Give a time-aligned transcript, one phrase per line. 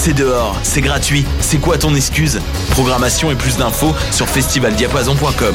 [0.00, 2.40] c'est dehors, c'est gratuit, c'est quoi ton excuse?
[2.70, 5.54] Programmation et plus d'infos sur festivaldiapason.com.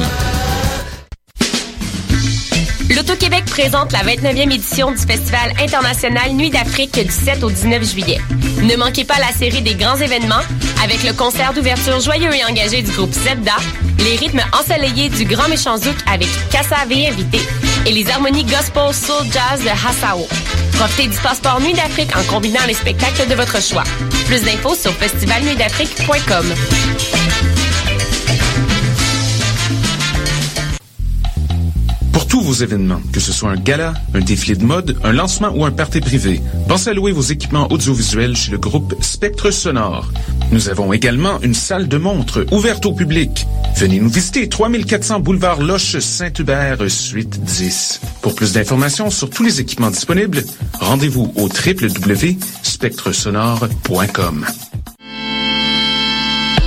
[2.94, 8.20] L'Auto-Québec présente la 29e édition du Festival international Nuit d'Afrique du 7 au 19 juillet.
[8.62, 10.44] Ne manquez pas la série des grands événements
[10.80, 13.56] avec le concert d'ouverture joyeux et engagé du groupe Zebda,
[13.98, 17.40] les rythmes ensoleillés du Grand Méchant Zouk avec Kassavé invité
[17.84, 20.28] et les harmonies gospel soul jazz de Hassao.
[20.74, 23.82] Profitez du passeport Nuit d'Afrique en combinant les spectacles de votre choix.
[24.26, 26.46] Plus d'infos sur festivalnuitdafrique.com.
[32.12, 35.50] Pour tous vos événements, que ce soit un gala, un défilé de mode, un lancement
[35.54, 40.10] ou un party privé, pensez à louer vos équipements audiovisuels chez le groupe Spectre Sonore.
[40.50, 43.46] Nous avons également une salle de montre ouverte au public.
[43.76, 48.00] Venez nous visiter 3400 boulevard Loche Saint-Hubert, suite 10.
[48.22, 50.42] Pour plus d'informations sur tous les équipements disponibles,
[50.80, 54.46] rendez-vous au www.spectresonore.com.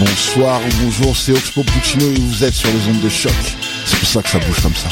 [0.00, 3.34] Bonsoir ou bonjour, c'est Oxpo Puccino et vous êtes sur les ondes de choc.
[3.84, 4.88] C'est pour ça que ça bouge comme ça.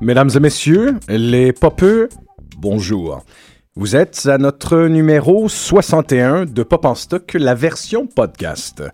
[0.00, 2.08] Mesdames et messieurs, les popeux,
[2.62, 3.24] bonjour.
[3.74, 8.84] Vous êtes à notre numéro 61 de Pop en Stock, la version podcast.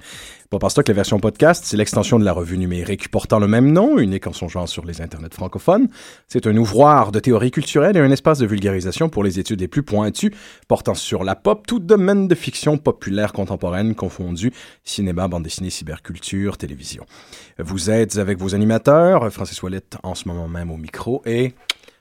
[0.48, 3.70] Pop en Stock, la version podcast, c'est l'extension de la revue numérique portant le même
[3.70, 5.88] nom, unique en son genre sur les internets francophones.
[6.28, 9.68] C'est un ouvroir de théorie culturelle et un espace de vulgarisation pour les études les
[9.68, 10.32] plus pointues
[10.66, 14.50] portant sur la pop, tout domaine de fiction populaire contemporaine confondu,
[14.82, 17.04] cinéma, bande dessinée, cyberculture, télévision.
[17.58, 21.52] Vous êtes avec vos animateurs, Francis Ouellette en ce moment même au micro et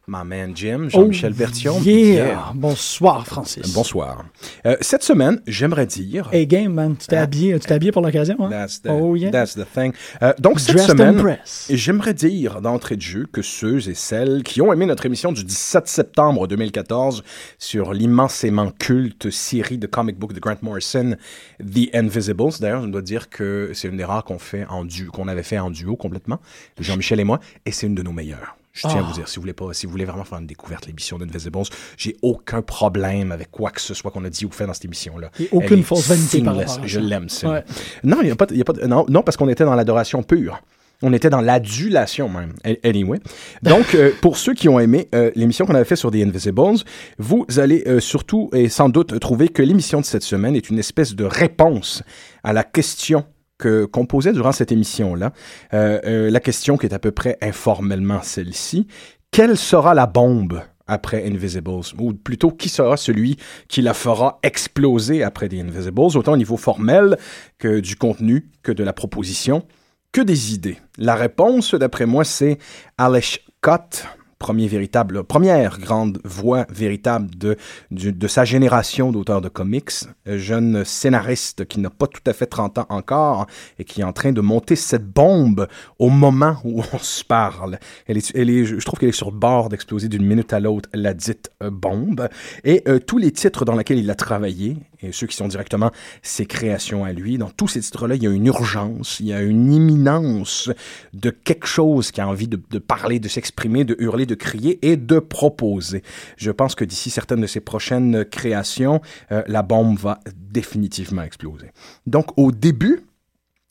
[0.09, 1.33] ma man Jim, Jean-Michel
[1.65, 1.81] Oh.
[1.83, 2.53] Yeah.
[2.55, 3.73] Bonsoir, Francis.
[3.73, 4.23] Bonsoir.
[4.65, 6.29] Euh, cette semaine, j'aimerais dire...
[6.31, 6.95] Hey, game, man.
[6.95, 8.49] Tu t'es habillé, tu t'es habillé pour l'occasion, hein?
[8.49, 9.31] That's the, oh, yeah.
[9.31, 9.91] that's the thing.
[10.21, 11.37] Euh, donc, cette Dressed semaine,
[11.69, 15.43] j'aimerais dire d'entrée de jeu que ceux et celles qui ont aimé notre émission du
[15.43, 17.23] 17 septembre 2014
[17.59, 21.17] sur l'immensément culte série de comic book de Grant Morrison,
[21.59, 25.27] The Invisibles, d'ailleurs, je dois dire que c'est une des rares qu'on fait en qu'on
[25.27, 26.39] avait fait en duo complètement,
[26.79, 28.55] Jean-Michel et moi, et c'est une de nos meilleures.
[28.77, 30.45] Je tiens à vous dire, si vous voulez pas, si vous voulez vraiment faire une
[30.45, 31.63] découverte de l'émission d'Invisibles,
[31.97, 34.85] j'ai aucun problème avec quoi que ce soit qu'on a dit ou fait dans cette
[34.85, 35.31] émission-là.
[35.51, 37.49] Aucune fausse vanité par rapport à Je l'aime, ça.
[37.49, 37.63] Ouais.
[38.03, 40.21] Non, il y a pas, y a pas non, non, parce qu'on était dans l'adoration
[40.21, 40.61] pure.
[41.03, 42.53] On était dans l'adulation même.
[42.83, 43.19] Anyway.
[43.61, 46.83] Donc, euh, pour ceux qui ont aimé euh, l'émission qu'on avait fait sur The Invisibles,
[47.19, 50.79] vous allez euh, surtout et sans doute trouver que l'émission de cette semaine est une
[50.79, 52.01] espèce de réponse
[52.43, 53.25] à la question
[53.57, 55.33] que qu'on posait durant cette émission-là.
[55.73, 58.87] Euh, euh, la question qui est à peu près informellement celle-ci.
[59.31, 61.81] Quelle sera la bombe après Invisibles?
[61.99, 63.37] Ou plutôt, qui sera celui
[63.67, 67.17] qui la fera exploser après The Invisibles, autant au niveau formel
[67.57, 69.65] que du contenu, que de la proposition,
[70.11, 70.77] que des idées?
[70.97, 72.57] La réponse, d'après moi, c'est
[72.97, 74.05] Alice Scott,
[74.39, 77.57] premier véritable, première grande voix véritable de,
[77.91, 79.91] de sa génération d'auteurs de comics,
[80.27, 83.47] euh, jeune scénariste qui n'a pas tout à fait 30 ans encore
[83.79, 85.67] et qui est en train de monter cette bombe
[85.99, 87.79] au moment où on se parle.
[88.07, 90.53] Elle est, elle est, je je trouve qu'elle est sur le bord d'exploser d'une minute
[90.53, 92.29] à l'autre, la dite euh, bombe.
[92.63, 95.91] Et euh, tous les titres dans lesquels il a travaillé, et ceux qui sont directement
[96.21, 99.33] ses créations à lui, dans tous ces titres-là, il y a une urgence, il y
[99.33, 100.69] a une imminence
[101.13, 104.97] de quelque chose qui a envie de, parler, de s'exprimer, de hurler, de crier et
[104.97, 106.03] de proposer.
[106.37, 109.01] Je pense que d'ici certaines de ses prochaines créations,
[109.31, 111.71] euh, la bombe va définitivement exploser.
[112.05, 113.01] Donc, au début,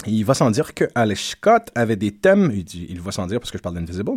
[0.04, 3.50] il va sans dire que Alex Scott avait des thèmes, il, va sans dire parce
[3.50, 4.16] que je parle d'Invisibles,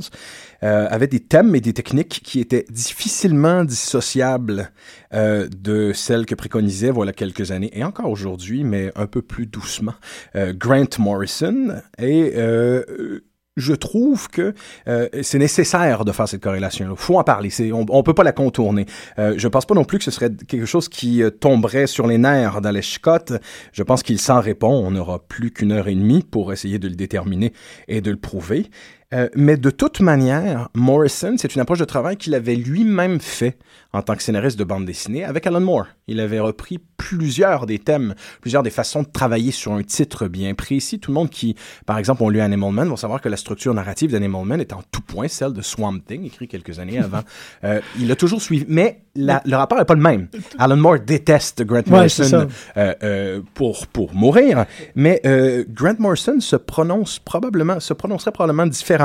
[0.64, 4.72] euh, avait des thèmes et des techniques qui étaient difficilement dissociables
[5.14, 9.46] euh, de celles que préconisait voilà quelques années et encore aujourd'hui, mais un peu plus
[9.46, 9.96] doucement,
[10.36, 11.81] euh, Grant Morrison.
[11.98, 13.22] Et euh,
[13.59, 14.53] je trouve que
[14.88, 16.88] euh, c'est nécessaire de faire cette corrélation.
[16.89, 17.50] Il faut en parler.
[17.71, 18.85] On ne peut pas la contourner.
[19.17, 22.07] Euh, je pense pas non plus que ce serait quelque chose qui euh, tomberait sur
[22.07, 23.33] les nerfs dans les Scott.
[23.73, 24.71] Je pense qu'il s'en répond.
[24.71, 27.53] On n'aura plus qu'une heure et demie pour essayer de le déterminer
[27.88, 28.69] et de le prouver.
[29.11, 33.57] Euh, mais de toute manière, Morrison, c'est une approche de travail qu'il avait lui-même fait
[33.91, 35.88] en tant que scénariste de bande dessinée avec Alan Moore.
[36.07, 40.53] Il avait repris plusieurs des thèmes, plusieurs des façons de travailler sur un titre bien
[40.53, 41.00] précis.
[41.00, 41.56] Tout le monde qui,
[41.88, 44.73] par exemple, ont lu Animal Man vont savoir que la structure narrative d'Animal Man est
[44.73, 47.21] en tout point celle de Swamp Thing, écrit quelques années avant.
[47.63, 50.27] euh, il a toujours suivi, mais la, le rapport n'est pas le même.
[50.59, 52.47] Alan Moore déteste Grant Morrison
[52.77, 55.19] euh, euh, pour, pour mourir, mais
[55.67, 58.99] Grant Morrison se prononce probablement, se prononcerait probablement différemment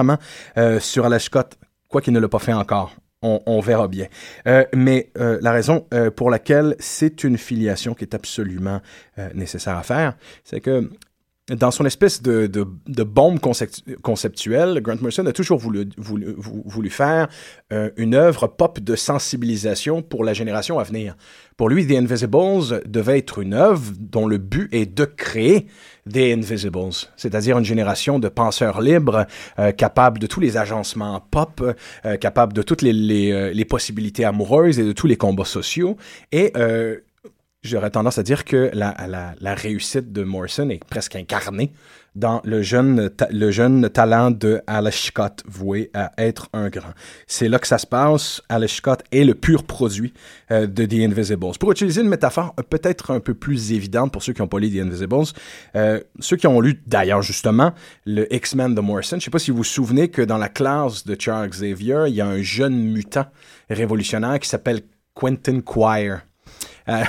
[0.58, 1.58] euh, sur Alex Scott,
[1.88, 2.94] quoi qu'il ne l'a pas fait encore.
[3.26, 4.06] On, verra bien.
[4.46, 8.82] Euh, mais euh, la raison pour laquelle c'est une filiation qui est absolument
[9.32, 10.91] nécessaire à faire, c'est que
[11.49, 12.46] dans son espèce de,
[13.02, 17.29] bombe concept, conceptuelle, Grant Morrison a toujours voulu, voulu, faire
[17.97, 21.17] une œuvre pop de sensibilisation pour la génération à venir.
[21.56, 25.67] Pour lui, The Invisibles devait être une œuvre dont le but est de créer
[26.10, 29.26] The Invisibles, c'est-à-dire une génération de penseurs libres,
[29.58, 31.62] euh, capables de tous les agencements pop,
[32.04, 35.96] euh, capables de toutes les, les, possibilités amoureuses et de tous les combats sociaux.
[36.32, 36.52] Et
[37.62, 41.72] j'aurais tendance à dire que la, réussite de Morrison est presque incarnée
[42.14, 46.93] dans le jeune, le jeune talent de Alice Scott, voué à être un grand.
[47.26, 48.43] C'est là que ça se passe.
[48.49, 50.12] Alice Scott est le pur produit
[50.50, 51.58] euh, de The Invisibles.
[51.58, 54.70] Pour utiliser une métaphore peut-être un peu plus évidente pour ceux qui n'ont pas lu
[54.70, 55.25] The Invisibles,
[55.76, 57.72] euh, ceux qui ont lu d'ailleurs justement
[58.05, 60.49] le X-Men de Morrison, je ne sais pas si vous vous souvenez que dans la
[60.49, 63.26] classe de Charles Xavier, il y a un jeune mutant
[63.70, 64.82] révolutionnaire qui s'appelle
[65.14, 66.22] Quentin Quire.
[66.88, 67.05] Euh,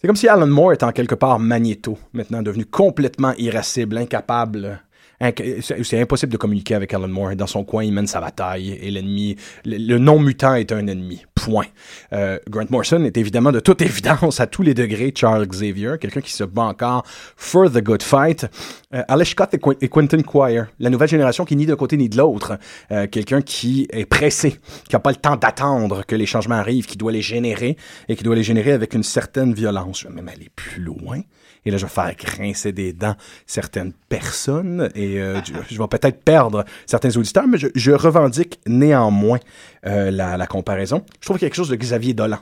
[0.00, 4.80] c'est comme si Alan Moore était en quelque part Magneto, maintenant devenu complètement irascible, incapable.
[5.20, 7.34] C'est impossible de communiquer avec Alan Moore.
[7.34, 11.24] Dans son coin, il mène sa bataille et l'ennemi, le, non-mutant est un ennemi.
[11.34, 11.66] Point.
[12.12, 16.20] Euh, Grant Morrison est évidemment de toute évidence à tous les degrés Charles Xavier, quelqu'un
[16.20, 17.04] qui se bat encore
[17.36, 18.46] for the good fight.
[18.94, 22.58] Euh, Scott et, Quentin Quire, la nouvelle génération qui ni d'un côté ni de l'autre,
[22.90, 26.86] euh, quelqu'un qui est pressé, qui n'a pas le temps d'attendre que les changements arrivent,
[26.86, 27.76] qui doit les générer
[28.08, 30.00] et qui doit les générer avec une certaine violence.
[30.00, 31.20] Je vais même aller plus loin.
[31.68, 33.14] Et là, je vais faire grincer des dents
[33.46, 39.38] certaines personnes et euh, je, vais peut-être perdre certains auditeurs, mais je, revendique néanmoins
[39.84, 41.04] euh, la, comparaison.
[41.20, 42.38] Je trouve quelque chose de Xavier Dolan.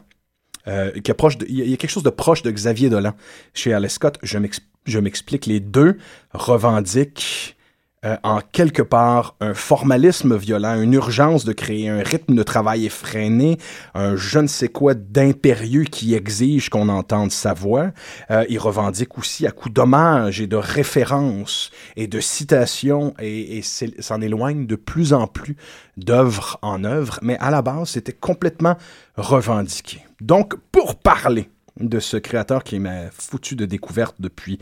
[0.69, 3.15] Euh, qui est proche il y a quelque chose de proche de Xavier Dolan.
[3.53, 5.99] Chez Alice Scott, je m'explique, les deux
[6.33, 7.56] revendiquent
[8.05, 12.85] euh, en quelque part un formalisme violent, une urgence de créer un rythme de travail
[12.85, 13.57] effréné,
[13.95, 17.93] un je ne sais quoi d'impérieux qui exige qu'on entende sa voix.
[18.31, 23.63] Euh, il revendique aussi à coup d'hommage et de références et de citations et, et
[23.63, 25.57] s'en éloigne de plus en plus
[25.97, 28.77] d'œuvre en œuvre, mais à la base, c'était complètement
[29.17, 30.01] revendiqué.
[30.21, 31.49] Donc, pour parler
[31.81, 34.59] de ce créateur qui m'a foutu de découverte depuis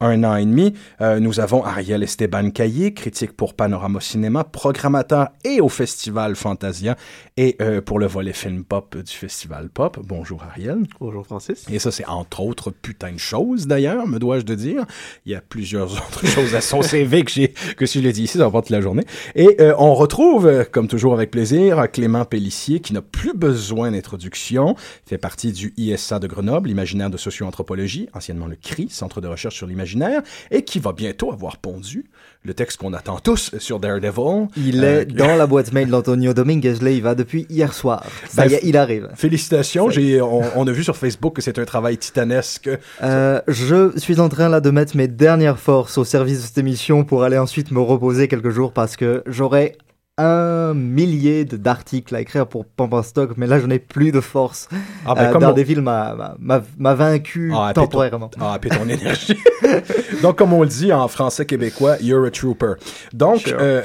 [0.00, 0.74] un an et demi.
[1.00, 6.96] Euh, nous avons Ariel Esteban Caillé, critique pour Panorama Cinéma, programmateur et au Festival Fantasia
[7.36, 9.98] et euh, pour le volet film pop du Festival Pop.
[10.04, 10.78] Bonjour Ariel.
[11.00, 11.66] Bonjour Francis.
[11.68, 14.86] Et ça, c'est entre autres putain de choses d'ailleurs, me dois-je de dire.
[15.26, 18.12] Il y a plusieurs autres choses à son CV que j'ai, que si je l'ai
[18.12, 19.04] dit ici, ça va pas toute la journée.
[19.34, 24.76] Et euh, on retrouve, comme toujours avec plaisir, Clément Pellissier qui n'a plus besoin d'introduction,
[25.06, 29.56] fait partie du ISA de Grenoble, l'imaginaire de socio-anthropologie, anciennement le CRI, Centre de recherche
[29.56, 29.87] sur l'imaginaire
[30.50, 32.04] et qui va bientôt avoir pondu
[32.44, 34.48] le texte qu'on attend tous sur Daredevil.
[34.56, 38.04] Il euh, est dans la boîte mail d'Antonio Dominguez Leiva depuis hier soir.
[38.28, 39.08] Ça ben, y est, il arrive.
[39.14, 39.90] Félicitations.
[39.90, 42.70] J'ai, on, on, a vu sur Facebook que c'est un travail titanesque.
[43.02, 46.58] Euh, je suis en train là de mettre mes dernières forces au service de cette
[46.58, 49.76] émission pour aller ensuite me reposer quelques jours parce que j'aurai
[50.18, 52.66] un millier d'articles à écrire pour
[53.04, 54.68] Stock, mais là, je n'ai plus de force.
[55.06, 58.28] Ah, ben, euh, Daredevil m'a vaincu ah, temporairement.
[58.28, 59.38] Ton, ah, puis ton énergie.
[60.22, 62.74] Donc, comme on le dit en français québécois, you're a trooper.
[63.12, 63.56] Donc, sure.
[63.60, 63.82] euh,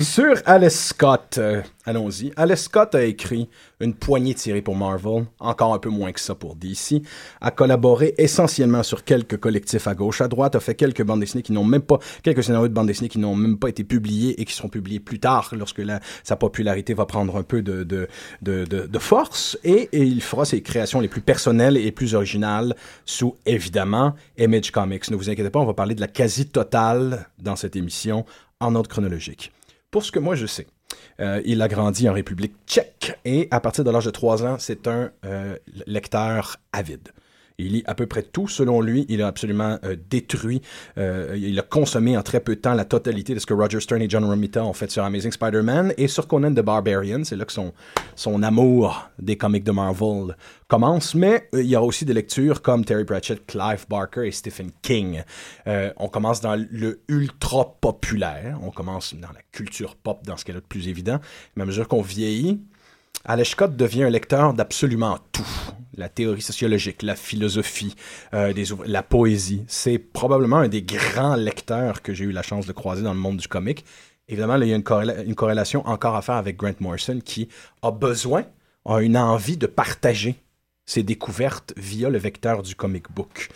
[0.00, 2.32] Sur Alice Scott, euh, allons-y.
[2.36, 3.48] Alice Scott a écrit
[3.80, 7.02] une poignée séries pour Marvel, encore un peu moins que ça pour DC,
[7.40, 11.42] a collaboré essentiellement sur quelques collectifs à gauche, à droite, a fait quelques bandes dessinées
[11.42, 14.40] qui n'ont même pas, quelques scénarios de bandes dessinées qui n'ont même pas été publiés
[14.40, 17.84] et qui seront publiés plus tard lorsque la, sa popularité va prendre un peu de,
[17.84, 18.08] de,
[18.42, 23.36] de force et, et il fera ses créations les plus personnelles et plus originales sous,
[23.44, 25.10] évidemment, Image Comics.
[25.10, 28.24] Ne vous inquiétez pas, on va parler de la quasi-totale dans cette émission
[28.60, 29.52] en ordre chronologique.
[29.90, 30.66] Pour ce que moi je sais,
[31.20, 34.56] euh, il a grandi en République tchèque et à partir de l'âge de 3 ans,
[34.58, 37.08] c'est un euh, lecteur avide.
[37.58, 38.48] Il lit à peu près tout.
[38.48, 40.60] Selon lui, il a absolument euh, détruit,
[40.98, 43.80] euh, il a consommé en très peu de temps la totalité de ce que Roger
[43.80, 47.24] Stern et John Romita ont fait sur Amazing Spider-Man et sur Conan the Barbarian.
[47.24, 47.72] C'est là que son,
[48.14, 50.36] son amour des comics de Marvel
[50.68, 51.14] commence.
[51.14, 54.70] Mais euh, il y a aussi des lectures comme Terry Pratchett, Clive Barker et Stephen
[54.82, 55.22] King.
[55.96, 58.58] On commence dans le ultra populaire.
[58.62, 61.18] On commence dans la culture pop, dans ce qu'elle a de plus évident.
[61.54, 62.60] Mais à mesure qu'on vieillit,
[63.28, 65.44] Alex Scott devient un lecteur d'absolument tout.
[65.96, 67.96] La théorie sociologique, la philosophie,
[68.34, 68.52] euh,
[68.86, 69.64] la poésie.
[69.66, 73.18] C'est probablement un des grands lecteurs que j'ai eu la chance de croiser dans le
[73.18, 73.84] monde du comic.
[74.28, 77.48] Évidemment, il y a une corrélation encore à faire avec Grant Morrison qui
[77.82, 78.44] a besoin,
[78.84, 80.36] a une envie de partager
[80.86, 83.48] ses découvertes via le vecteur du comic book.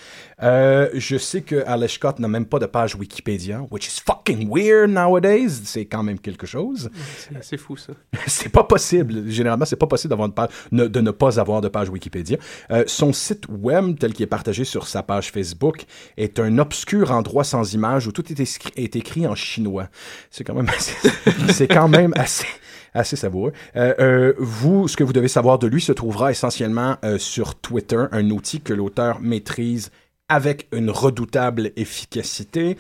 [0.43, 4.49] Euh, je sais que Alex Scott n'a même pas de page Wikipédia, which is fucking
[4.53, 5.49] weird nowadays.
[5.65, 6.91] C'est quand même quelque chose.
[7.19, 7.93] C'est assez fou, ça.
[8.27, 9.29] c'est pas possible.
[9.29, 12.37] Généralement, c'est pas possible d'avoir une page, ne- de ne pas avoir de page Wikipédia.
[12.73, 15.85] Euh, son site web, tel qu'il est partagé sur sa page Facebook,
[16.17, 18.41] est un obscur endroit sans image où tout est,
[18.77, 19.89] est écrit en chinois.
[20.31, 20.97] C'est quand même assez,
[21.53, 22.47] c'est quand même assez,
[22.95, 23.53] assez savoureux.
[23.77, 27.55] Euh, euh, vous, ce que vous devez savoir de lui se trouvera essentiellement euh, sur
[27.55, 29.91] Twitter, un outil que l'auteur maîtrise
[30.29, 32.77] avec une redoutable efficacité,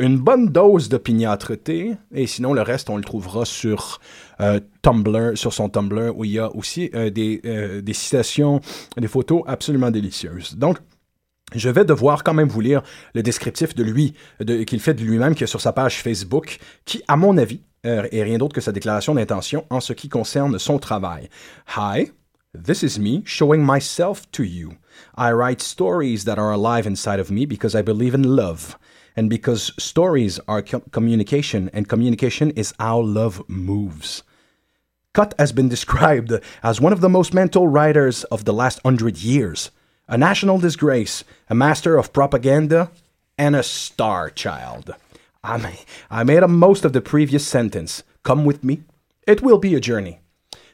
[0.00, 4.00] une bonne dose d'opiniâtreté, et sinon le reste, on le trouvera sur
[4.82, 8.60] Tumblr, sur son Tumblr, où il y a aussi des, citations,
[8.96, 10.56] des photos absolument délicieuses.
[10.56, 10.78] Donc,
[11.54, 12.82] je vais devoir quand même vous lire
[13.14, 16.58] le descriptif de lui, de- qu'il fait de lui-même, qui est sur sa page Facebook,
[16.84, 20.08] qui, à mon avis, euh, est rien d'autre que sa déclaration d'intention en ce qui
[20.08, 21.28] concerne son travail.
[21.76, 22.10] Hi,
[22.54, 24.76] this is me showing myself to you.
[25.16, 28.78] I write stories that are alive inside of me because I believe in love.
[29.16, 34.22] And because stories are co- communication, and communication is how love moves.
[35.12, 39.18] Cut has been described as one of the most mental writers of the last hundred
[39.18, 39.72] years,
[40.06, 42.90] a national disgrace, a master of propaganda,
[43.36, 44.94] and a star child.
[45.44, 48.04] I, ma- I made most of the previous sentence.
[48.22, 48.82] Come with me.
[49.26, 50.18] It will be a journey.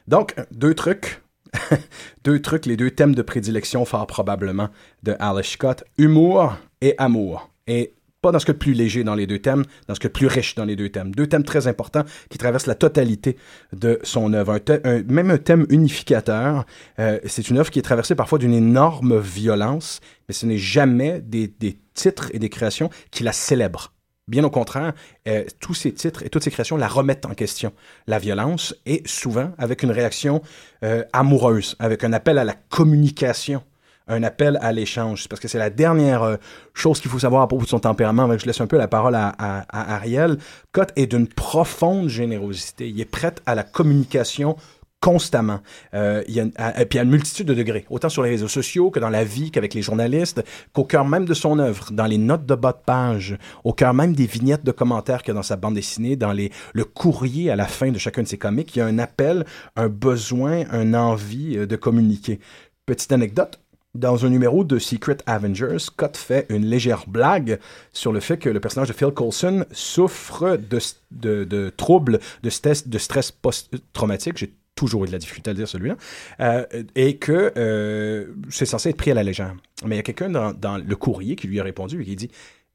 [0.07, 1.21] Donc, deux trucs.
[2.23, 4.69] deux les deux thèmes de prédilection fort probablement
[5.03, 5.83] de Alice Scott.
[5.97, 7.49] Humour et amour.
[7.67, 10.25] Et pas dans ce que plus léger dans les deux thèmes, dans ce que plus
[10.25, 11.13] riche dans les deux thèmes.
[11.13, 13.37] Deux thèmes très importants qui traversent la totalité
[13.71, 14.59] de son œuvre.
[15.07, 16.65] Même un thème unificateur.
[16.97, 21.21] Euh, c'est une œuvre qui est traversée parfois d'une énorme violence, mais ce n'est jamais
[21.21, 23.94] des, des titres et des créations qui la célèbrent.
[24.27, 24.93] Bien au contraire,
[25.27, 27.71] euh, tous ces titres et toutes ces créations la remettent en question.
[28.07, 30.41] La violence et souvent avec une réaction
[30.83, 33.61] euh, amoureuse, avec un appel à la communication,
[34.07, 35.27] un appel à l'échange.
[35.27, 36.37] Parce que c'est la dernière euh,
[36.73, 38.35] chose qu'il faut savoir à propos de son tempérament.
[38.35, 40.37] Je laisse un peu la parole à, à- Ariel.
[40.71, 42.89] Cott est d'une profonde générosité.
[42.89, 44.57] Il est prêt à la communication
[45.01, 45.59] constamment.
[45.93, 48.89] Euh, il y a, puis à une multitude de degrés, autant sur les réseaux sociaux
[48.89, 52.17] que dans la vie, qu'avec les journalistes, qu'au cœur même de son œuvre, dans les
[52.17, 55.35] notes de bas de page, au cœur même des vignettes de commentaires qu'il y a
[55.35, 58.39] dans sa bande dessinée, dans les, le courrier à la fin de chacun de ses
[58.39, 62.39] comics, il y a un appel, un besoin, un envie euh, de communiquer.
[62.87, 63.59] Petite anecdote,
[63.93, 67.59] dans un numéro de Secret Avengers, Scott fait une légère blague
[67.93, 70.79] sur le fait que le personnage de Phil Coulson souffre de,
[71.11, 74.37] de, de troubles de stress, de stress post-traumatique.
[74.37, 75.95] J'ai toujours eu de la difficulté à le dire celui-là.
[76.41, 76.65] Euh,
[76.95, 79.55] et que euh, c'est censé être pris à la légère.
[79.85, 82.15] Mais il y a quelqu'un dans, dans le courrier qui lui a répondu et qui
[82.15, 82.31] dit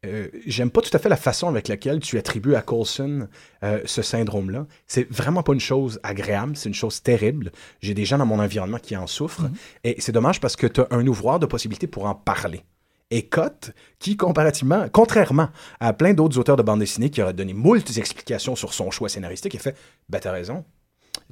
[0.06, 3.28] euh, J'aime pas tout à fait la façon avec laquelle tu attribues à Coulson
[3.62, 4.66] euh, ce syndrome-là.
[4.86, 7.52] C'est vraiment pas une chose agréable, c'est une chose terrible.
[7.80, 9.50] J'ai des gens dans mon environnement qui en souffrent.
[9.84, 12.62] Et c'est dommage parce que tu as un ouvroir de possibilités pour en parler.
[13.12, 15.48] Et Cott, qui comparativement, contrairement
[15.80, 19.08] à plein d'autres auteurs de bande dessinée qui auraient donné moult explications sur son choix
[19.08, 19.76] scénaristique, il fait
[20.08, 20.64] Ben, t'as raison.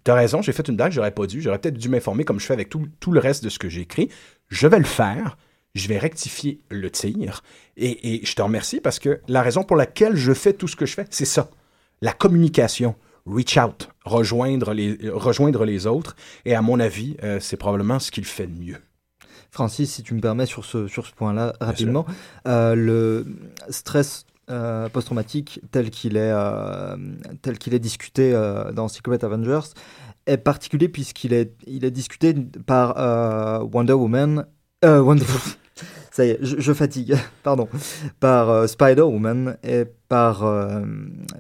[0.09, 1.43] T'as raison, j'ai fait une blague, j'aurais pas dû.
[1.43, 3.69] J'aurais peut-être dû m'informer comme je fais avec tout, tout le reste de ce que
[3.69, 4.09] j'ai écrit.
[4.49, 5.37] Je vais le faire.
[5.75, 7.43] Je vais rectifier le tir.
[7.77, 10.77] Et, et je te remercie parce que la raison pour laquelle je fais tout ce
[10.77, 11.51] que je fais, c'est ça.
[12.01, 12.95] La communication.
[13.27, 13.91] Reach out.
[14.07, 16.17] Rejoindre les, rejoindre les autres.
[16.47, 18.79] Et à mon avis, euh, c'est probablement ce qu'il fait de mieux.
[19.51, 22.07] Francis, si tu me permets sur ce, sur ce point-là, rapidement,
[22.47, 23.27] euh, le
[23.69, 26.97] stress euh, post-traumatique tel qu'il est, euh,
[27.43, 29.69] tel qu'il est discuté euh, dans Secret Avengers
[30.27, 32.35] est particulier puisqu'il est, il est discuté
[32.67, 32.97] par
[33.73, 34.47] Wonder Woman.
[36.11, 37.69] Ça y est, je, je fatigue, pardon.
[38.21, 40.45] Par Spider-Woman et par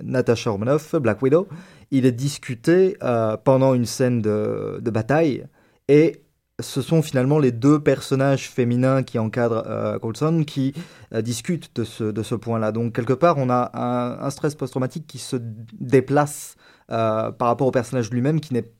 [0.02, 1.48] Natasha Romanoff, Black Widow.
[1.90, 2.96] Il est discuté
[3.44, 5.46] pendant une scène de, de bataille
[5.88, 6.22] et
[6.60, 10.74] ce sont finalement les deux personnages féminins qui encadrent euh, Coulson qui
[11.14, 12.72] euh, discutent de ce, de ce point-là.
[12.72, 16.56] Donc, quelque part, on a un, un stress post-traumatique qui se déplace
[16.90, 18.72] euh, par rapport au personnage lui-même qui n'est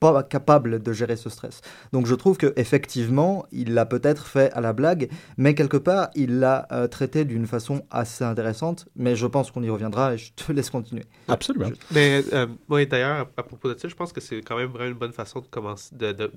[0.00, 1.60] pas capable de gérer ce stress.
[1.92, 6.10] Donc, je trouve que effectivement, il l'a peut-être fait à la blague, mais quelque part,
[6.14, 8.86] il l'a euh, traité d'une façon assez intéressante.
[8.94, 11.04] Mais je pense qu'on y reviendra et je te laisse continuer.
[11.26, 11.70] Absolument.
[11.90, 14.70] Mais euh, oui, d'ailleurs, à, à propos de ça, je pense que c'est quand même
[14.70, 16.32] vraiment une bonne façon de commencer, de, de-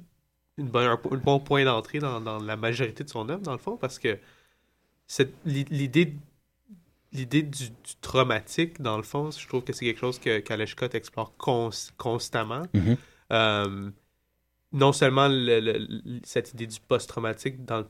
[0.58, 3.54] une bonne, un, un bon point d'entrée dans, dans la majorité de son œuvre, dans
[3.54, 4.20] le fond, parce que
[5.46, 6.14] l'idée
[7.14, 10.90] l'idée du, du traumatique, dans le fond, je trouve que c'est quelque chose que qu'Aleshkot
[10.94, 12.64] explore cons- constamment.
[12.74, 12.98] Mhm.
[13.34, 13.90] Euh,
[14.74, 17.86] non seulement le- le- le- cette idée du post-traumatique dans,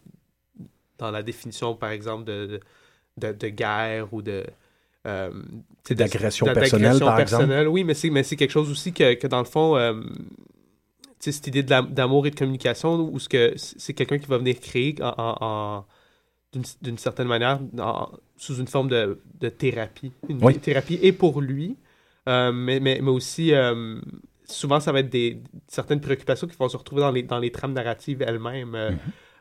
[0.97, 2.59] dans la définition, par exemple, de,
[3.17, 4.45] de, de guerre ou de...
[5.07, 5.31] euh,
[5.89, 7.67] D'agression personnelle, par exemple.
[7.69, 10.01] Oui, mais c'est, mais c'est quelque chose aussi que, que dans le fond, euh,
[11.29, 14.95] cette idée d'amour et de communication, où ce que c'est quelqu'un qui va venir créer
[15.01, 15.85] en, en- en-
[16.81, 20.11] d'une, certaine manière en- sous une forme de, de thérapie.
[20.27, 20.57] Une Oui.
[20.57, 21.77] thérapie et pour lui,
[22.27, 24.01] euh, mais, mais, mais aussi, euh,
[24.45, 27.51] souvent, ça va être des, certaines préoccupations qui vont se retrouver dans les, dans les
[27.51, 28.75] trames narratives elles-mêmes.
[28.75, 28.91] Euh,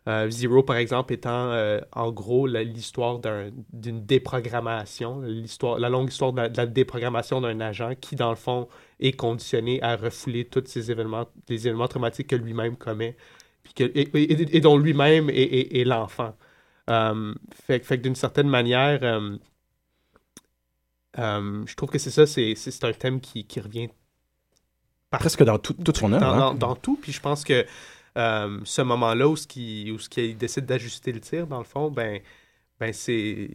[0.08, 1.52] euh, Zero, par exemple, étant
[1.92, 7.40] en gros l'histoire d'un- d'une déprogrammation, l'histoire, la longue histoire de la, de la déprogrammation
[7.40, 8.68] d'un agent qui, dans le fond,
[9.00, 13.16] est conditionné à refouler tous ces événements, les événements traumatiques que lui-même commet,
[13.62, 16.36] puis que, et, et- et dont lui-même est, est- est l'enfant.
[16.88, 17.34] Euh,
[17.66, 19.36] fait, que- fait que d'une certaine manière, euh,
[21.18, 22.54] euh, je trouve que c'est ça, c'est,
[22.84, 23.88] un thème qui, qui revient
[25.10, 26.20] Presque dans tout- toute son œuvre.
[26.24, 26.38] dans, hein.
[26.38, 26.96] dans- dans tout.
[27.00, 27.66] Puis je pense que
[28.64, 31.90] ce moment-là où ce qui, où ce qui décide d'ajuster le tir, dans le fond,
[31.90, 32.20] ben,
[32.78, 33.50] ben c'est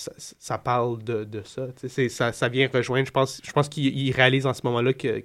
[0.00, 1.68] ça, ça parle de, de ça.
[2.08, 2.32] Ça.
[2.32, 3.06] Ça vient rejoindre.
[3.06, 5.24] Je pense, je pense qu'il il réalise en ce moment-là que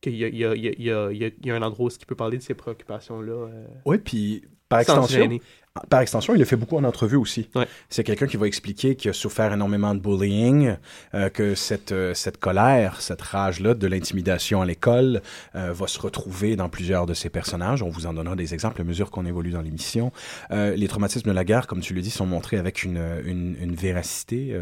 [0.00, 0.90] qu'il y y, y, y,
[1.50, 3.32] a, un endroit où il peut parler de ces préoccupations-là.
[3.32, 5.38] euh, Oui, puis par extension.
[5.88, 7.48] Par extension, il le fait beaucoup en entrevue aussi.
[7.54, 7.66] Ouais.
[7.88, 10.76] C'est quelqu'un qui va expliquer qu'il a souffert énormément de bullying,
[11.14, 15.22] euh, que cette, euh, cette colère, cette rage-là de l'intimidation à l'école
[15.54, 17.82] euh, va se retrouver dans plusieurs de ses personnages.
[17.82, 20.12] On vous en donnera des exemples à mesure qu'on évolue dans l'émission.
[20.50, 23.74] Les traumatismes de la guerre, comme tu le dis, sont montrés avec une, une, une
[23.74, 24.60] véracité,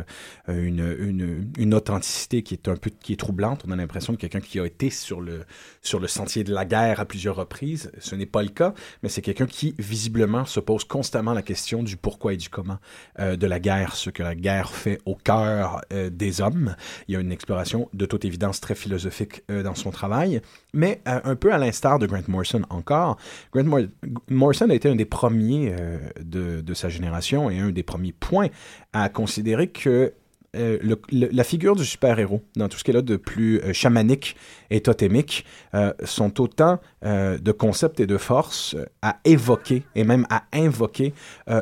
[0.48, 3.64] une, une, une authenticité qui est un peu qui est troublante.
[3.66, 5.44] On a l'impression de quelqu'un qui a été sur le,
[5.82, 7.90] sur le sentier de la guerre à plusieurs reprises.
[7.98, 11.82] Ce n'est pas le cas, mais c'est quelqu'un qui visiblement se pose constamment la question
[11.82, 12.78] du pourquoi et du comment
[13.18, 16.74] euh, de la guerre, ce que la guerre fait au cœur euh, des hommes.
[17.06, 20.40] Il y a une exploration de toute évidence très philosophique euh, dans son travail,
[20.72, 23.18] mais un peu à l'instar de Grant Morrison encore.
[23.52, 23.90] Grant Mor-
[24.30, 25.74] Morrison a été un des premiers
[26.18, 28.48] de, de sa génération et un des premiers points
[28.94, 30.14] à considérer que
[30.56, 34.36] euh, la figure du super-héros, dans tout ce qu'elle a de plus euh, chamanique
[34.70, 40.42] et totémique, euh, sont autant de concepts et de forces à évoquer et même à
[40.52, 41.14] invoquer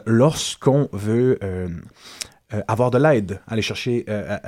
[0.07, 1.39] lorsqu'on veut
[2.55, 4.39] euh, avoir de l'aide, aller chercher, euh,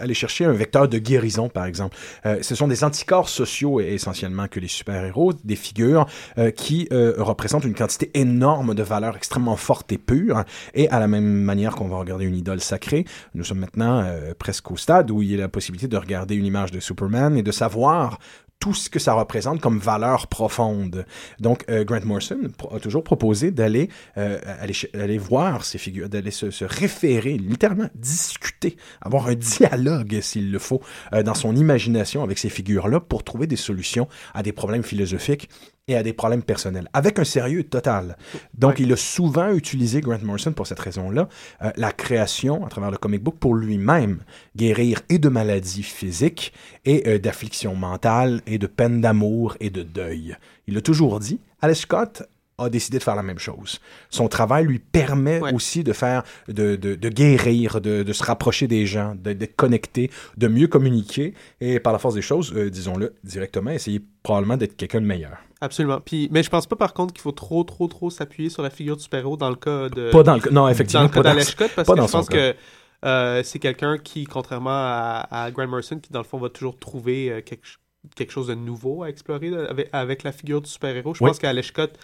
[0.00, 1.96] aller chercher un vecteur de guérison, par exemple.
[2.24, 6.06] Euh, ce sont des anticorps sociaux essentiellement que les super-héros, des figures
[6.38, 10.44] euh, qui euh, représentent une quantité énorme de valeurs extrêmement fortes et pures.
[10.74, 14.04] Et à la même manière qu'on va regarder une idole sacrée, nous sommes maintenant
[14.38, 17.36] presque au stade où il y a la possibilité de regarder une image de Superman
[17.36, 18.18] et de savoir
[18.60, 21.06] tout ce que ça représente comme valeur profonde.
[21.40, 22.38] Donc, euh, Grant Morrison
[22.72, 27.88] a toujours proposé d'aller euh, aller, aller voir ces figures, d'aller se, se référer, littéralement
[27.94, 30.80] discuter, avoir un dialogue, s'il le faut,
[31.12, 35.48] euh, dans son imagination avec ces figures-là pour trouver des solutions à des problèmes philosophiques
[35.88, 38.16] et à des problèmes personnels, avec un sérieux total.
[38.58, 41.28] Donc, il a souvent utilisé Grant Morrison pour cette raison-là,
[41.62, 44.18] euh, la création à travers le comic book pour lui-même
[44.56, 46.52] guérir et de maladies physiques
[46.84, 50.36] et euh, d'afflictions mentales et de peine d'amour et de deuil.
[50.66, 51.38] Il l'a toujours dit.
[51.62, 53.80] Alex Scott a décidé de faire la même chose.
[54.08, 55.52] Son travail lui permet Ouais.
[55.52, 59.56] aussi de faire, de, de, de guérir, de, de se rapprocher des gens, de- d'être
[59.56, 64.56] connecté, de mieux communiquer et par la force des choses, euh, disons-le directement, essayer probablement
[64.56, 65.36] d'être quelqu'un de meilleur.
[65.60, 66.00] Absolument.
[66.00, 68.70] Puis, mais je pense pas par contre qu'il faut trop, trop, trop s'appuyer sur la
[68.70, 70.10] figure du super-héros dans le cas de.
[70.10, 72.06] Pas dans le cas- non, dans effectivement, le cas dans- Scott, parce pas que dans
[72.06, 72.52] je pense cas.
[72.52, 72.56] que
[73.04, 76.78] euh, c'est quelqu'un qui, contrairement à, à Grant Morrison, qui dans le fond va toujours
[76.78, 77.66] trouver euh, quelque,
[78.14, 81.14] quelque chose de nouveau à explorer là, avec, avec la figure du super-héros.
[81.14, 81.30] Je Oui.
[81.30, 81.98] pense Scott, euh,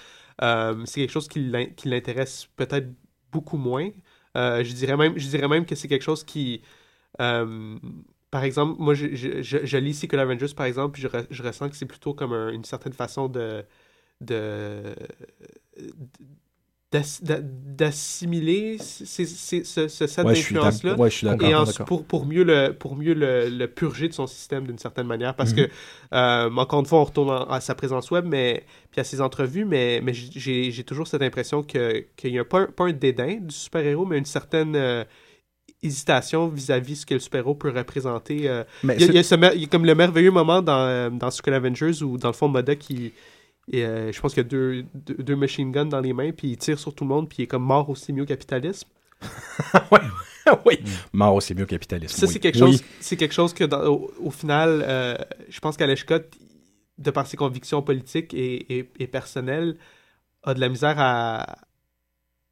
[0.86, 2.88] c'est quelque chose qui l'in- qui l'intéresse peut-être
[3.32, 3.90] beaucoup moins.
[4.36, 6.62] Euh, je, dirais même, je dirais même que c'est quelque chose qui.
[7.20, 7.78] euh,
[8.30, 11.26] par exemple, moi, je, je, je, je lis Secret Avengers, par exemple, puis je, re-
[11.30, 13.64] je ressens que c'est plutôt comme un- une certaine façon de.
[16.92, 23.14] D'assimiler ce, ce set Ouais, d'influence-là ouais, et en- pour, pour mieux, le, pour mieux
[23.14, 25.34] le, le purger de son système d'une certaine manière.
[25.34, 25.56] Parce Mhm.
[25.56, 25.70] que,
[26.14, 29.64] euh, encore une fois, on retourne à sa présence web mais, puis à ses entrevues,
[29.64, 33.36] mais, mais j'ai toujours cette impression que- qu'il n'y a pas un, pas un dédain
[33.40, 35.04] du super-héros, mais une certaine euh,
[35.82, 38.48] hésitation vis-à-vis ce que le super-héros peut représenter.
[38.48, 38.64] euh.
[38.84, 39.94] Mais il, y a, c'est- il y a ce mer- il y a comme le
[39.94, 43.12] merveilleux moment dans, dans Secret Avengers où, dans le fond, Modoc, il-
[43.70, 46.32] et, euh, je pense qu'il y a deux, deux, deux machine guns dans les mains,
[46.32, 48.88] puis il tire sur tout le monde, puis il est comme mort au simio-capitalisme.
[50.66, 50.80] oui,
[51.12, 52.16] mort aussi mieux capitalisme.
[52.18, 52.32] Ça, oui.
[52.32, 52.72] c'est quelque, Oui.
[52.72, 55.16] chose, c'est quelque chose que, dans- au, au final, euh,
[55.48, 56.28] je pense qu'Alex Scott,
[56.98, 59.76] de par ses convictions politiques et, et- et personnelles,
[60.42, 61.58] a de la misère à,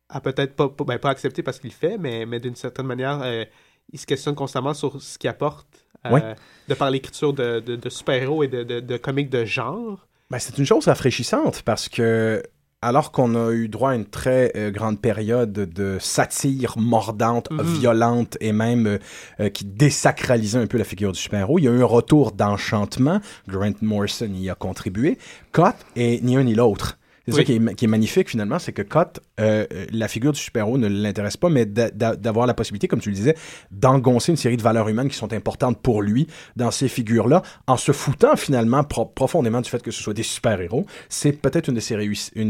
[0.09, 2.87] à peut-être pas, pas, ben, pas accepter parce qu'il le fait, mais, mais d'une certaine
[2.87, 3.45] manière, euh,
[3.93, 6.35] il se questionne constamment sur ce qu'il apporte, euh, Ouais.
[6.69, 10.07] de par l'écriture de, de, de super-héros et de, de, de comics de genre.
[10.31, 12.43] Ben, c'est une chose rafraîchissante parce que
[12.83, 17.65] alors qu'on a eu droit à une très euh, grande période de satire mordante, Mhm.
[17.79, 18.99] violente et même euh,
[19.41, 22.33] euh, qui désacralisait un peu la figure du super-héros, il y a eu un retour
[22.33, 23.21] d'enchantement.
[23.49, 25.19] Grant Morrison y a contribué.
[25.53, 26.97] Cott est ni un ni l'autre.
[27.31, 30.09] C'est ça qui est, ma- qui est magnifique finalement, c'est que Cott, euh, euh, la
[30.09, 33.15] figure du super-héros ne l'intéresse pas, mais d'a- d'a- d'avoir la possibilité, comme tu le
[33.15, 33.35] disais,
[33.71, 37.77] d'engoncer une série de valeurs humaines qui sont importantes pour lui dans ces figures-là, en
[37.77, 40.87] se foutant finalement pro- profondément du fait que ce soit des super-héros.
[41.09, 41.81] C'est peut-être une, de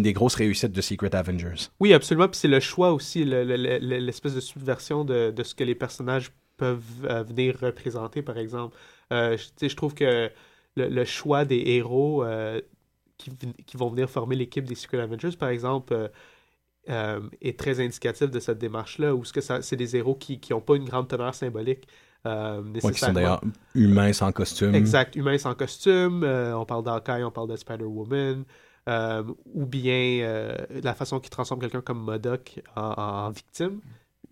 [0.02, 1.68] des grosses réussites de Secret Avengers.
[1.80, 2.28] Oui, absolument.
[2.28, 5.64] Puis c'est le choix aussi, le- le- le- l'espèce de subversion de, de ce que
[5.64, 8.76] les personnages peuvent euh, venir représenter, par exemple.
[9.12, 10.30] Euh, je, trouve que
[10.76, 12.24] le, le choix des héros
[13.20, 16.08] qui, vont venir former l'équipe des Secret Avengers, par exemple, euh,
[16.88, 20.60] euh, est très indicatif de cette démarche-là, où ce que c'est des héros qui n'ont
[20.60, 21.86] pas une grande teneur symbolique.
[22.26, 23.40] euh, Ouais, qui sont d'ailleurs
[23.74, 24.74] humains sans costume.
[24.74, 28.44] Exact, humain sans costume, euh, on parle d'Hawkeye, on parle de Spider-Woman,
[29.54, 30.26] ou bien
[30.82, 33.80] la façon qu'il transforme quelqu'un comme Modoc en, victime,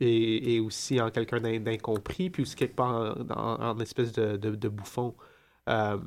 [0.01, 4.13] et, et aussi en quelqu'un d'in- d'incompris, puis aussi quelque part en, en- en espèce
[4.13, 5.15] de, de- de bouffon.
[5.69, 5.99] Euh,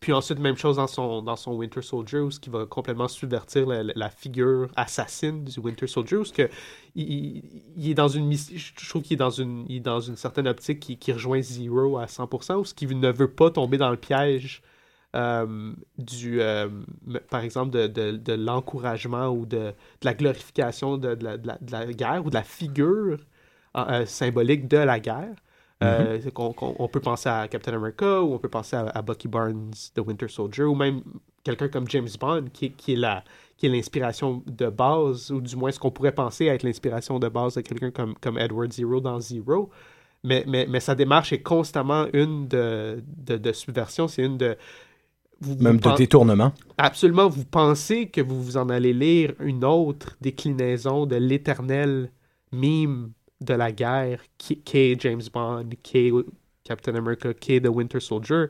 [0.00, 3.08] puis ensuite, même chose dans son, dans son Winter Soldier, où ce qui va complètement
[3.08, 6.48] subvertir la, figure assassine du Winter Soldier, où ce que
[6.94, 7.42] il,
[7.76, 10.48] il- est dans une je trouve qu'il est dans une, il est dans une certaine
[10.48, 13.90] optique qui, qui rejoint Zero à 100%, où ce qui ne veut pas tomber dans
[13.90, 14.62] le piège
[15.16, 16.68] euh, du, euh,
[17.30, 22.24] par exemple, de, de, de l'encouragement ou de, de la glorification la, de la- guerre
[22.26, 23.18] ou de la figure
[23.76, 25.34] euh, symbolique de la guerre.
[25.82, 29.28] Euh, qu'on- on peut penser à Captain America ou on peut penser à, à Bucky
[29.28, 31.02] Barnes de Winter Soldier ou même
[31.44, 33.22] quelqu'un comme James Bond qui, est- qui est la
[33.56, 37.28] qui est l'inspiration de base ou du moins ce qu'on pourrait penser être l'inspiration de
[37.28, 39.68] base de quelqu'un comme, comme Edward Zero dans Zero.
[40.24, 44.06] Mais, mais, mais sa démarche est constamment une de, de, de subversion.
[44.08, 44.56] C'est une de
[45.40, 46.52] vous- vous Même de détournement.
[46.76, 52.10] Absolument, vous pensez que vous vous en allez lire une autre déclinaison de l'éternel
[52.52, 56.12] mime de la guerre qui, est James Bond, qui est
[56.64, 58.46] Captain America, qui est The Winter Soldier.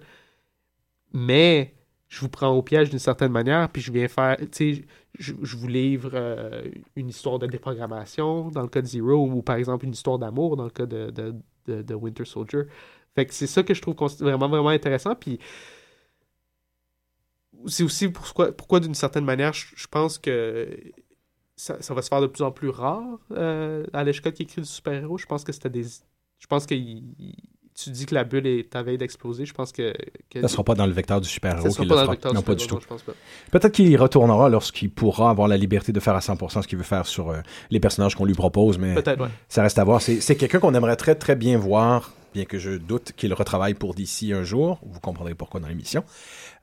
[1.12, 1.74] Mais
[2.09, 4.85] je vous prends au piège d'une certaine manière, puis je viens faire, tu sais,
[5.18, 6.64] je, je vous livre euh,
[6.96, 10.57] une histoire de déprogrammation dans le cas de Zero, ou par exemple une histoire d'amour
[10.57, 12.62] dans le cas de, de, de- Winter Soldier.
[13.14, 15.38] Fait que c'est ça que je trouve vraiment, vraiment intéressant, puis
[17.66, 20.68] c'est aussi pourquoi, pourquoi d'une certaine manière, je pense que
[21.59, 23.85] ça, va se faire de plus en plus rare euh,
[24.33, 25.18] qui écrit du super-héros.
[25.18, 25.85] Je pense que c'était des.
[26.38, 27.35] Je pense que il- il-
[27.79, 29.47] tu dis que la bulle est à veille d'exploser.
[29.47, 29.93] Je pense que.
[30.31, 32.11] que Ça ne sera pas dans le vecteur du super-héros ça sera pas dans le
[32.11, 32.95] vecteur Non, du pas du super-héros, tout.
[32.95, 33.21] non, je pense pas.
[33.53, 36.79] Peut-être qu'il y retournera lorsqu'il pourra avoir la liberté de faire à 100% ce qu'il
[36.79, 39.29] veut faire sur euh, les personnages qu'on lui propose, mais ouais.
[39.49, 40.03] ça reste à voir.
[40.03, 43.95] C'est quelqu'un qu'on aimerait très très bien voir, bien que je doute qu'il retravaille pour
[43.95, 44.81] d'ici un jour.
[44.85, 46.03] Vous comprendrez pourquoi dans l'émission.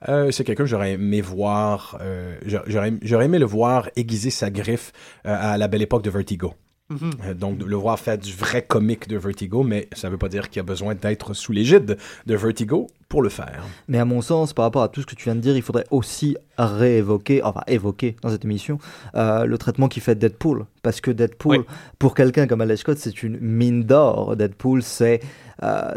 [0.10, 4.91] Euh, c'est quelqu'un que j'aurais aimé voir, euh, j'aurais aimé le voir aiguiser sa griffe
[5.23, 6.54] à la belle époque de Vertigo.
[6.89, 7.12] Mhm.
[7.26, 10.30] Euh, donc, le voir faire du vrai comique de Vertigo, mais ça ne veut pas
[10.30, 13.63] dire qu'il y a besoin d'être sous l'égide de Vertigo pour le faire.
[13.88, 15.62] Mais à mon sens, par rapport à tout ce que tu viens de dire, il
[15.62, 18.78] faudrait aussi réévoquer, enfin évoquer dans cette émission,
[19.15, 20.65] euh, le traitement qu'il fait de Deadpool.
[20.84, 21.65] Parce que Deadpool,
[21.98, 24.36] pour quelqu'un comme Alex Scott, c'est une mine d'or.
[24.36, 25.21] Deadpool, c'est
[25.63, 25.95] euh,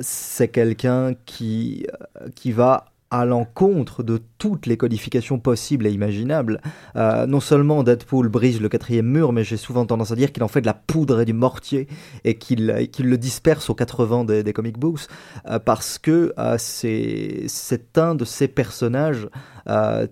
[0.53, 1.87] quelqu'un qui,
[2.22, 6.60] euh, qui va à l'encontre de toutes les codifications possibles et imaginables.
[6.96, 10.42] Euh, non seulement Deadpool brise le quatrième mur, mais j'ai souvent tendance à dire qu'il
[10.42, 11.88] en fait de la poudre et du mortier
[12.24, 15.06] et qu'il qu'il le disperse aux 80 des, des comic books
[15.48, 19.28] euh, parce que euh, c'est un de ces personnages
[19.68, 20.06] euh,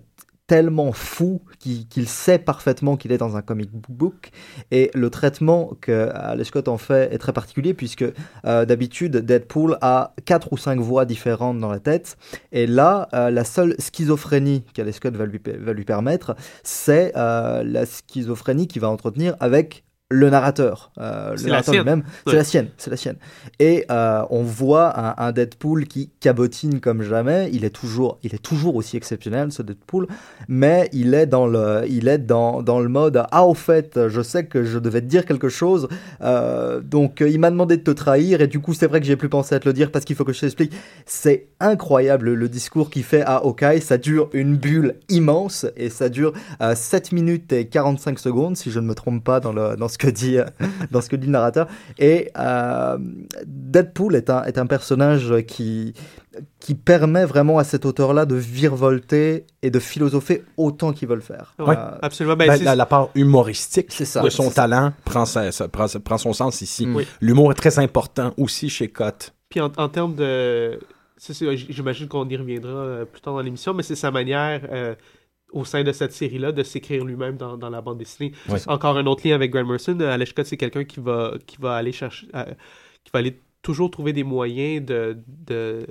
[0.47, 4.31] tellement fou qu'il sait parfaitement qu'il est dans un comic book.
[4.71, 8.05] Et le traitement que Alex Scott en fait est très particulier puisque
[8.45, 12.17] euh, d'habitude Deadpool a quatre ou cinq voix différentes dans la tête.
[12.53, 17.63] Et là, euh, la seule schizophrénie qu'Alex Scott va lui, va lui permettre, c'est euh,
[17.63, 22.03] la schizophrénie qu'il va entretenir avec le narrateur, euh, le narrateur lui-même, Ouais.
[22.27, 23.17] c'est la sienne, c'est la sienne.
[23.59, 27.49] Et euh, on voit un, un Deadpool qui cabotine comme jamais.
[27.51, 30.07] Il est toujours, il est toujours aussi exceptionnel ce Deadpool,
[30.47, 34.21] mais il est dans le, il est dans, dans le mode ah au fait, je
[34.21, 35.89] sais que je devais te dire quelque chose,
[36.21, 39.17] euh, donc il m'a demandé de te trahir et du coup c'est vrai que j'ai
[39.17, 40.71] plus pensé à te le dire parce qu'il faut que je t'explique.
[41.05, 43.81] C'est incroyable le discours qu'il fait à Hawkeye.
[43.81, 48.71] Ça dure une bulle immense et ça dure euh, 7 minutes et 45 secondes si
[48.71, 50.45] je ne me trompe pas dans le dans ce que dit euh,
[50.91, 51.67] dans ce que dit le narrateur.
[51.99, 52.97] Et euh,
[53.45, 55.93] Deadpool est un, est un personnage qui,
[56.59, 61.21] qui permet vraiment à cet auteur-là de virevolter et de philosopher autant qu'il veut le
[61.21, 61.53] faire.
[61.59, 62.35] Ouais, Euh, absolument.
[62.35, 65.87] Ben, Ben, la, la part humoristique C'est ça, de son talent prend, sa- sa- prend,
[65.87, 66.87] sa- prend son sens ici.
[66.93, 67.07] Oui.
[67.21, 69.33] L'humour est très important aussi chez Cott.
[69.49, 70.79] Puis en, en termes de.
[71.69, 74.93] J'imagine qu'on y reviendra plus tard dans l'émission, mais c'est sa manière euh,
[75.51, 78.33] au sein de cette série-là de s'écrire lui-même dans, dans la bande dessinée.
[78.67, 79.97] Encore un autre lien avec Grant Morrison.
[79.99, 82.27] Euh, c'est quelqu'un qui va, qui va aller chercher.
[82.35, 82.45] euh,
[83.03, 85.17] qui va aller toujours trouver des moyens de.
[85.27, 85.87] de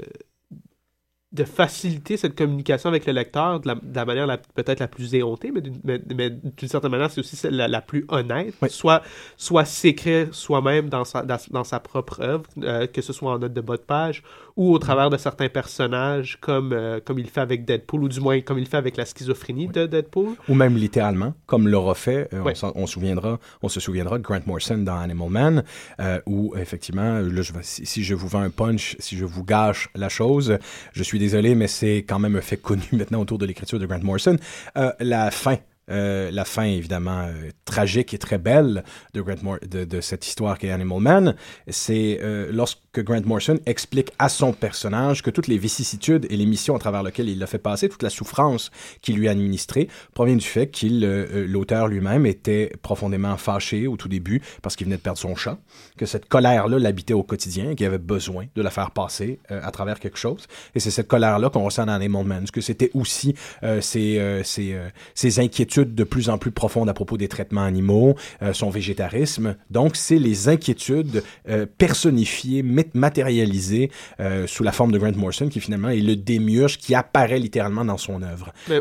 [1.36, 5.14] de faciliter cette communication avec le lecteur de la, de la manière peut-être la plus
[5.14, 8.54] éhontée, mais d'une mais- mais d'une certaine manière, c'est aussi la, la plus honnête.
[8.62, 8.70] Oui.
[8.70, 9.02] Soit,
[9.36, 13.38] soit s'écrire soi-même dans sa, dans, dans sa propre œuvre, euh, que ce soit en
[13.38, 14.22] note de bas de page
[14.56, 18.20] ou au travers de certains personnages, comme, euh, comme il fait avec Deadpool, ou du
[18.20, 20.30] moins comme il fait avec la schizophrénie de Deadpool.
[20.48, 24.40] Ou même littéralement, comme l'aura fait, euh, on, on, souviendra, on se souviendra de Grant
[24.46, 25.64] Morrison dans Animal Man,
[26.00, 29.26] euh, où effectivement, là, je vais- si, si je vous vends un punch, si je
[29.26, 30.56] vous gâche la chose,
[30.94, 33.86] je suis désolé, mais c'est quand même un fait connu maintenant autour de l'écriture de
[33.86, 34.36] Grant Morrison.
[34.76, 35.56] Euh, la fin.
[35.90, 41.34] Euh, la fin évidemment euh, tragique et très belle de, cette histoire qu'est Animal Man,
[41.68, 46.46] c'est euh, lorsque Grant Morrison explique à son personnage que toutes les vicissitudes et les
[46.46, 48.70] missions à travers lesquelles il l'a fait passer, toute la souffrance
[49.02, 51.00] qu'il lui a administrée, provient du fait qu'il,
[51.48, 55.58] l'auteur lui-même, était profondément fâché au tout début parce qu'il venait de perdre son chat,
[55.96, 60.00] que cette colère-là l'habitait au quotidien qu'il avait besoin de la faire passer à travers
[60.00, 60.46] quelque chose.
[60.74, 64.42] Et c'est cette colère-là qu'on ressent dans Animal Man, que c'était aussi euh, ces, euh,
[65.14, 65.40] ces,
[65.84, 69.56] de plus en plus profondes à propos des traitements animaux, euh, son végétarisme.
[69.70, 72.62] Donc, c'est les inquiétudes euh, personnifiées,
[72.94, 77.38] matérialisées euh, sous la forme de Grant Morrison qui finalement est le démiurge qui apparaît
[77.38, 78.52] littéralement dans son œuvre.
[78.68, 78.80] Mais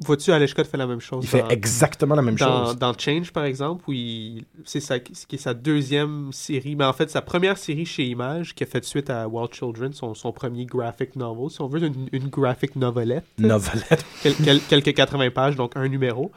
[0.00, 1.24] vois-tu, Alex Scott fait la même chose.
[1.24, 2.78] Il fait exactement la même dans, chose.
[2.78, 6.92] Dans Change, par exemple, où il- c'est sa, qui est sa deuxième série, mais en
[6.92, 10.32] fait sa première série chez Image, qui a fait suite à Wild Children, son, son
[10.32, 13.24] premier graphic novel, si on veut, une, une graphic novelette.
[13.38, 14.04] Novelette.
[14.22, 16.30] Quel- quel- quelques 80 pages, donc un numéro.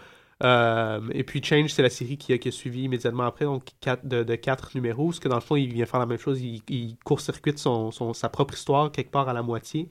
[0.44, 3.64] Euh, et puis Change, c'est la série qui a, qui a suivi immédiatement après, donc
[3.80, 6.18] quatre, de, de quatre numéros, parce que dans le fond, il vient faire la même
[6.18, 9.88] chose, il, il court-circuite son, son- sa propre histoire quelque part à la moitié.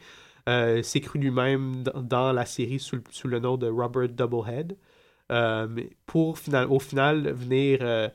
[0.50, 4.76] Euh, s'écrit lui-même dans, la série sous, le- nom de Robert Doublehead.
[5.32, 5.68] Euh,
[6.06, 6.30] pour
[6.70, 8.08] au final venir euh,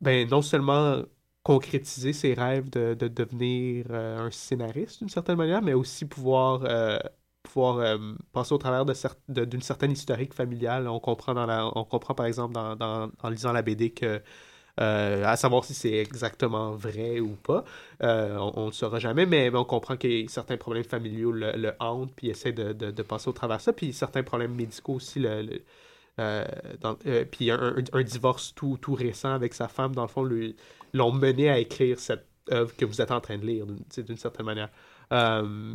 [0.00, 1.02] ben, non seulement
[1.44, 6.62] concrétiser ses rêves de, de devenir euh, un scénariste d'une certaine manière, mais aussi pouvoir,
[7.42, 7.98] pouvoir
[8.32, 8.84] passer au travers
[9.28, 10.88] d'une certaine historique familiale.
[10.88, 11.34] On comprend,
[12.14, 14.22] par exemple en lisant la BD que,
[14.80, 17.64] euh, à savoir si c'est exactement vrai ou pas,
[18.02, 22.12] euh, on ne le saura jamais, mais, on comprend que certains problèmes familiaux le, hantent,
[22.14, 25.24] puis essaie de, passer au travers de ça, puis certains problèmes médicaux aussi
[26.20, 26.44] euh,
[27.30, 30.28] puis un, divorce tout, récent avec sa femme, dans le fond,
[30.92, 34.46] l'ont mené à écrire cette œuvre que vous êtes en train de lire, d'une certaine
[34.46, 34.70] manière.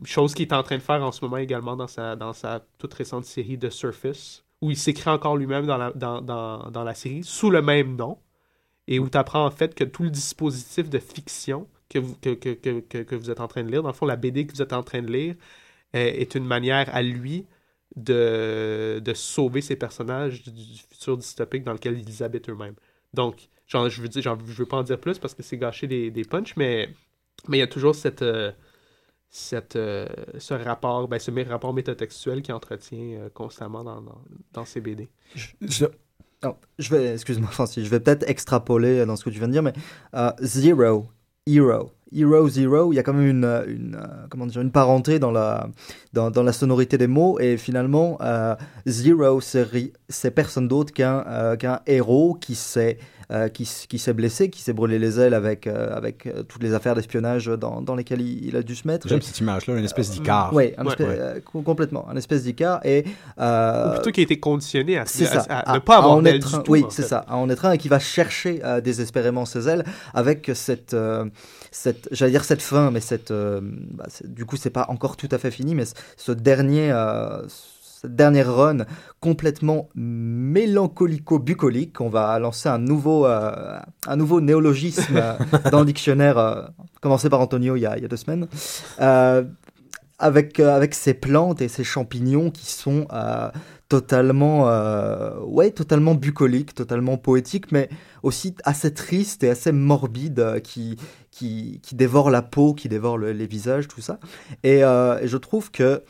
[0.04, 3.24] Chose qu'il est en train de faire en ce moment également dans sa, toute récente
[3.24, 8.18] série de Surface, où il s'écrit encore lui-même dans la série, sous le même nom,
[8.90, 12.34] et où tu apprends en fait que tout le dispositif de fiction que vous, que,
[12.34, 14.62] que, que, vous êtes en train de lire, dans le fond, la BD que vous
[14.64, 15.36] êtes en train de lire,
[15.96, 17.46] euh, est une manière à lui
[17.96, 22.76] de, de sauver ses personnages du, futur dystopique dans lequel ils habitent eux-mêmes.
[23.14, 25.58] Donc, genre, je veux dire, genre, je veux pas en dire plus parce que c'est
[25.58, 26.90] gâcher des, des punchs, mais
[27.48, 28.52] mais il y a toujours cette, euh,
[29.30, 30.08] cette, euh,
[30.40, 34.04] ce rapport, ben, ce rapport métatextuel qui entretient constamment dans,
[34.52, 35.10] dans, ces BD.
[36.44, 39.54] Non, je vais, excuse-moi Francis, je vais peut-être extrapoler dans ce que tu viens de
[39.54, 39.74] dire, mais
[40.16, 41.08] euh, Zero,
[41.46, 45.20] Hero, Hero Zero, il y a quand même une, euh, euh, comment dire, une parenté
[45.20, 45.70] dans la,
[46.14, 48.56] dans, la sonorité des mots, et finalement, euh,
[48.88, 53.19] Zero, c'est personne d'autre qu'un euh, héros qui s'est euh,
[53.50, 56.64] qui, s- qui s'est blessé, qui s'est brûlé les ailes avec, euh, avec euh, toutes
[56.64, 59.08] les affaires d'espionnage dans, dans lesquelles il, il a dû se mettre.
[59.08, 60.52] J'aime cette image-là, une espèce d'icare.
[60.54, 60.90] Oui, un Ouais.
[60.90, 61.16] espèce- Ouais.
[61.20, 62.80] euh, co- complètement, un espèce d'icare.
[62.84, 63.06] Et,
[63.40, 65.98] euh, Ou plutôt qui a été conditionné à, c'est ça, à- à à- ne pas
[65.98, 66.72] avoir en être du un- tout.
[66.72, 69.84] Oui, c'est ça, à en être un et qui va chercher euh, désespérément ses ailes
[70.14, 71.26] avec cette, euh,
[71.72, 75.30] cette j'allais dire cette fin, mais cette, euh, bah, du coup, c'est pas encore tout
[75.32, 75.84] à fait fini, mais
[76.18, 77.44] ce dernier, euh,
[78.02, 78.86] cette dernière run
[79.20, 82.00] complètement mélancolico-bucolique.
[82.00, 85.34] On va lancer un nouveau, euh, un nouveau néologisme euh,
[85.72, 86.62] dans le dictionnaire, euh,
[87.02, 88.48] commencé par Antonio il y a, il y a deux semaines.
[90.22, 93.08] Avec, avec ces plantes et ces champignons qui sont
[93.88, 94.66] totalement,
[95.46, 97.88] ouais, totalement bucoliques, totalement poétiques, mais
[98.22, 100.98] aussi assez tristes et assez morbides, qui,
[101.32, 104.20] qui, qui dévorent la peau, qui dévorent le- les visages, tout ça.
[104.64, 106.04] Et, et je trouve que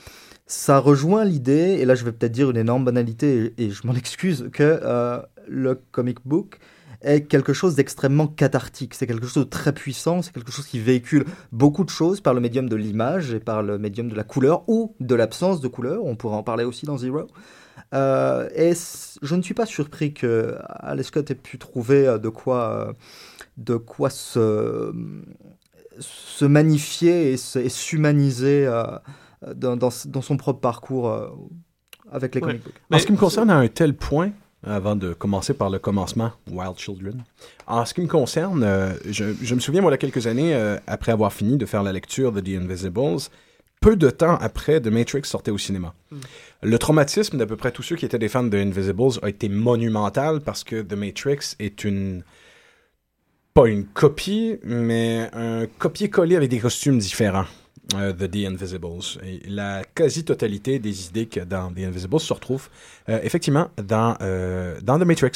[0.49, 3.93] ça rejoint l'idée, et là je vais peut-être dire une énorme banalité, et, je m'en
[4.03, 6.59] excuse, que euh, le comic book
[7.01, 8.93] est quelque chose d'extrêmement cathartique.
[8.93, 12.33] C'est quelque chose de très puissant, c'est quelque chose qui véhicule beaucoup de choses par
[12.33, 15.69] le médium de l'image et par le médium de la couleur ou de l'absence de
[15.69, 16.03] couleur.
[16.03, 17.27] On pourra en parler aussi dans Zero.
[17.93, 18.73] Euh, et
[19.21, 22.93] je ne suis pas surpris que Alex Scott ait pu trouver euh, de quoi,
[23.57, 24.91] de quoi se,
[25.99, 28.67] se magnifier et se- et s'humaniser
[29.55, 31.29] dans, dans, dans son propre parcours euh,
[32.11, 32.47] avec les Ouais.
[32.47, 32.73] comic books.
[32.75, 34.31] En Mais- ce qui me concerne, à un tel point,
[34.63, 37.23] avant de commencer par le commencement, Wild Children,
[37.67, 40.27] en ce qui me concerne, euh, je, je me souviens, moi, il y a quelques
[40.27, 43.29] années, euh, après avoir fini de faire la lecture de The Invisibles,
[43.79, 45.93] peu de temps après, The Matrix sortait au cinéma.
[46.61, 49.47] Le traumatisme d'à peu près tous ceux qui étaient des fans de Invisibles a été
[49.47, 52.23] monumental parce que The Matrix est une...
[53.53, 57.45] pas une copie, mais un copier-coller avec des costumes différents
[57.95, 59.19] euh, de The Invisibles.
[59.23, 62.69] Et la quasi-totalité des idées qu'il y a dans The Invisibles se retrouvent
[63.09, 65.31] euh, effectivement dans, euh, dans The Matrix.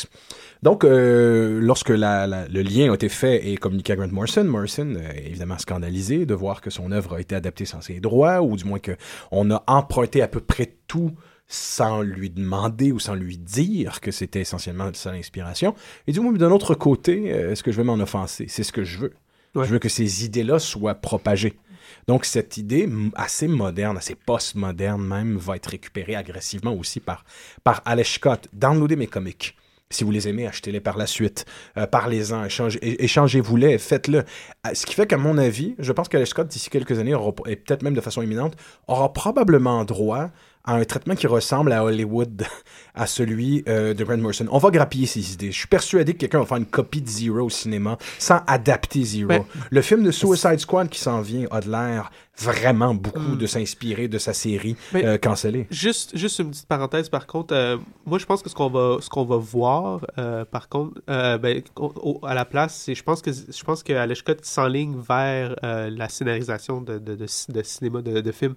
[0.61, 4.95] Donc, lorsque la- la- le lien a été fait et communiqué à Grant Morrison, Morrison
[4.95, 8.55] est évidemment scandalisé de voir que son œuvre a été adaptée sans ses droits, ou
[8.55, 11.11] du moins qu'on a emprunté à peu près tout
[11.47, 15.75] sans lui demander ou sans lui dire que c'était essentiellement son inspiration.
[16.07, 18.45] Et du moins, d'un autre côté, est-ce que je vais m'en offenser?
[18.47, 19.13] C'est ce que je veux.
[19.55, 19.65] Ouais.
[19.65, 21.59] Je veux que ces idées-là soient propagées.
[22.07, 27.25] Donc, cette idée assez moderne, assez post-moderne même, va être récupérée agressivement aussi par,
[27.63, 28.47] par Scott.
[28.53, 29.55] Downloadez mes comics.
[29.93, 31.45] Si vous les aimez, achetez-les par la suite.
[31.77, 34.19] Euh, Parlez-en, échangez-vous-les, faites-le.
[34.19, 37.55] Euh, Ce qui fait qu'à mon avis, je pense qu'Alex Scott, d'ici quelques années, et
[37.55, 38.55] peut-être même de façon imminente,
[38.87, 40.31] aura probablement droit
[40.65, 42.43] à un traitement qui ressemble à Hollywood,
[42.95, 44.45] à celui euh, de Grant Morrison.
[44.49, 45.51] On va grappiller ces idées.
[45.51, 49.03] Je suis persuadé que quelqu'un va faire une copie de Zero au cinéma sans adapter
[49.03, 49.27] Zero.
[49.27, 53.45] Ben, le film de Suicide Squad qui s'en vient a de l'air vraiment beaucoup de
[53.45, 55.67] s'inspirer de sa série euh, cancellée.
[55.69, 58.97] Juste, juste une petite parenthèse, par contre, euh, moi je pense que ce qu'on va,
[59.01, 63.03] ce qu'on va voir, euh, par contre, ben, au- au- à la place, c'est, je
[63.03, 67.61] pense que, je pense que Scott s'enligne vers la scénarisation de, de, de, ci- de
[67.63, 68.55] cinéma, de, de films,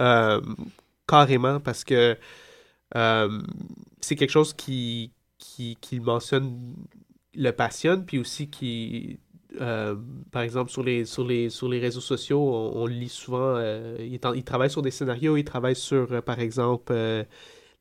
[0.00, 0.40] euh,
[1.06, 2.16] carrément, parce que
[2.96, 3.42] euh,
[4.00, 6.74] c'est quelque chose qui, qui, mentionne,
[7.34, 9.18] le passionne, puis aussi qui,
[9.60, 9.96] euh,
[10.32, 12.40] par exemple, sur les, sur les, sur les réseaux sociaux,
[12.74, 16.94] on, lit souvent, euh, il, travaille sur des scénarios, il travaille sur, par exemple,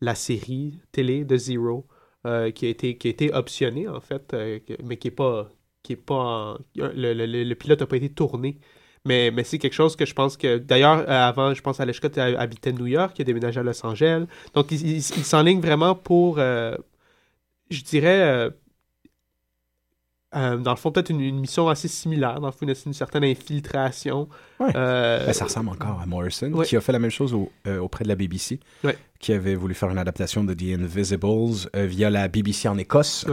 [0.01, 1.87] la série télé de Zero,
[2.23, 4.35] qui, a été, qui a été optionnée, en fait,
[4.83, 5.49] mais qui est pas...
[5.83, 8.57] Qui est pas le- le- le pilote n'a pas été tourné.
[9.05, 10.57] Mais, mais c'est quelque chose que je pense que...
[10.57, 13.85] D'ailleurs, euh, avant, je pense à Scott habitait New York, il a déménagé à Los
[13.85, 14.25] Angeles.
[14.53, 16.75] Donc, il, il- il s'enligne vraiment pour, euh,
[17.69, 18.49] je dirais, euh,
[20.35, 22.93] euh, dans le fond, peut-être une, une mission assez similaire, dans le fond, une, une
[22.93, 24.27] certaine infiltration.
[24.59, 24.67] Ouais.
[24.75, 26.65] Euh, Ben, ça ressemble encore à Morrison, ouais.
[26.65, 28.97] qui a fait la même chose au- euh, auprès de la BBC, Ouais.
[29.19, 33.25] qui avait voulu faire une adaptation de The Invisibles via la BBC en Écosse.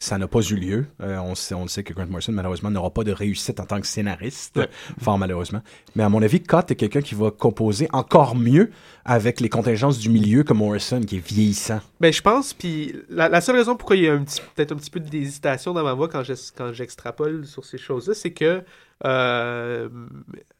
[0.00, 0.86] Ça n'a pas eu lieu.
[1.00, 3.64] Euh, on, sait, on le sait que Grant Morrison, malheureusement, n'aura pas de réussite en
[3.66, 4.68] tant que scénariste, Ouais.
[5.00, 5.60] fort malheureusement.
[5.96, 8.70] Mais à mon avis, Cott est quelqu'un qui va composer encore mieux
[9.04, 11.80] avec les contingences du milieu que Morrison, qui est vieillissant.
[12.00, 14.16] Ben, je pense, puis la, la seule raison pourquoi il y a
[14.54, 18.14] peut-être un petit peu d'hésitation dans ma voix quand je- quand j'extrapole sur ces choses-là,
[18.14, 18.62] c'est que,
[19.04, 19.88] euh,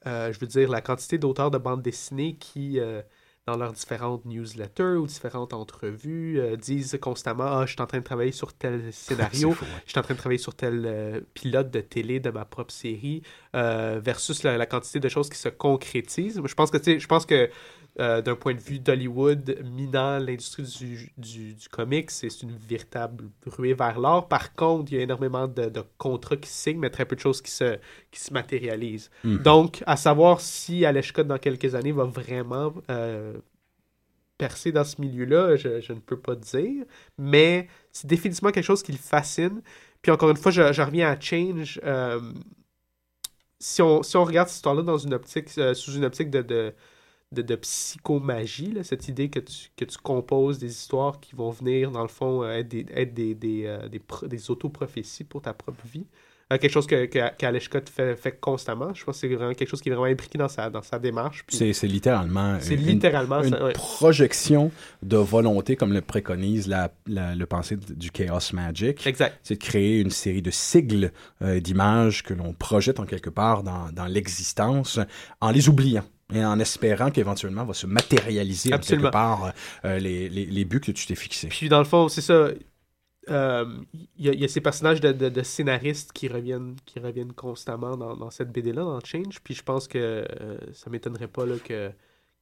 [0.07, 2.81] euh, je veux dire, la quantité d'auteurs de bandes dessinées qui,
[3.49, 7.99] dans leurs différentes newsletters ou différentes entrevues, euh, disent constamment Ah, je suis en train
[7.99, 9.83] de travailler sur tel scénario, C'est fou, ouais.
[9.87, 12.75] je suis en train de travailler sur tel euh, pilote de télé de ma propre
[12.75, 13.23] série,
[13.57, 16.43] euh, versus la, la quantité de choses qui se concrétisent.
[16.45, 17.49] Je pense que, tu sais, je pense que
[18.01, 23.25] euh, d'un point de vue d'Hollywood, minant l'industrie du, du, du comics, c'est une véritable
[23.47, 24.29] ruée vers l'or.
[24.29, 27.17] Par contre, il y a énormément de, de contrats qui se signent, mais très peu
[27.17, 27.77] de choses qui se,
[28.11, 29.11] qui se matérialisent.
[29.25, 29.39] Mhm.
[29.39, 33.35] Donc, à savoir si Aleshka, dans quelques années, va vraiment euh,
[34.37, 36.85] percer dans ce milieu-là, je, je ne peux pas dire,
[37.19, 39.61] mais c'est définitivement quelque chose qui le fascine.
[40.03, 41.81] Puis encore une fois, je, je reviens à Change.
[41.85, 42.21] euh,
[43.59, 46.73] si, on, si on regarde cette histoire-là dans une optique, sous une optique de, de,
[47.33, 51.51] de, de psychomagie, là, cette idée que tu, que tu composes des histoires qui vont
[51.51, 55.43] venir, dans le fond, euh, être des, être des, des, euh, des, des autoprophéties pour
[55.43, 56.07] ta propre vie.
[56.51, 58.95] Euh, quelque chose que, que, Scott fait, fait constamment.
[58.95, 60.99] Je pense que c'est vraiment quelque chose qui est vraiment impliqué dans sa, dans sa
[60.99, 61.45] démarche.
[61.49, 63.73] C'est littéralement C'est littéralement une, ça, ouais.
[63.75, 64.71] projection
[65.03, 69.07] de volonté, comme le préconise la, la- le pensée du Chaos Magic.
[69.07, 69.39] Exact.
[69.43, 71.13] C'est de créer une série de sigles
[71.43, 74.99] euh, d'images que l'on projette en quelque part dans, dans l'existence
[75.43, 76.05] en les oubliant.
[76.35, 79.05] Et en espérant qu'éventuellement va se matérialiser en Absolument.
[79.05, 79.53] quelque part
[79.87, 81.49] euh, les, les, les buts que tu t'es fixés.
[81.49, 82.51] Puis dans le fond, c'est ça.
[83.31, 83.65] euh,
[84.19, 86.99] Il y, a- il y a ces personnages de, de- de scénaristes qui reviennent, qui
[87.01, 89.41] reviennent constamment dans, dans cette BD-là, dans Change.
[89.43, 91.91] Puis je pense que euh, ça m'étonnerait pas là, que,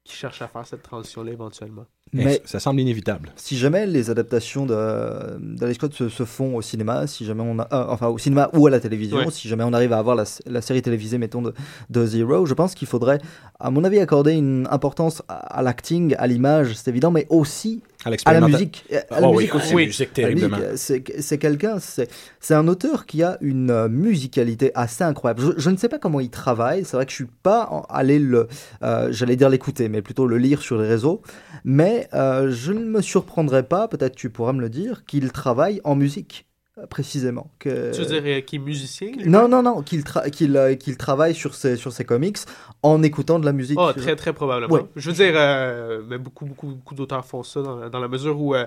[0.07, 1.85] qu'ils cherchent à faire cette transition-là éventuellement.
[2.13, 3.33] Mais ça semble inévitable.
[3.37, 7.65] si jamais les adaptations d'Alex Scott se, se font au cinéma, si jamais on a,
[7.73, 9.31] euh, enfin au cinéma ou à la télévision, Ouais.
[9.31, 11.53] si jamais on arrive à avoir la, la série télévisée, mettons, de,
[11.91, 13.19] de Zero, je pense qu'il faudrait,
[13.59, 17.83] à mon avis, accorder une importance à, à l'acting, à l'image, c'est évident, mais aussi
[18.07, 18.85] À à la musique.
[19.11, 19.75] À la Oh oui, aussi.
[19.75, 20.59] musique, terriblement.
[20.77, 25.41] C'est quelqu'un, c'est un auteur qui a une euh, musicalité assez incroyable.
[25.43, 26.85] Je, je ne sais pas comment il travaille.
[26.85, 28.47] C'est vrai que je suis pas allé le,
[28.83, 31.21] euh, j'allais dire l'écouter, mais plutôt le lire sur les réseaux.
[31.65, 35.81] Mais euh, je ne me surprendrais pas, peut-être tu pourras me le dire, qu'il travaille
[35.83, 36.47] en musique
[36.91, 37.51] précisément.
[37.59, 37.93] Que...
[37.93, 39.13] Tu veux dire euh, qu'il est musicien?
[39.25, 42.39] Non, non, non, qu'il tra- qu'il, euh, travaille sur ses, sur ses comics
[42.83, 43.79] en écoutant de la musique.
[43.81, 44.73] Oh, très, très probablement.
[44.75, 44.85] Ouais.
[44.97, 48.39] Je veux dire, euh, mais beaucoup, beaucoup, beaucoup d'auteurs font ça dans, dans la mesure
[48.41, 48.55] où.
[48.55, 48.67] euh,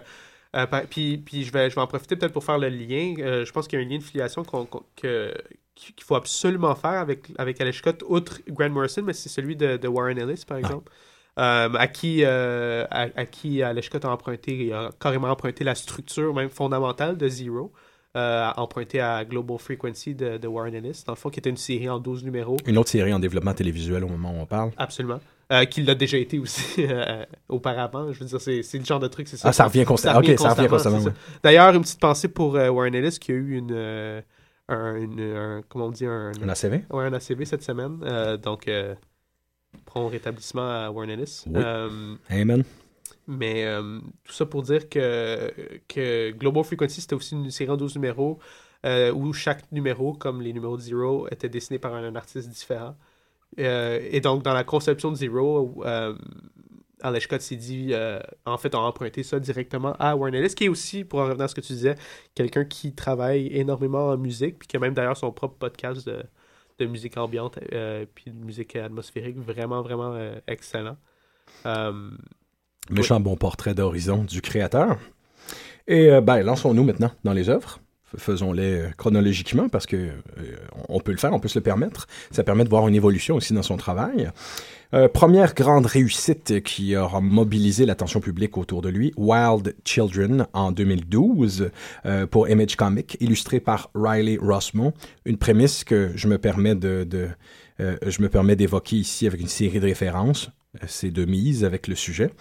[0.52, 3.14] par- puis, puis je vais, je vais en profiter peut-être pour faire le lien.
[3.18, 5.34] Je pense qu'il y a un lien de filiation qu'on- que-
[5.76, 9.78] qu'il faut absolument faire avec, avec Alex Scott, outre Grant Morrison, mais c'est celui de,
[9.78, 10.92] de Warren Ellis, par exemple.
[11.38, 15.64] Euh, à qui, euh, à, à qui Alex Scott a emprunté, il a carrément emprunté
[15.64, 17.72] la structure même fondamentale de Zero,
[18.18, 21.58] euh, emprunté à Global Frequency de, de Warren Ellis, dans le fond, qui était une
[21.58, 22.58] série en 12 numéros.
[22.66, 24.72] Une autre série en développement télévisuel au moment où on parle.
[24.78, 25.20] Absolument.
[25.52, 28.12] Euh, qu'il l'a déjà été aussi euh, auparavant.
[28.12, 29.50] Je veux dire, c'est, c'est le genre de truc, c'est ça.
[29.50, 30.20] Ah, ça revient constamment.
[30.20, 31.00] Ok, ça revient constamment.
[31.44, 34.24] D'ailleurs, une petite pensée pour Warren Ellis qui a eu une,
[34.68, 36.82] un, une- un- comment on dit, un, Un ACV?
[36.92, 38.00] Ouais, un ACV cette semaine.
[38.44, 38.70] Donc,
[39.86, 41.44] prompt rétablissement à Warren Ellis.
[41.48, 41.62] Oui.
[42.30, 42.64] Amen.
[43.30, 45.54] Mais euh, tout ça pour dire que,
[45.88, 48.40] que Global Frequency, c'était aussi une série en 12 numéros
[48.88, 52.98] euh, où chaque numéro, comme les numéros de Zero, était dessiné par un, artiste différent.
[53.60, 55.84] Euh, et donc, dans la conception de Zero,
[57.02, 57.94] Alex s'est dit,
[58.46, 61.26] en fait, on a emprunté ça directement à Warren Ellis, qui est aussi, pour en
[61.26, 61.96] revenir à ce que tu disais,
[62.34, 66.86] quelqu'un qui travaille énormément en musique, puis qui a même d'ailleurs son propre podcast de,
[66.88, 67.60] musique ambiante,
[68.16, 70.18] puis de musique atmosphérique, vraiment, vraiment
[70.48, 70.98] excellent.
[72.90, 74.98] Méchant bon portrait d'horizon du créateur.
[75.88, 77.80] Et euh, ben, lançons-nous maintenant dans les œuvres.
[78.18, 80.56] Faisons-les euh, chronologiquement parce que euh,
[80.88, 82.08] on peut le faire, on peut se le permettre.
[82.32, 84.32] Ça permet de voir une évolution aussi dans son travail.
[84.96, 90.72] Euh, première grande réussite qui aura mobilisé l'attention publique autour de lui, Wild Children en
[90.72, 91.70] 2012
[92.06, 94.94] euh, pour Image Comics, illustré par Riley Rossmo.
[95.26, 97.28] Une prémisse que je me permets de, de
[97.80, 100.50] euh, je me permets d'évoquer ici avec une série de références.
[100.76, 102.32] Euh, C'est de mise avec le sujet.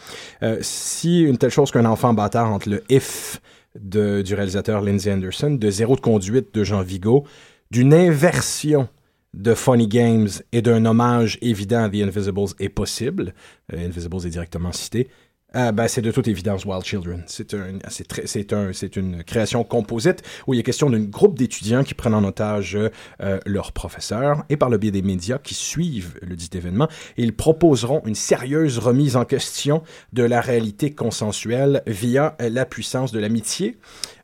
[0.43, 3.41] Euh, si une telle chose qu'un enfant bâtard entre le if
[3.79, 7.25] de, du réalisateur Lindsay Anderson, de Zéro de conduite de Jean Vigo,
[7.71, 8.89] d'une inversion
[9.35, 13.35] de Funny Games et d'un hommage évident à The Invisibles est possible,
[13.73, 15.09] euh, Invisibles est directement cité,
[15.57, 17.23] euh, ben, c'est de toute évidence Wild Children.
[17.27, 21.95] C'est un, c'est un, une création composite où il est question d'un groupe d'étudiants qui
[21.95, 26.37] prennent en otage euh, leurs professeurs et par le biais des médias qui suivent le
[26.37, 29.83] dit événement, ils proposeront une sérieuse remise en question
[30.13, 33.79] de la réalité consensuelle via euh, la puissance de l'amitié,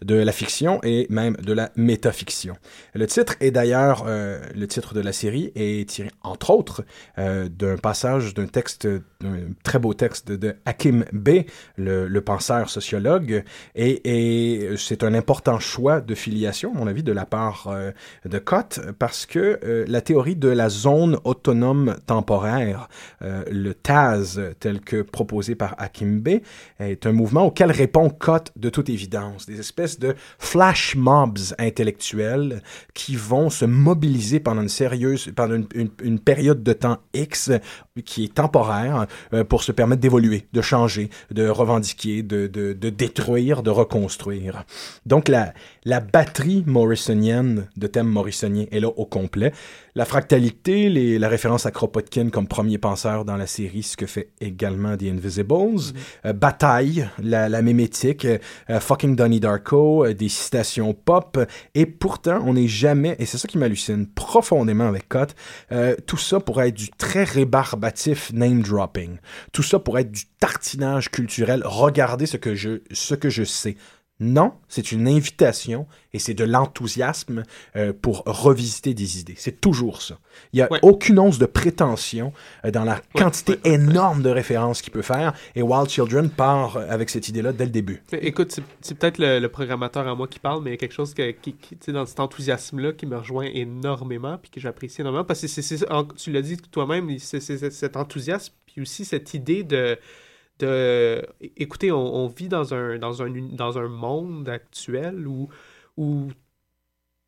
[0.05, 2.57] de la fiction et même de la métafiction.
[2.95, 6.85] Le titre est d'ailleurs, euh, le titre de la série est tiré entre autres
[7.19, 11.45] euh, d'un passage d'un texte, d'un très beau texte de Hakim B,
[11.77, 13.45] le, penseur sociologue,
[13.75, 17.91] et, c'est un important choix de filiation, à mon avis, de la part euh,
[18.25, 22.89] de Cott, parce que la théorie de la zone autonome temporaire,
[23.21, 26.41] le TAS, tel que proposé par Hakim B,
[26.79, 32.63] est un mouvement auquel répond Cott de toute évidence, des espèces de flash mobs intellectuels
[32.95, 37.51] qui vont se mobiliser pendant une sérieuse, pendant une, une- période de temps X
[38.03, 42.91] qui est temporaire euh, pour se permettre d'évoluer, de changer, de revendiquer, de, de, de,
[42.91, 44.65] détruire, de reconstruire.
[45.07, 49.53] Donc la, la batterie morrisonienne de thèmes morrisoniens est là au complet.
[49.95, 54.07] La fractalité, les, la référence à Kropotkin comme premier penseur dans la série, ce que
[54.07, 55.55] fait également The Invisibles.
[55.55, 55.95] Mm-hmm.
[56.27, 61.39] Euh, bataille, la, la mémétique, euh, fucking Donnie Darko, des citations pop.
[61.77, 65.37] Et pourtant, on n'est jamais, et c'est ça qui m'hallucine profondément avec Cott,
[66.07, 67.25] tout ça pourrait être du très
[68.33, 69.19] name dropping.
[69.53, 71.63] Tout ça pour être du tartinage culturel.
[71.65, 73.77] Regardez ce que je sais.
[74.21, 77.43] Non, c'est une invitation et c'est de l'enthousiasme
[77.75, 79.35] euh, pour revisiter des idées.
[79.37, 80.21] C'est toujours ça.
[80.53, 82.33] Il n'y a aucune once de prétention
[82.65, 86.87] euh, dans la quantité énorme de références qu'il peut faire et Wild Children part euh,
[86.89, 88.05] avec cette idée-là dès le début.
[88.13, 91.13] Écoute, c'est peut-être le, programmateur à moi qui parle, mais il y a quelque chose
[91.13, 95.49] qui, qui dans cet enthousiasme-là qui me rejoint énormément puis que j'apprécie énormément parce que
[95.49, 95.85] c'est,
[96.17, 99.99] tu l'as dit toi-même, c'est cet enthousiasme puis aussi cette idée de
[100.59, 101.27] de
[101.57, 105.49] écoutez, on, vit dans un, dans un, dans un monde actuel où,
[105.97, 106.31] où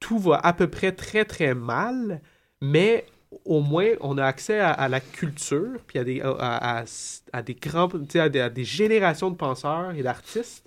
[0.00, 2.20] tout va à peu près très très mal,
[2.60, 3.06] mais
[3.44, 6.84] au moins on a accès à, la culture, puis à des, à,
[7.32, 10.64] à, des grands, à des, à des, générations de penseurs et d'artistes,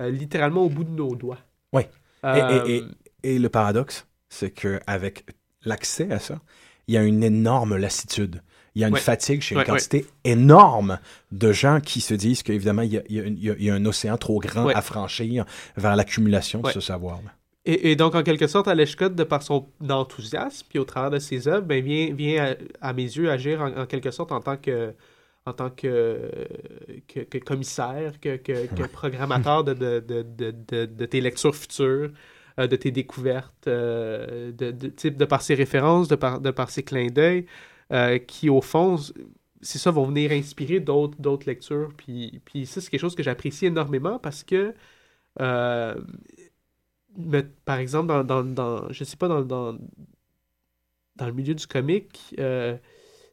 [0.00, 1.40] euh, littéralement au bout de nos doigts.
[1.72, 1.82] Oui.
[2.24, 2.84] et, et,
[3.22, 5.26] et, le paradoxe, c'est qu'avec
[5.64, 6.40] l'accès à ça,
[6.86, 8.42] il y a une énorme lassitude
[8.76, 10.98] il y a une fatigue chez une quantité énorme
[11.32, 14.82] de gens qui se disent qu'évidemment, il, il, y a un océan trop grand à
[14.82, 15.46] franchir
[15.78, 17.20] vers l'accumulation de ce savoir.
[17.64, 21.18] Et, donc, en quelque sorte, Alex Scott, de par son enthousiasme, puis au travers de
[21.18, 24.92] ses œuvres, ben, vient, vient à, mes yeux agir en, quelque sorte en tant que
[25.46, 26.30] en tant que,
[27.06, 32.10] que, commissaire, que, que programmateur de, de, de, de, tes lectures futures,
[32.58, 37.10] euh, de tes découvertes, euh, de, par ses références, de par, de par ses clins
[37.10, 37.46] d'œil.
[37.92, 38.96] Euh, qui, au fond,
[39.60, 41.92] c'est ça, vont venir inspirer d'autres, d'autres lectures.
[41.96, 44.74] Puis, puis ça, c'est quelque chose que j'apprécie énormément parce que,
[45.40, 45.94] euh,
[47.64, 49.78] par exemple, dans, dans, dans, je sais pas, dans, dans,
[51.14, 52.76] dans le milieu du comique, euh,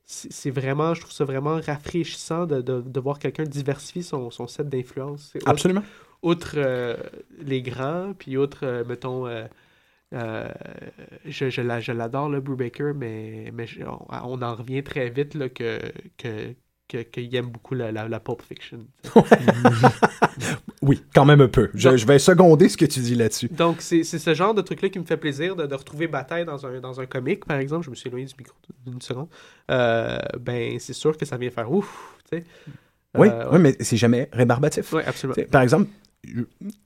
[0.05, 4.47] c'est vraiment, je trouve ça vraiment rafraîchissant de, de, de voir quelqu'un diversifier son, son
[4.47, 5.33] set d'influences.
[5.47, 5.83] Absolument.
[6.21, 6.59] Outre,
[7.39, 9.25] les grands, puis outre, mettons,
[10.14, 10.47] euh,
[11.26, 13.66] je, je l'adore, le Brubaker, mais, mais
[14.09, 15.80] on, en revient très vite là, que,
[16.18, 16.55] que,
[17.01, 18.86] qu'il aime beaucoup la, la, Pulp Fiction.
[20.82, 21.72] oui, quand même un peu.
[21.74, 23.47] Je, je, vais seconder ce que tu dis là-dessus.
[23.47, 26.66] Donc, c'est ce genre de truc-là qui me fait plaisir, de, de, retrouver Bataille dans
[26.66, 27.86] un, dans un comic, par exemple.
[27.86, 28.55] Je me suis éloigné du micro
[28.86, 29.30] d'une seconde.
[29.72, 32.18] Euh, ben, c'est sûr que ça vient faire ouf.
[32.32, 34.91] Oui, euh, oui, mais c'est jamais rébarbatif.
[34.93, 35.36] Oui, absolument.
[35.51, 35.88] par exemple,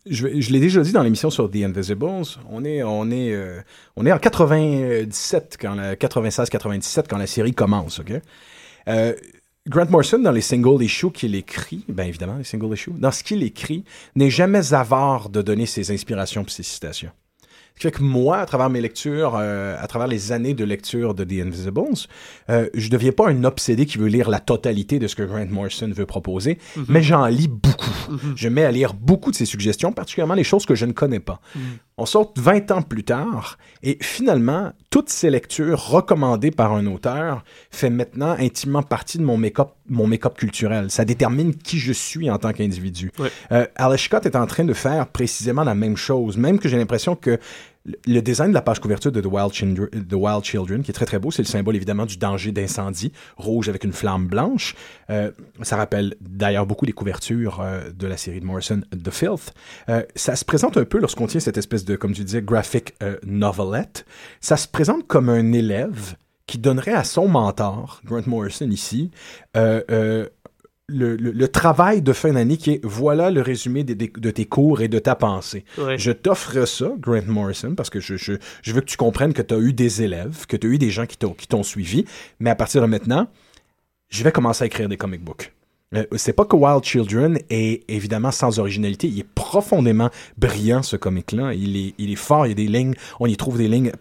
[0.06, 3.62] je, l'ai déjà dit dans l'émission sur The Invisibles, on est, euh,
[3.96, 8.02] en 97, quand 96-97, quand la série commence?
[8.88, 9.14] Euh,
[9.68, 13.24] Grant Morrison, dans les single issues qu'il écrit, bien évidemment, les single issues, dans ce
[13.24, 13.84] qu'il écrit,
[14.16, 17.12] n'est jamais avare de donner ses inspirations et ses citations.
[17.78, 20.64] Ce qui fait que moi, à travers mes lectures, euh, à travers les années de
[20.64, 22.08] lecture de The Invisibles,
[22.50, 25.22] euh, je ne deviens pas un obsédé qui veut lire la totalité de ce que
[25.22, 26.86] Grant Morrison veut proposer, mhm.
[26.90, 27.94] mais j'en lis beaucoup.
[28.10, 28.34] Mhm.
[28.36, 31.20] Je mets à lire beaucoup de ses suggestions, particulièrement les choses que je ne connais
[31.20, 31.40] pas.
[31.56, 31.62] Mhm.
[32.00, 37.44] On sort 20 ans plus tard, et finalement, toutes ces lectures recommandées par un auteur
[37.72, 40.92] fait maintenant intimement partie de mon make-up mon make culturel.
[40.92, 43.12] Ça détermine qui je suis en tant qu'individu.
[43.52, 46.78] Euh, Alice Scott est en train de faire précisément la même chose, même que j'ai
[46.78, 47.40] l'impression que
[48.06, 51.32] le design de la page couverture de The Wild, Children, qui est très très beau,
[51.32, 54.76] c'est le symbole évidemment du danger d'incendie, rouge avec une flamme blanche.
[55.10, 55.32] Euh,
[55.62, 59.54] ça rappelle d'ailleurs beaucoup les couvertures euh, de la série de Morrison, The Filth.
[59.90, 62.94] Euh, ça se présente un peu lorsqu'on tient cette espèce de, comme tu disais, graphic
[63.26, 64.06] novelette.
[64.42, 66.16] Ça se présente comme un élève
[66.46, 69.12] qui donnerait à son mentor, Grant Morrison ici,
[70.90, 73.94] le, travail de fin d'année qui est voilà le résumé de,
[74.32, 75.66] tes cours et de ta pensée.
[75.98, 78.34] Je t'offre ça, Grant Morrison, parce que je, je,
[78.72, 80.90] veux que tu comprennes que tu as eu des élèves, que tu as eu des
[80.90, 82.06] gens qui t'ont suivi,
[82.40, 83.28] mais à partir de maintenant,
[84.10, 85.52] je vais commencer à écrire des comic books.
[85.96, 90.98] Euh, c'est pas que Wild Children est évidemment sans originalité, il est profondément brillant ce
[90.98, 91.54] comic-là.
[91.54, 93.92] Il est, il est fort, il y a des lignes, on y trouve des lignes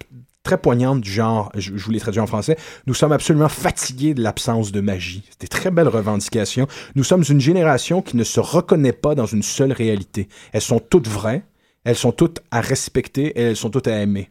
[0.47, 4.23] très poignante du genre, je, vous l'ai traduit en français, nous sommes absolument fatigués de
[4.23, 5.25] l'absence de magie.
[5.41, 6.69] Des très belles revendications.
[6.95, 10.29] Nous sommes une génération qui ne se reconnaît pas dans une seule réalité.
[10.53, 11.43] Elles sont toutes vraies,
[11.83, 14.31] elles sont toutes à respecter et elles sont toutes à aimer.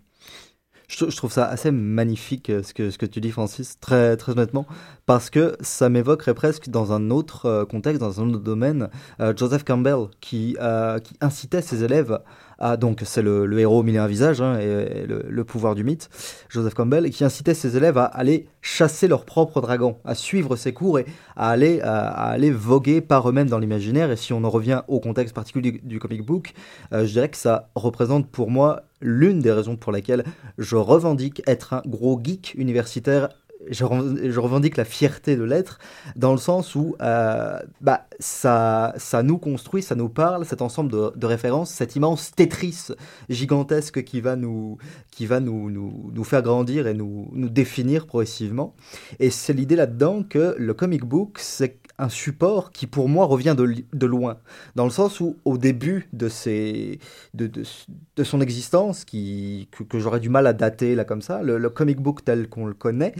[0.87, 4.33] Je, trouve ça assez magnifique euh, ce que, ce que tu dis, Francis, très, très
[4.33, 4.65] honnêtement,
[5.05, 8.89] parce que ça m'évoquerait presque dans un autre euh, contexte, dans un autre domaine,
[9.19, 10.55] euh, Joseph Campbell, qui,
[11.03, 12.19] qui incitait ses élèves
[12.59, 16.09] à, donc c'est le, héros mille et un hein, et, le, pouvoir du mythe,
[16.49, 20.73] Joseph Campbell, qui incitait ses élèves à aller chasser leurs propres dragons, à suivre ces
[20.73, 24.11] cours et à aller, voguer par eux-mêmes dans l'imaginaire.
[24.11, 26.53] Et si on en revient au contexte particulier du, comic book,
[26.93, 30.23] euh, je dirais que ça représente pour moi l'une des raisons pour lesquelles
[30.57, 33.29] je revendique être un gros geek universitaire
[33.69, 35.79] je, revendique la fierté de l'être,
[36.15, 40.91] dans le sens où euh, bah, ça, ça nous construit, ça nous parle, cet ensemble
[41.15, 42.87] de, références, cet immense Tetris
[43.29, 44.77] gigantesque qui va nous,
[45.11, 48.75] qui va nous, nous faire grandir et nous, nous définir progressivement.
[49.19, 53.55] Et c'est l'idée là-dedans que le comic book, c'est un support qui pour moi revient
[53.57, 54.37] de, loin,
[54.75, 60.95] dans le sens où au début de, son existence, que, j'aurais du mal à dater
[60.95, 63.13] là comme ça, le, comic book tel qu'on le connaît,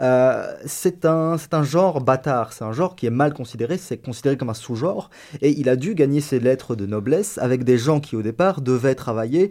[0.00, 4.50] euh, c'est un genre bâtard, c'est un genre qui est mal considéré, c'est considéré comme
[4.50, 5.10] un sous-genre,
[5.40, 8.60] et il a dû gagner ses lettres de noblesse avec des gens qui au départ
[8.60, 9.50] devaient travailler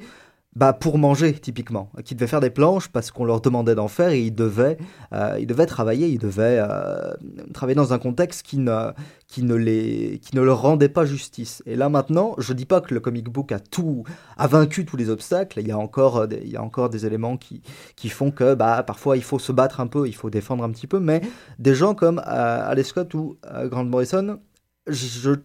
[0.53, 4.09] bah, pour manger, typiquement, qui devaient faire des planches parce qu'on leur demandait d'en faire
[4.09, 4.77] et ils devaient,
[5.13, 7.13] euh, ils devaient travailler, ils devaient euh,
[7.53, 8.91] travailler dans un contexte qui ne,
[9.27, 11.63] qui, ne les, qui ne leur rendait pas justice.
[11.65, 14.03] Et là maintenant, je dis pas que le comic book a tout,
[14.35, 17.05] a vaincu tous les obstacles, il y a encore des, il y a encore des
[17.05, 17.61] éléments qui,
[17.95, 20.71] qui font que bah, parfois il faut se battre un peu, il faut défendre un
[20.71, 21.21] petit peu, mais
[21.59, 24.39] des gens comme euh, Scott ou euh, Grant Morrison,
[24.87, 25.35] je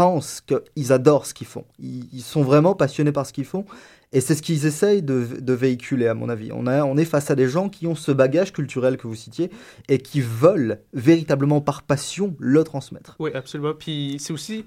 [0.00, 1.64] pense qu'ils adorent ce qu'ils font.
[1.78, 3.66] ils, sont vraiment passionnés par ce qu'ils font
[4.12, 6.50] et c'est ce qu'ils essayent de, véhiculer, à mon avis.
[6.52, 9.14] On, a, on est face à des gens qui ont ce bagage culturel que vous
[9.14, 9.50] citiez
[9.88, 13.14] et qui veulent véritablement par passion le transmettre.
[13.20, 13.74] Oui, absolument.
[13.74, 14.64] Puis c'est aussi,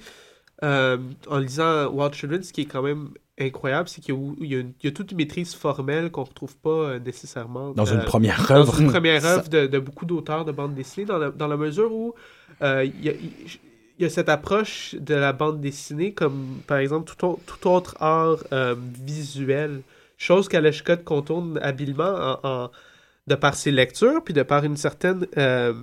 [0.63, 4.87] euh, en lisant Wild Children, ce qui est quand même incroyable, c'est qu'il y, y,
[4.87, 8.71] a toute une maîtrise formelle qu'on ne retrouve pas euh, nécessairement dans une première œuvre.
[8.71, 11.57] Dans une première œuvre de, de, beaucoup d'auteurs de bande dessinée, dans la, dans la
[11.57, 12.13] mesure où
[12.61, 13.13] euh, il y a,
[13.97, 18.43] il y a cette approche de la bande dessinée comme par exemple tout, autre art
[18.51, 19.81] euh, visuel
[20.17, 22.71] chose qu'Aleshcott contourne habilement en,
[23.27, 25.73] de par ses lectures puis de par une certaine euh,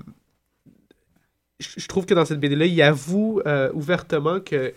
[1.61, 4.75] je, trouve que dans cette BD là il avoue euh, ouvertement que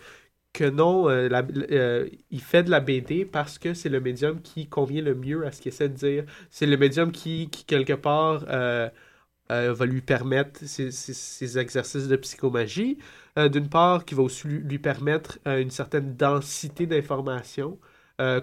[0.52, 5.16] que non il fait de la BD parce que c'est le médium qui convient le
[5.16, 6.24] mieux à ce qu'il essaie de dire.
[6.48, 8.44] C'est le médium qui quelque part
[9.52, 12.98] euh, va lui permettre ces, exercices de psychomagie.
[13.38, 17.78] Euh, d'une part, qui va aussi lui, permettre euh, une certaine densité d'informations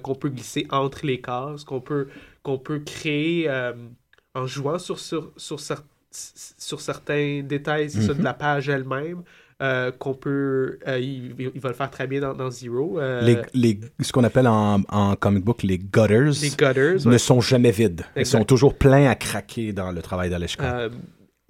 [0.04, 2.10] qu'on peut glisser entre les cases, qu'on peut,
[2.43, 3.49] qu'on peut créer
[4.36, 5.62] en jouant sur, sur, sur,
[6.12, 8.38] sur certains détails de la mhm.
[8.38, 9.24] page elle-même.
[9.99, 10.80] Qu'on peut.
[10.88, 12.99] il, va le faire très bien dans, Zero.
[13.22, 17.41] Les, les, ce qu'on appelle en, en, comic book les gutters, les gutters ne sont
[17.41, 18.01] jamais vides.
[18.16, 20.89] Ils sont toujours pleins à craquer dans le travail d'Aleshka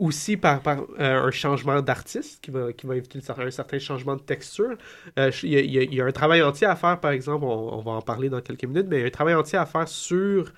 [0.01, 4.15] aussi par, par euh, un changement d'artiste qui va, qui va éviter un certain changement
[4.15, 4.75] de texture.
[5.19, 8.01] Euh, il y, y, a un travail entier à faire, par exemple, on, va en
[8.01, 10.51] parler dans quelques minutes, mais il y a un travail entier à faire sur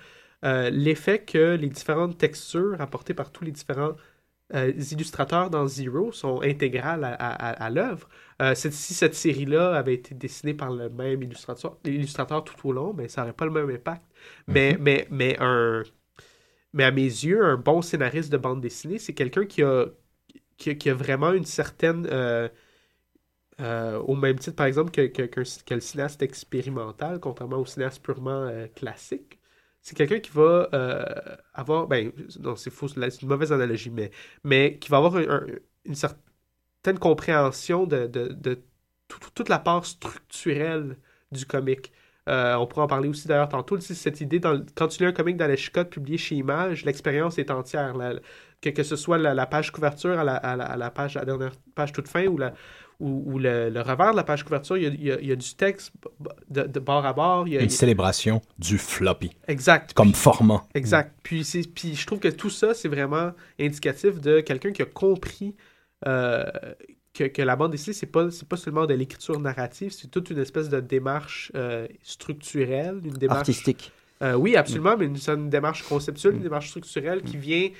[0.46, 3.92] euh, l'effet que les différentes textures apportées par tous les différents
[4.54, 8.08] illustrateurs dans Zero sont intégrales à, à, l'œuvre.
[8.54, 13.04] si cette série-là avait été dessinée par le même illustrateur, illustrateur tout au long, mais
[13.04, 14.02] ben, ça n'aurait pas le même impact.
[14.46, 14.78] mais, mm-hmm.
[14.80, 15.82] mais, mais un
[16.74, 19.86] mais à mes yeux, un bon scénariste de bande dessinée, c'est quelqu'un qui a,
[20.58, 22.06] qui, a, vraiment une certaine.
[22.10, 22.48] Euh,
[23.60, 28.30] euh, au même titre, par exemple, que, que, le cinéaste expérimental, contrairement au cinéaste purement
[28.46, 29.38] euh, classique.
[29.84, 30.68] C'est quelqu'un qui va
[31.52, 31.86] avoir.
[31.86, 32.10] Ben,
[32.40, 34.10] non, c'est faux, c'est une mauvaise analogie, mais,
[34.42, 38.62] mais qui va avoir une certaine compréhension de, de,
[39.34, 40.96] toute la part structurelle
[41.32, 41.92] du comique.
[42.28, 43.78] Euh, on pourra en parler aussi d'ailleurs tantôt.
[43.80, 47.94] Cette idée, dans, quand tu lis un comic d'Aleshka publié chez Image, l'expérience est entière.
[48.62, 51.92] que, que ce soit la, page couverture à la, à, la, page, la dernière page
[51.92, 52.54] toute fin ou, la,
[53.00, 55.92] ou, le, revers de la page couverture, il y a, il y a, du texte
[56.48, 57.46] de, de, bord à bord.
[57.46, 59.30] Il y a, Une célébration du floppy.
[59.48, 59.92] Exact.
[59.94, 60.64] Comme format.
[60.74, 61.12] Exact.
[61.22, 61.42] Puis,
[61.74, 65.54] puis je trouve que tout ça, c'est vraiment indicatif de quelqu'un qui a compris
[66.06, 66.44] euh,
[67.12, 70.68] que, la bande dessinée, c'est pas, pas seulement de l'écriture narrative, c'est toute une espèce
[70.68, 73.40] de démarche euh, structurelle, une démarche...
[73.40, 73.92] Artistique.
[74.22, 76.44] Euh, oui, absolument, mais c'est une démarche conceptuelle, une mm.
[76.44, 77.70] démarche structurelle qui vient...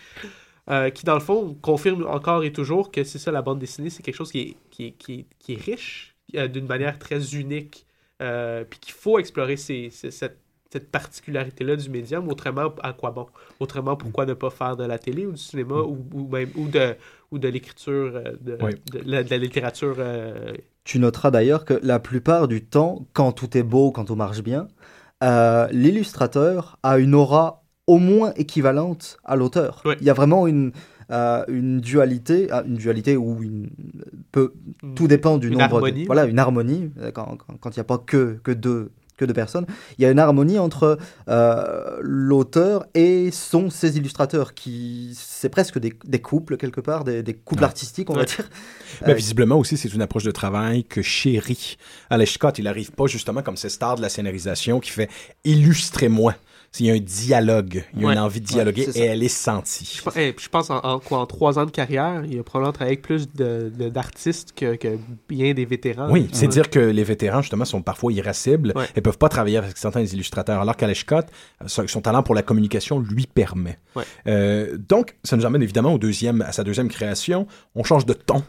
[0.70, 3.90] Euh, qui, dans le fond, confirme encore et toujours que c'est ça, la bande dessinée,
[3.90, 7.86] c'est quelque chose qui est, qui qui qui est riche, d'une manière très unique,
[8.18, 10.44] puis qu'il faut explorer ces, cette
[10.74, 12.28] cette particularité-là du médium.
[12.28, 13.26] Autrement, à quoi bon?
[13.60, 16.66] Autrement, pourquoi ne pas faire de la télé ou du cinéma ou, ou même ou
[16.66, 16.96] de,
[17.30, 18.58] ou de l'écriture, euh, de,
[18.92, 19.94] de, la, littérature?
[19.98, 20.52] Euh,
[20.82, 24.42] tu noteras d'ailleurs que la plupart du temps, quand tout est beau, quand tout marche
[24.42, 24.66] bien,
[25.22, 29.82] euh, l'illustrateur a une aura au moins équivalente à l'auteur.
[30.00, 30.72] Il y a vraiment une,
[31.10, 33.68] une dualité, ah, une dualité où une,
[34.32, 34.54] peut,
[34.94, 35.76] tout dépend du une nombre.
[35.76, 37.36] Harmonie, voilà, une harmonie quand
[37.70, 39.64] il n'y a pas que, que deux que de personnes.
[39.96, 45.78] Il y a une harmonie entre euh, l'auteur et son ses illustrateurs qui c'est presque
[45.78, 47.66] des, des, couples quelque part, des, des couples Ouais.
[47.66, 48.48] artistiques on va dire.
[49.06, 51.76] Euh, visiblement aussi, c'est une approche de travail que chérit
[52.10, 52.58] Alex Scott.
[52.58, 55.08] Il arrive pas justement comme ces stars de la scénarisation qui fait
[55.44, 56.34] illustrez-moi.
[56.80, 58.12] Il y a un dialogue, il y a Ouais.
[58.14, 59.94] une envie de dialoguer Ouais, et elle est sentie.
[59.96, 62.38] Je, pense- eh, puis je pense en, en quoi, en trois ans de carrière, il
[62.38, 64.98] a probablement travaillé avec plus d'artistes que, que
[65.28, 66.10] bien des vétérans.
[66.10, 69.76] Oui, c'est dire que les vétérans, justement, sont parfois irascibles et peuvent pas travailler avec
[69.76, 71.26] certains illustrateurs, alors qu'Alex Scott,
[71.62, 73.78] euh, son, talent pour la communication lui permet.
[74.26, 77.46] Euh, donc, ça nous amène évidemment au deuxième, à sa deuxième création.
[77.74, 78.42] On change de ton.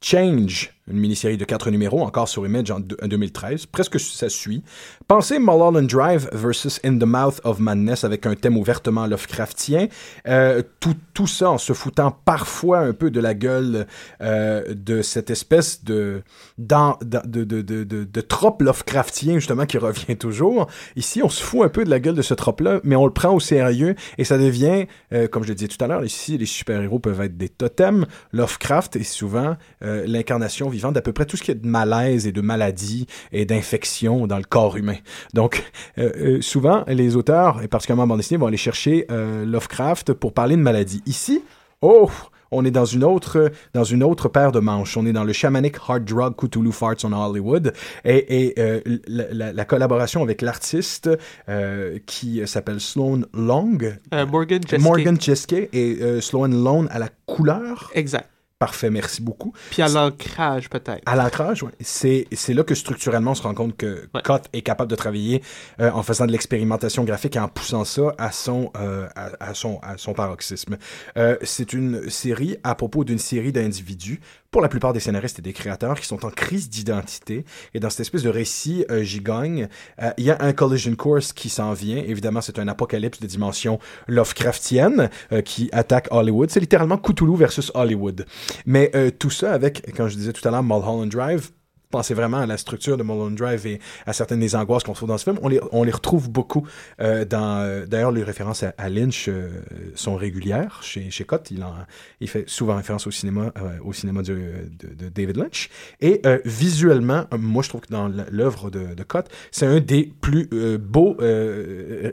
[0.00, 4.28] Change, une mini-série de quatre numéros, encore sur Image en, deux- en 2013, presque ça
[4.28, 4.62] suit.
[5.06, 9.88] Pensez Mulholland Drive versus In the Mouth of Madness avec un thème ouvertement Lovecraftien.
[10.26, 13.86] Euh, tout, tout ça en se foutant parfois un peu de la gueule
[14.20, 16.22] euh, de cette espèce de,
[16.58, 20.68] dans, de, de, de, de, trope Lovecraftien, justement, qui revient toujours.
[20.96, 23.12] Ici, on se fout un peu de la gueule de ce trope-là, mais on le
[23.12, 26.36] prend au sérieux et ça devient, euh, comme je le disais tout à l'heure, ici,
[26.38, 28.06] les super-héros peuvent être des totems.
[28.32, 32.32] Lovecraft est souvent l'incarnation vivante d'à peu près tout ce qui est de malaise et
[32.32, 34.96] de maladie et d'infection dans le corps humain.
[35.34, 35.52] Donc,
[35.98, 40.12] euh, euh, souvent, les auteurs, et particulièrement en bande dessinée, vont aller chercher euh, Lovecraft
[40.12, 41.02] pour parler de maladie.
[41.06, 41.42] Ici,
[41.82, 42.10] oh,
[42.50, 44.96] on est dans une autre dans une autre paire de manches.
[44.96, 47.74] On est dans le shamanic hard drug Cthulhu Farts on Hollywood
[48.06, 51.10] et, et euh, la, la- la collaboration avec l'artiste
[51.50, 53.76] euh, qui s'appelle Sloan Long,
[54.14, 54.82] Euh, Morgan Jeske.
[54.82, 57.90] Morgan Jeske et Sloan Long à la couleur.
[57.94, 58.30] Exact.
[58.58, 59.52] Parfait, merci beaucoup.
[59.70, 61.02] Puis à l'ancrage, peut-être.
[61.06, 61.70] À l'ancrage, ouais.
[61.80, 65.44] c'est c'est là que structurellement on se rend compte que Cott est capable de travailler
[65.80, 69.54] euh, en faisant de l'expérimentation graphique et en poussant ça à son euh, à, à
[69.54, 70.76] son à son paroxysme.
[71.16, 74.20] Euh, c'est une série à propos d'une série d'individus,
[74.50, 77.44] pour la plupart des scénaristes et des créateurs, qui sont en crise d'identité.
[77.74, 79.68] Et dans cette espèce de récit euh, gigogne,
[80.02, 81.98] euh, il y a un collision course qui s'en vient.
[81.98, 86.50] Évidemment, c'est un apocalypse de dimension Lovecraftienne euh, qui attaque Hollywood.
[86.50, 88.24] C'est littéralement Cthulhu versus Hollywood.
[88.64, 91.50] Mais euh, tout ça avec, quand je disais tout à l'heure, Mulholland Drive,
[91.90, 95.08] pensez vraiment à la structure de Mulholland Drive et à certaines des angoisses qu'on trouve
[95.08, 95.38] dans ce film.
[95.42, 96.66] On les, on les retrouve beaucoup
[97.00, 97.58] euh, dans...
[97.60, 99.48] euh, D'ailleurs, les références à, à Lynch euh,
[99.94, 101.50] sont régulières chez, chez Cott.
[101.50, 101.74] Il, en,
[102.20, 103.52] il fait souvent référence au cinéma,
[103.84, 105.70] au cinéma du- de, de David Lynch.
[106.00, 110.48] Et visuellement, moi, je trouve que dans l'œuvre de, de Cott, c'est un des plus
[110.78, 111.16] beaux...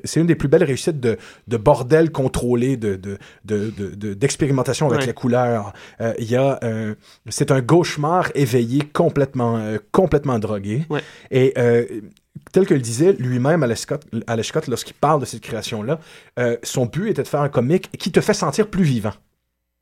[0.03, 1.17] c'est une des plus belles réussites de,
[1.47, 5.07] de bordel contrôlé, de, de, de, d'expérimentation avec Ouais.
[5.07, 5.73] les couleurs.
[6.19, 6.59] Il y a...
[7.29, 10.85] c'est un cauchemar éveillé complètement, euh, complètement drogué.
[10.89, 11.01] Ouais.
[11.31, 11.85] Et euh,
[12.51, 15.99] tel que le disait lui-même Scott lorsqu'il parle de cette création-là,
[16.39, 19.13] euh, son but était de faire un comique qui te fait sentir plus vivant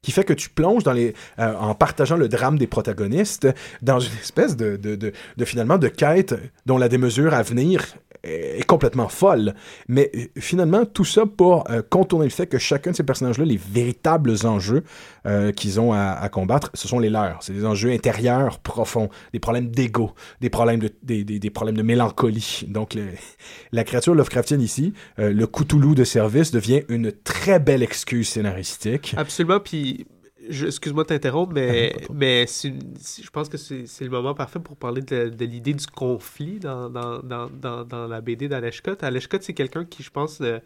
[0.03, 3.47] qui fait que tu plonges dans les euh, en partageant le drame des protagonistes
[3.81, 6.35] dans une espèce de, de, de, de, finalement de quête
[6.67, 7.85] dont la démesure à venir
[8.23, 9.53] est complètement folle.
[9.87, 13.45] Mais euh, finalement, tout ça pour euh, contourner le fait que chacun de ces personnages-là,
[13.45, 14.83] les véritables enjeux
[15.25, 17.43] euh, qu'ils ont à, combattre, ce sont les leurs.
[17.43, 21.77] C'est des enjeux intérieurs profonds, des problèmes d'ego, des problèmes de, des, des, des problèmes
[21.77, 22.65] de mélancolie.
[22.67, 22.97] Donc,
[23.71, 29.13] la créature Lovecraftienne ici, le Cthulhu de service, devient une très belle excuse scénaristique.
[29.17, 30.05] Absolument, puis
[30.49, 34.75] excuse-moi de t'interrompre, mais, Ah, mais une- je pense que c'est le moment parfait pour
[34.77, 38.51] parler de, de l'idée du conflit dans, dans, dans, dans, la BD.
[38.53, 38.77] Alex
[39.25, 40.59] Scott, c'est quelqu'un qui, je pense, euh,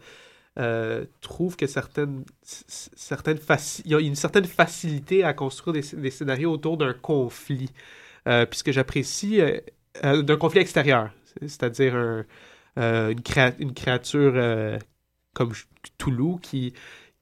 [0.58, 3.38] euh, trouve que certaines, certaines
[3.84, 7.70] il y a une certaine facilité à construire des, des scénarios autour d'un conflit.
[8.26, 9.40] Euh, puis ce que j'apprécie,
[10.02, 12.24] d'un conflit extérieur, c'est- c'est-à-dire un-
[13.10, 14.78] une, créa- une créature
[15.34, 15.52] comme
[15.98, 16.74] Toulouse qui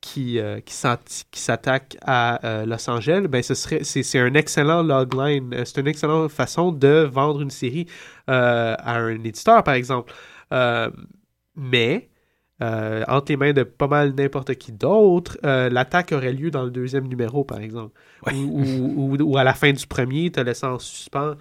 [0.09, 5.52] qui, euh, qui s'attaque à euh, Los Angeles, ben ce serait c'est un excellent logline,
[5.54, 7.86] Euh, c'est une excellente façon de vendre une série
[8.30, 10.12] euh, à un éditeur par exemple.
[11.57, 12.09] Mais
[12.61, 17.07] entre les mains de pas mal n'importe qui d'autre, l'attaque aurait lieu dans le deuxième
[17.09, 17.92] numéro par exemple,
[18.34, 21.34] ou, ou, ou- ou à la fin du premier, te laissant en suspens.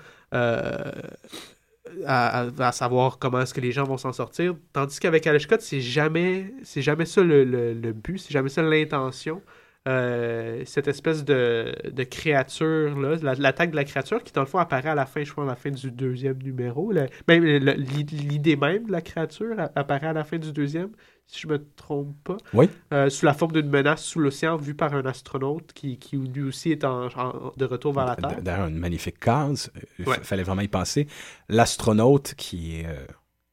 [2.05, 4.55] À, savoir comment est-ce que les gens vont s'en sortir.
[4.73, 8.61] Tandis qu'avec Alex Scott, c'est jamais, jamais ça le, le- le but, c'est jamais ça
[8.61, 9.41] l'intention.
[9.87, 14.57] Euh, cette espèce de, de créature-là, la- l'attaque de la créature qui, dans le fond,
[14.57, 16.91] apparaît à la fin, je crois, à la fin du deuxième numéro.
[17.27, 20.89] Même l'idée même de la créature apparaît à la fin du deuxième,
[21.27, 22.37] si je me trompe pas.
[22.53, 22.69] Oui.
[22.93, 26.43] Euh, sous la forme d'une menace sous l'océan vue par un astronaute qui, qui lui
[26.43, 28.41] aussi est en, en- de retour vers la Terre.
[28.41, 29.71] D'ailleurs, une magnifique case.
[29.99, 30.19] Il Ouais.
[30.21, 31.07] fallait vraiment y penser.
[31.49, 33.05] L'astronaute qui est, euh,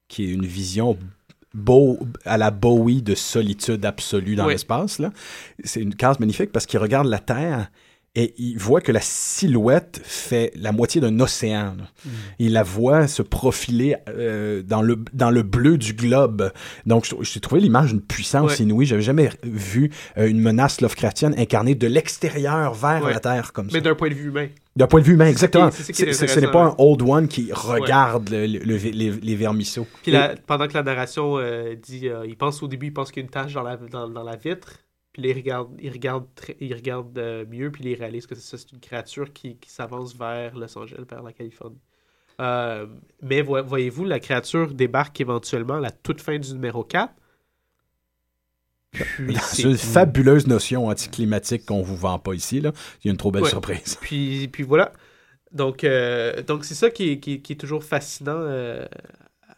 [0.09, 0.99] qui est une vision
[1.55, 4.53] beau, à la Bowie de solitude absolue dans Ouais.
[4.55, 4.99] l'espace.
[4.99, 5.11] là.
[5.65, 7.71] C'est une case magnifique parce qu'il regarde la Terre
[8.15, 11.77] et il voit que la silhouette fait la moitié d'un océan.
[12.05, 12.09] Mm.
[12.41, 16.53] Il la voit se profiler euh, dans, le, dans le bleu du globe.
[16.85, 18.65] Donc, j'ai trouvé l'image d'une puissance Ouais.
[18.65, 18.85] inouïe.
[18.85, 23.13] J'avais jamais vu euh, une menace Lovecraftienne incarnée de l'extérieur vers Ouais.
[23.15, 23.77] la Terre comme ça.
[23.79, 24.49] Mais d'un point de vue humain.
[24.77, 25.71] D'un point de vue humain, exactement.
[25.71, 29.87] Ce n'est pas un old one qui regarde le- le- le- les, les vermisseaux.
[30.03, 33.23] Puis la- pendant que la narration euh, dit, il pense au début, il pense qu'il
[33.23, 34.79] y a une tache dans la, dans, dans la vitre,
[35.13, 38.35] puis là, il regarde, il regarde, très- il regarde euh, mieux, puis il réalise que
[38.35, 41.81] c'est ça, c'est une créature qui, qui s'avance vers Los Angeles, vers la Californie.
[42.41, 42.87] Euh,
[43.21, 47.13] mais vo- voyez-vous, la créature débarque éventuellement à la toute fin du numéro 4.
[48.93, 52.61] Puis C'est une fabuleuse notion anticlimatique qu'on vous vend pas ici.
[52.61, 52.73] Là.
[53.03, 53.49] Il y a une trop belle Ouais.
[53.49, 53.97] surprise.
[54.01, 54.93] Puis, puis voilà.
[55.51, 58.87] Donc, euh, donc c'est ça qui est, qui, est- qui est toujours fascinant euh,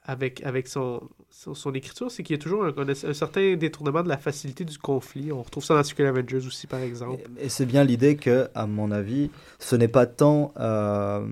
[0.05, 3.55] avec, avec son, son, son écriture, c'est qu'il y a toujours un, un- un certain
[3.57, 5.33] détournement de la facilité du conflit.
[5.33, 7.23] On retrouve ça dans Secret Avengers aussi, par exemple.
[7.39, 11.27] Et c'est bien l'idée que, à mon avis, ce n'est pas tant euh,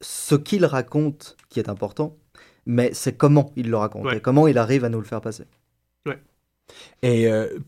[0.00, 2.16] ce qu'il raconte qui est important,
[2.66, 4.16] mais c'est comment il le raconte Ouais.
[4.16, 5.44] et comment il arrive à nous le faire passer.
[7.02, 7.58] Et euh,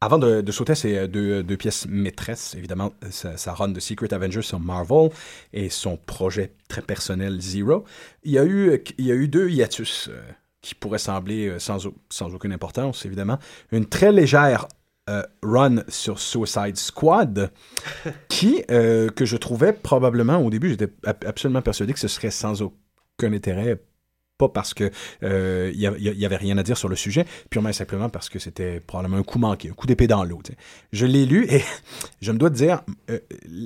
[0.00, 3.68] avant de, de sauter à ces euh, deux, deux pièces maîtresses, évidemment, sa, sa run
[3.68, 5.10] de Secret Avengers sur Marvel
[5.52, 7.84] et son projet très personnel Zero,
[8.24, 10.20] il y a eu, il y a eu deux hiatus euh,
[10.60, 13.38] qui pourraient sembler euh, sans, au- sans aucune importance, évidemment.
[13.72, 14.66] Une très légère
[15.08, 17.50] euh, run sur Suicide Squad,
[18.28, 22.30] qui, euh, que je trouvais probablement, au début, j'étais ab- absolument persuadé que ce serait
[22.30, 23.80] sans aucun intérêt
[24.38, 24.90] pas parce que
[25.22, 28.08] euh, il y, il y avait rien à dire sur le sujet, purement et simplement
[28.08, 30.40] parce que c'était probablement un coup manqué, un coup d'épée dans l'eau.
[30.92, 31.62] Je l'ai lu et
[32.22, 33.18] je me dois te dire, euh,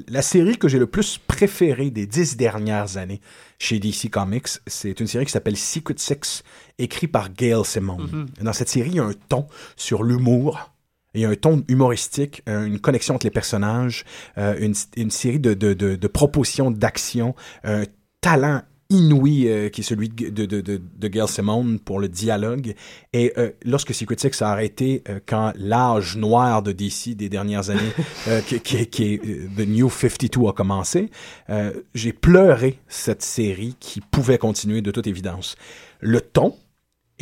[0.08, 3.20] la série que j'ai le plus préférée des dix dernières années
[3.58, 6.42] chez DC Comics, c'est une série qui s'appelle Secret Six,
[6.78, 8.08] écrite par Gail Simone.
[8.10, 8.44] Mhm.
[8.44, 9.46] Dans cette série, il y a un ton
[9.76, 10.72] sur l'humour,
[11.14, 14.04] il y a un ton humoristique, euh, une connexion entre les personnages,
[14.38, 17.84] euh, une, une série de, de, de, de propositions d'action, un
[18.20, 18.62] talent
[18.92, 22.74] inouï euh, qui est celui de, de, de, de, Gail Simone pour le dialogue.
[23.12, 27.70] Et euh, lorsque Secret Six a arrêté, euh, quand l'âge noir de DC des dernières
[27.70, 27.80] années,
[28.46, 29.18] qui, qui, qui est
[29.56, 31.10] The New 52 a commencé,
[31.94, 35.56] j'ai pleuré cette série qui pouvait continuer de toute évidence.
[36.00, 36.54] Le ton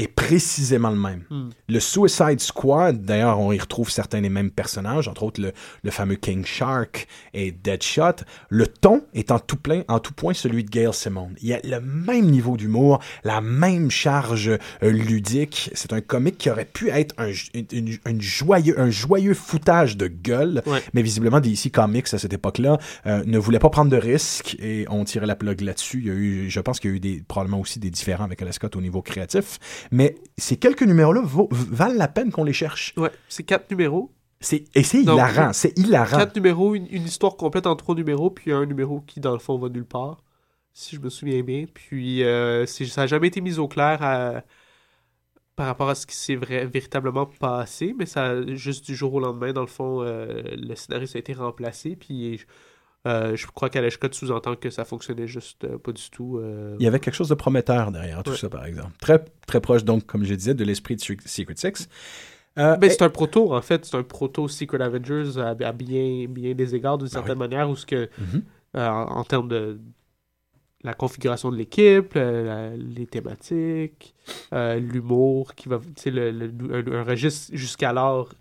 [0.03, 1.25] est précisément le même.
[1.31, 1.49] Hmm.
[1.69, 5.91] Le Suicide Squad, d'ailleurs, on y retrouve certains des mêmes personnages, entre autres le, le
[5.91, 8.25] fameux King Shark et Deadshot.
[8.49, 11.35] Le ton est en tout, plein, en tout point celui de Gail Simone.
[11.43, 14.59] Il y a le même niveau d'humour, la même charge euh,
[14.91, 15.71] ludique.
[15.75, 17.31] C'est un comique qui aurait pu être un,
[17.73, 20.83] une- joyeux, un joyeux foutage de gueule, Ouais.
[20.95, 24.87] mais visiblement DC Comics à cette époque-là euh, ne voulait pas prendre de risques et
[24.91, 25.99] on tirait la plug là-dessus.
[26.01, 28.25] Il y a eu, je pense qu'il y a eu des, probablement aussi des différends
[28.25, 29.59] avec Scott au niveau créatif,
[29.91, 32.95] mais ces quelques numéros-là valent la peine qu'on les cherche.
[32.97, 34.13] Ouais, c'est quatre numéros.
[34.43, 36.17] C'est, et c'est hilarant, c'est hilarant.
[36.17, 39.39] Quatre numéros, une, une histoire complète en trois numéros, puis un numéro qui, dans le
[39.39, 40.25] fond, va nulle part,
[40.73, 41.67] si je me souviens bien.
[41.73, 44.43] Puis euh, ça n'a jamais été mis au clair à-
[45.57, 49.53] par rapport à ce qui s'est véritablement passé, mais ça, juste du jour au lendemain,
[49.53, 52.41] dans le fond, euh, le scénariste a été remplacé, puis
[53.07, 56.39] euh, je crois qu'Alex Scott sous-entend que ça fonctionnait juste euh, pas du tout.
[56.39, 58.37] euh, Il y avait quelque chose de prometteur derrière tout Ouais.
[58.37, 58.93] ça, par exemple.
[59.01, 61.89] Très, très proche, donc, comme je disais, de l'esprit de Secret Six.
[62.57, 63.85] Ben, et- c'est un proto, en fait.
[63.87, 67.77] C'est un proto Secret Avengers à, à bien, bien des égards, d'une certaine manière, où
[67.77, 68.43] ce que, Mhm.
[68.75, 68.81] en,
[69.19, 69.81] en termes de
[70.83, 74.15] la configuration de l'équipe, les thématiques,
[74.53, 78.33] l'humour, qui va, le, le- un, un registre jusqu'alors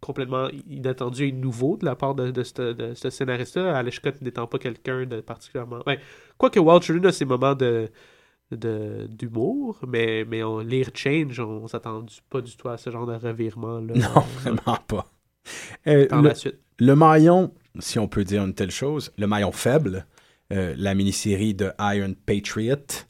[0.00, 4.58] complètement inattendu et nouveau de la part de, de ce scénariste-là, Alex Scott n'étant pas
[4.58, 5.80] quelqu'un de particulièrement...
[5.86, 5.98] Ben,
[6.36, 7.90] quoique Walt Jordan a ses moments de
[8.50, 13.06] d'humour, mais, mais on, lire Change, on s'attend du- pas du tout à ce genre
[13.06, 13.92] de revirement-là.
[13.94, 15.06] Non, vraiment pas.
[15.86, 16.58] Euh, Par le, la suite.
[16.78, 20.06] le maillon, si on peut dire une telle chose, le maillon faible,
[20.52, 23.04] euh, la mini-série de Iron Patriot euh,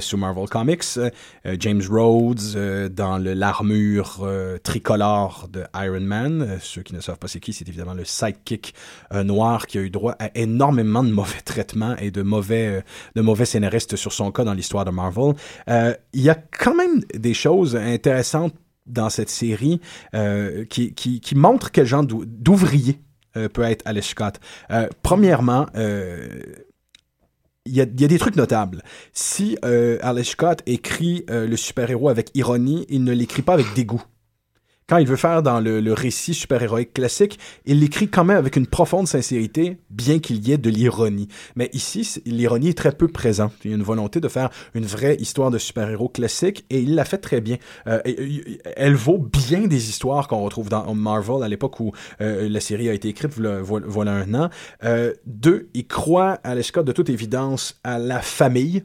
[0.00, 1.10] sur Marvel Comics, euh,
[1.46, 6.42] euh, James Rhodes euh, dans l'armure euh, tricolore de Iron Man.
[6.42, 8.74] Euh, ceux qui ne savent pas c'est qui, c'est évidemment le sidekick
[9.12, 12.80] euh, noir qui a eu droit à énormément de mauvais traitements et de mauvais, euh,
[13.14, 15.34] de mauvais scénaristes sur son cas dans l'histoire de Marvel.
[15.68, 18.54] Euh, Il y a quand même des choses intéressantes
[18.86, 19.80] dans cette série
[20.14, 23.00] euh, qui, qui, montrent quel genre d'ou- d'ouvrier
[23.36, 24.38] euh, peut être Alex Scott.
[24.70, 26.28] Euh, premièrement, euh,
[27.66, 28.82] il y, a, il y des trucs notables.
[29.12, 34.02] Si euh, Scott écrit euh, le super-héros avec ironie, il ne l'écrit pas avec dégoût.
[34.86, 38.66] Quand il veut faire dans le, récit super-héroïque classique, il l'écrit quand même avec une
[38.66, 41.28] profonde sincérité, bien qu'il y ait de l'ironie.
[41.56, 43.52] Mais ici, l'ironie est très peu présente.
[43.64, 46.94] Il y a une volonté de faire une vraie histoire de super-héros classique et il
[46.94, 47.56] l'a fait très bien.
[47.86, 48.00] Euh,
[48.76, 52.88] elle vaut bien des histoires qu'on retrouve dans Marvel à l'époque où euh, la série
[52.88, 54.50] a été écrite, voilà un an.
[54.84, 58.84] Euh, deux, il croit à l'escorte de toute évidence à la famille.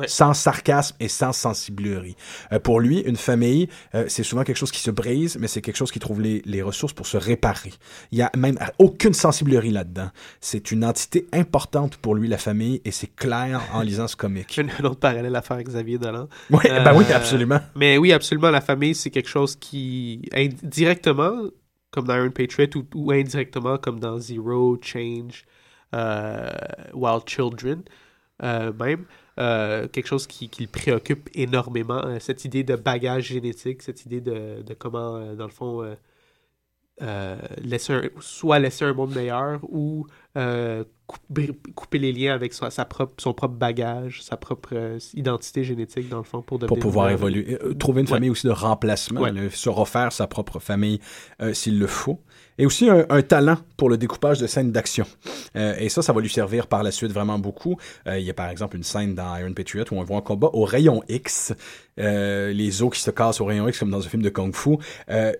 [0.00, 0.08] Ouais.
[0.08, 2.16] Sans sarcasme et sans sensiblerie.
[2.52, 5.60] Euh, pour lui, une famille, euh, c'est souvent quelque chose qui se brise, mais c'est
[5.60, 7.72] quelque chose qui trouve les, les ressources pour se réparer.
[8.12, 10.10] Il y a même aucune sensiblerie là-dedans.
[10.40, 14.58] C'est une entité importante pour lui, la famille, et c'est clair en lisant ce comic.
[14.80, 16.28] Un, autre parallèle à faire avec Xavier Dolan.
[16.50, 17.60] Oui, Euh, ben oui, absolument.
[17.74, 21.50] Mais oui, absolument, la famille, c'est quelque chose qui, indirectement,
[21.90, 25.44] comme dans Iron Patriot, ou, ou indirectement, comme dans Zero, Change,
[25.94, 26.50] euh,
[26.94, 27.82] Wild Children,
[28.42, 29.04] euh, même,
[29.40, 34.20] euh, quelque chose qui, le préoccupe énormément, euh, cette idée de bagage génétique, cette idée
[34.20, 35.96] de, comment, euh, dans le fond,
[37.62, 42.84] laisser soit laisser un monde meilleur ou euh, couper, couper les liens avec sa, sa
[42.84, 47.10] propre, son propre bagage, sa propre euh, identité génétique, dans le fond, pour pour pouvoir
[47.10, 47.58] évoluer.
[47.62, 48.12] Euh, trouver une Ouais.
[48.14, 49.32] famille aussi de remplacement, Ouais.
[49.32, 51.00] le- se refaire sa propre famille
[51.52, 52.20] s'il le faut.
[52.58, 55.06] Et aussi un, un talent pour le découpage de scènes d'action.
[55.54, 57.76] Et ça, ça va lui servir par la suite vraiment beaucoup.
[58.06, 60.50] Il y a par exemple une scène dans Iron Patriot où on voit un combat
[60.52, 61.54] au rayon X.
[61.96, 64.76] Les os qui se cassent au rayon X comme dans un film de Kung Fu.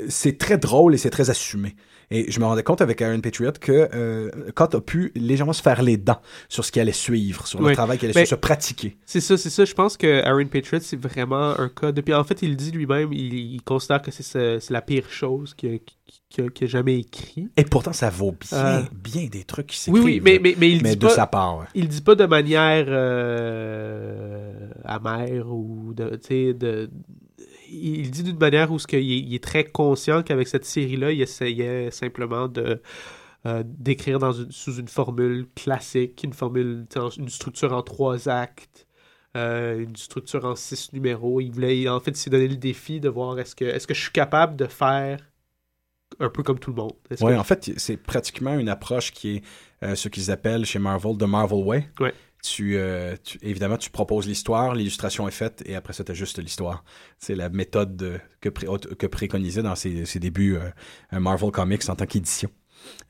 [0.09, 1.77] C'est très drôle et c'est très assumé.
[2.13, 5.63] Et je me rendais compte avec Iron Patriot que euh, Scott a pu légèrement se
[5.63, 7.73] faire les dents sur ce qui allait suivre, sur le Oui.
[7.75, 8.97] travail qui allait Mais- se pratiquer.
[9.07, 9.65] C'est ça, c'est ça.
[9.65, 11.93] Je pense que Aaron Patriot, c'est vraiment un cas.
[11.93, 15.09] Depuis, en fait, il dit lui-même, il, il considère que c'est ce- c'est la pire
[15.11, 15.81] chose qu'il
[16.39, 17.49] a, a- jamais écrit.
[17.57, 20.05] Et pourtant, ça vaut bien, Euh, bien des trucs qui Oui, s'écrivent.
[20.05, 21.59] oui, mais, mais, mais il mais dit de pas, sa part.
[21.59, 21.67] ouais.
[21.75, 26.19] il dit pas de manière euh, amère ou de.
[27.73, 31.13] Il dit d'une manière où ce qu'il est, il est très conscient qu'avec cette série-là,
[31.13, 32.81] il essayait simplement de
[33.47, 36.87] euh, d'écrire dans une, sous une formule classique, une formule,
[37.17, 38.87] une structure en trois actes,
[39.37, 41.41] euh, une structure en six numéros.
[41.41, 44.03] Il voulait, en fait, s'est donné le défi de voir est-ce que est-ce que je
[44.03, 45.19] suis capable de faire
[46.19, 46.93] un peu comme tout le monde?
[47.09, 49.43] Que- en fait, c'est pratiquement une approche qui est
[49.83, 51.89] euh, ce qu'ils appellent chez Marvel The Marvel Way.
[52.01, 52.13] Ouais.
[52.43, 56.39] Tu, euh, tu- évidemment, tu proposes l'histoire, l'illustration est faite, et après ça, tu juste
[56.39, 56.85] l'histoire.
[57.19, 58.67] C'est la méthode de- que, pré-
[58.99, 62.51] que préconisait dans ses, ses débuts euh, Marvel Comics en tant qu'édition.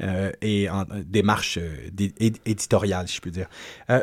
[0.02, 1.76] Euh, et en euh, démarche euh,
[2.46, 3.48] éditoriale, si je peux dire.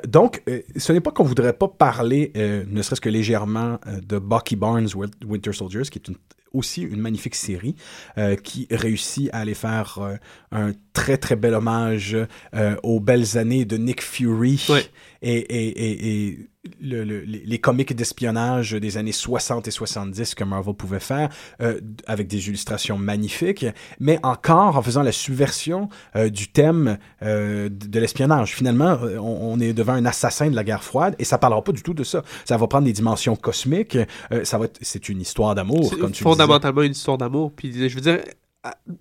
[0.08, 0.44] Donc,
[0.76, 5.12] ce n'est pas qu'on voudrait pas parler, ne serait-ce que légèrement, de Bucky Barnes Win-
[5.26, 6.18] Winter Soldiers, qui est une-
[6.54, 7.76] aussi une magnifique série
[8.18, 10.16] euh, qui réussit à aller faire euh,
[10.52, 12.16] un très très bel hommage
[12.56, 14.86] euh, aux belles années de Nick Fury Ouais.
[15.22, 16.50] et, et, et, et
[16.82, 21.30] le- le- les, comics d'espionnage des années 60 et 70 que Marvel pouvait faire
[21.62, 23.66] euh, avec des illustrations magnifiques,
[24.00, 28.54] mais encore en faisant la subversion euh, du thème euh, de, l'espionnage.
[28.54, 31.72] Finalement, on, on est devant un assassin de la guerre froide et ça parlera pas
[31.72, 32.24] du tout de ça.
[32.46, 33.98] Ça va prendre des dimensions cosmiques.
[34.44, 37.52] ça va c'est une histoire d'amour, comme tu fondamentalement une histoire d'amour.
[37.56, 38.20] Puis je veux dire,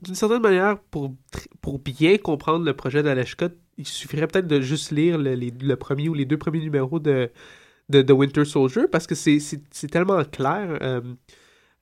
[0.02, 1.12] d'une certaine manière, pour,
[1.84, 5.76] bien comprendre le projet d'Alex Scott, il suffirait peut-être de juste lire le, les- le
[5.76, 7.30] premier ou les deux premiers numéros de,
[7.88, 9.38] de, Winter Soldier parce que c'est
[9.90, 11.00] tellement clair euh,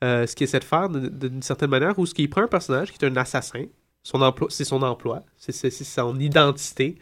[0.03, 2.93] euh, ce qu'il essaie de faire d'une certaine manière où ce qu'il prend un personnage
[2.93, 3.65] qui est un assassin,
[4.03, 6.99] son emploi, c'est son emploi, c'est son identité,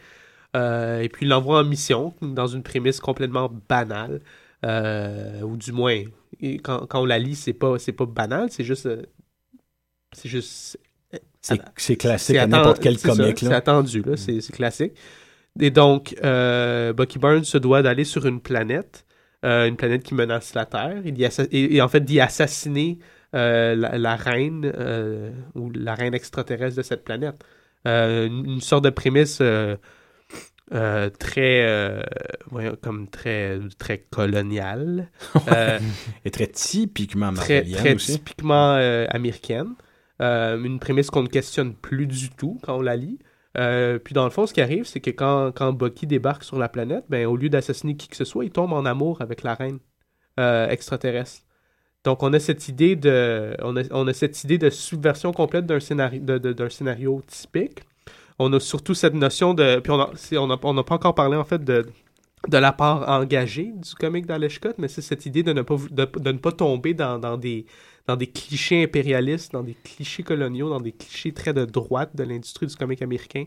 [0.55, 4.21] euh, et puis il l'envoie en mission dans une prémisse complètement banale,
[4.63, 6.03] ou du moins
[6.63, 8.87] quand, quand on la lit, c'est pas, pas banal, c'est juste.
[10.13, 10.79] C'est juste.
[11.77, 13.39] C'est classique à n'importe quel comic.
[13.39, 13.57] C'est là.
[13.57, 14.93] Attendu, là, c'est c'est classique.
[15.59, 19.05] Et donc, euh, Bucky Barnes se doit d'aller sur une planète,
[19.45, 21.13] euh, une planète qui menace la Terre, et,
[21.51, 22.97] et- et en fait d'y assassiner
[23.35, 24.71] euh, la, la reine
[25.55, 27.35] ou la reine extraterrestre de cette planète.
[27.85, 29.41] Une, une sorte de prémisse
[31.19, 32.01] très,
[32.49, 35.09] voyons, comme très, très coloniale.
[36.25, 38.13] Et très typiquement très, marvelienne très aussi.
[38.13, 38.73] typiquement
[39.09, 39.73] américaine.
[40.21, 43.19] Euh, une prémisse qu'on ne questionne plus du tout quand on la lit.
[43.57, 46.57] Euh, puis dans le fond, ce qui arrive, c'est que quand, quand Bucky débarque sur
[46.57, 49.43] la planète, ben, au lieu d'assassiner qui que ce soit, il tombe en amour avec
[49.43, 49.79] la reine
[50.39, 51.41] euh, extraterrestre.
[52.03, 54.13] Donc on a cette idée de, on a,
[54.71, 56.21] subversion complète d'un scénario,
[56.69, 57.81] scénario typique.
[58.39, 59.91] On a surtout cette notion de, puis
[60.37, 61.85] on n'a pas encore parlé en fait de,
[62.51, 66.05] la part engagée du d'Alex Scott, mais c'est cette idée de ne pas, vou- de,
[66.05, 67.65] de ne pas tomber dans, dans des,
[68.07, 72.23] dans des clichés impérialistes, dans des clichés coloniaux, dans des clichés très de droite de
[72.23, 73.45] l'industrie du comic américain.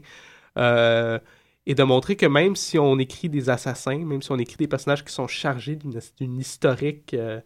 [0.58, 1.18] Euh,
[1.66, 4.68] et de montrer que même si on écrit des assassins, même si on écrit des
[4.68, 7.40] personnages qui sont chargés d'une historique euh,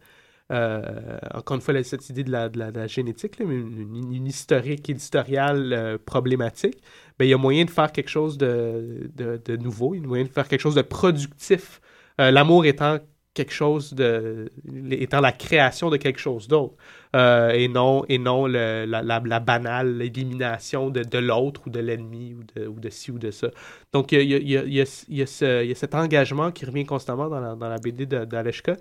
[0.53, 6.83] euh, encore une fois, cette idée de la, génétique, là, une, une- historique éditoriale problématique,
[7.19, 10.25] ben, il y a moyen de faire quelque chose de, nouveau, il y a moyen
[10.25, 11.81] de faire quelque chose de productif.
[12.19, 12.99] L'amour étant
[13.35, 14.51] quelque chose de.
[14.91, 16.75] étant la création de quelque chose d'autre.
[17.17, 21.81] Euh, et non, et non le- la, la- banale élimination de, de l'autre ou de
[21.81, 23.51] l'ennemi ou de, ou de ci ou de ça.
[23.93, 26.51] Donc, il y a, il y a- il y a- il y a cet engagement
[26.53, 28.77] qui revient constamment dans la, dans la BD d'Aleshka.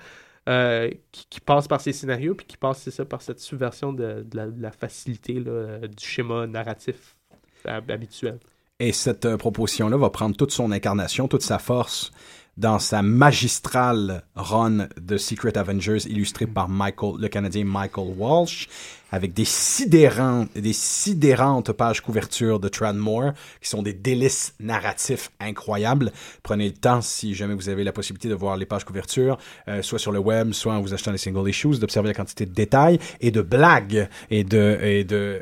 [0.48, 4.24] euh, qui, qui passe par ces scénarios, puis qui passe, ça, par cette subversion de,
[4.24, 7.18] de la, de la facilité là, euh, du schéma narratif
[7.66, 8.40] hab- habituel.
[8.80, 12.12] Et cette euh, proposition-là va prendre toute son incarnation, toute sa force
[12.60, 18.68] dans sa magistrale run de Secret Avengers illustrée par Michael, le Canadien Michael Walsh,
[19.12, 23.32] avec des sidérantes, des sidérantes pages couverture de Tranmore,
[23.62, 26.12] qui sont des délices narratifs incroyables.
[26.44, 29.38] Prenez le temps, si jamais vous avez la possibilité de voir les pages couverture,
[29.68, 32.46] euh, soit sur le web, soit en vous achetant les single issues, d'observer la quantité
[32.46, 35.42] de détails et de blagues et de, et de,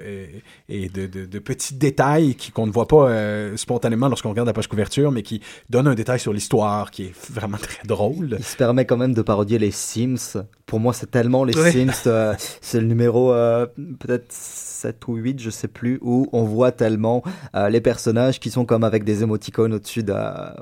[0.69, 4.29] et, et de, de, de petits détails qui, qu'on ne voit pas euh, spontanément lorsqu'on
[4.29, 7.85] regarde la page couverture, mais qui donnent un détail sur l'histoire qui est vraiment très
[7.85, 8.35] drôle.
[8.39, 10.43] Il se permet quand même de parodier les Sims.
[10.65, 11.71] Pour moi, c'est tellement les Ouais.
[11.71, 12.07] Sims.
[12.07, 16.71] euh, c'est le numéro euh, peut-être 7 ou 8, je sais plus, où on voit
[16.71, 17.23] tellement
[17.55, 20.13] euh, les personnages qui sont comme avec des émoticônes au-dessus de,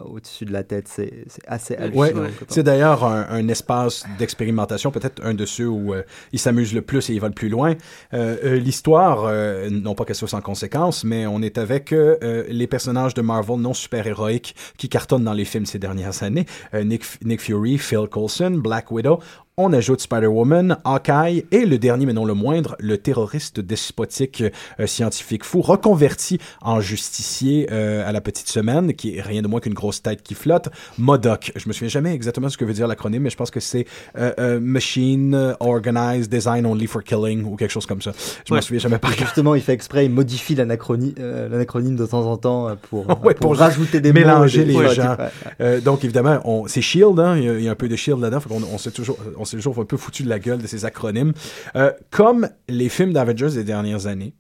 [0.06, 0.88] au-dessus de la tête.
[0.88, 2.22] C'est assez hallucinant.
[2.22, 6.74] Ouais, c'est d'ailleurs un, un espace d'expérimentation, peut-être un de ceux où euh, ils s'amusent
[6.74, 7.76] le plus et ils vont le plus loin.
[8.14, 12.18] Euh, euh, L'histoire, euh, non pas qu'elle soit sans conséquence, mais on est avec euh,
[12.24, 16.46] euh, les personnages de Marvel non super-héroïques qui cartonnent dans les films ces dernières années.
[16.74, 19.20] Euh, Nick, Nick Fury, Phil Coulson, Black Widow.
[19.58, 24.44] On ajoute Spider-Woman, Hawkeye et le dernier mais non le moindre, le terroriste despotique
[24.82, 29.48] euh, scientifique fou reconverti en justicier euh, à la petite semaine, qui est rien de
[29.48, 31.54] moins qu'une grosse tête qui flotte, MODOK.
[31.56, 33.86] Je me souviens jamais exactement ce que veut dire l'acronyme, mais je pense que c'est
[34.18, 38.12] euh, euh, Machine Organized Design Only for Killing ou quelque chose comme ça.
[38.46, 38.62] Je me Ouais.
[38.62, 39.14] souviens jamais par.
[39.14, 43.52] Justement, il fait exprès, il modifie euh, l'anacronyme de temps en temps pour, Ouais, pour,
[43.52, 44.20] pour rajouter des mots.
[44.20, 45.16] mélanger et des- les Ouais, gens.
[45.62, 48.42] Euh, donc évidemment, on, c'est Shield, hein, il, y a, un peu de Shield là-dedans,
[48.42, 50.86] qu'on- on s'est toujours, on s'est toujours un peu foutu de la gueule de ces
[50.86, 51.34] acronymes.
[51.76, 54.34] Euh, comme les films d'Avengers des dernières années,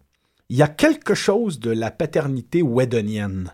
[0.49, 3.51] il y a quelque chose de la paternité wedonienne.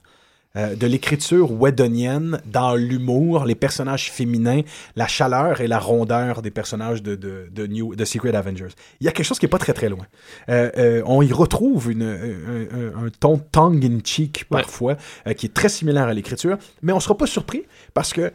[0.58, 4.64] euh, de l'écriture wedonienne dans l'humour, les personnages féminins,
[4.98, 8.74] la chaleur et la rondeur des personnages de, de, de, New, de Secret Avengers.
[9.00, 10.06] Il y a quelque chose qui est pas très très loin.
[10.50, 14.98] Euh, euh, on y retrouve une, un, un- un ton tongue-in-cheek parfois,
[15.38, 18.34] qui est très similaire à l'écriture, mais on sera pas surpris parce que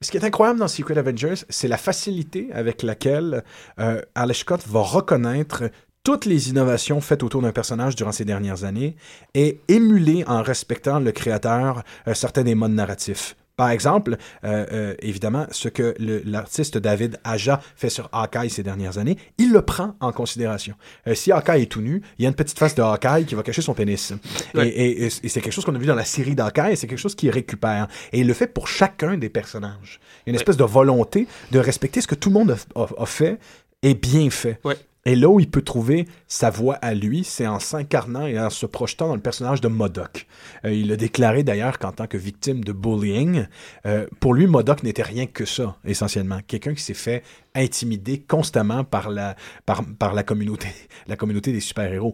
[0.00, 3.42] ce qui est incroyable dans Secret Avengers, c'est la facilité avec laquelle
[3.80, 4.00] euh,
[4.32, 5.64] Scott va reconnaître
[6.04, 8.96] toutes les innovations faites autour d'un personnage durant ces dernières années
[9.34, 13.34] et émuler en respectant le créateur euh, certains des modes narratifs.
[13.58, 15.94] Par exemple, euh, euh, évidemment, ce que
[16.24, 20.74] l'artiste David Aja fait sur Hawkeye ces dernières années, il le prend en considération.
[21.08, 23.34] Euh, si Hawkeye est tout nu, il y a une petite face de Hawkeye qui
[23.34, 24.12] va cacher son pénis.
[24.54, 24.68] Et- Ouais.
[24.68, 26.98] Et, et- et c'est quelque chose qu'on a vu dans la série d'Hawkeye, c'est quelque
[27.00, 27.88] chose qu'il récupère.
[28.12, 30.00] Et il le fait pour chacun des personnages.
[30.24, 32.80] Il y a une espèce de volonté de respecter ce que tout le monde a,
[32.80, 33.38] a- a fait
[33.82, 34.60] et bien fait.
[34.64, 34.76] Ouais.
[35.08, 38.50] Et là où il peut trouver sa voix à lui, c'est en s'incarnant et en
[38.50, 40.26] se projetant dans le personnage de Modoc.
[40.66, 43.46] Euh, il a déclaré d'ailleurs qu'en tant que victime de bullying,
[43.86, 46.40] euh, pour lui, Modoc n'était rien que ça, essentiellement.
[46.46, 47.22] Quelqu'un qui s'est fait
[47.54, 49.34] intimider constamment par la,
[49.64, 50.68] par, par la communauté,
[51.06, 52.12] la communauté des super-héros.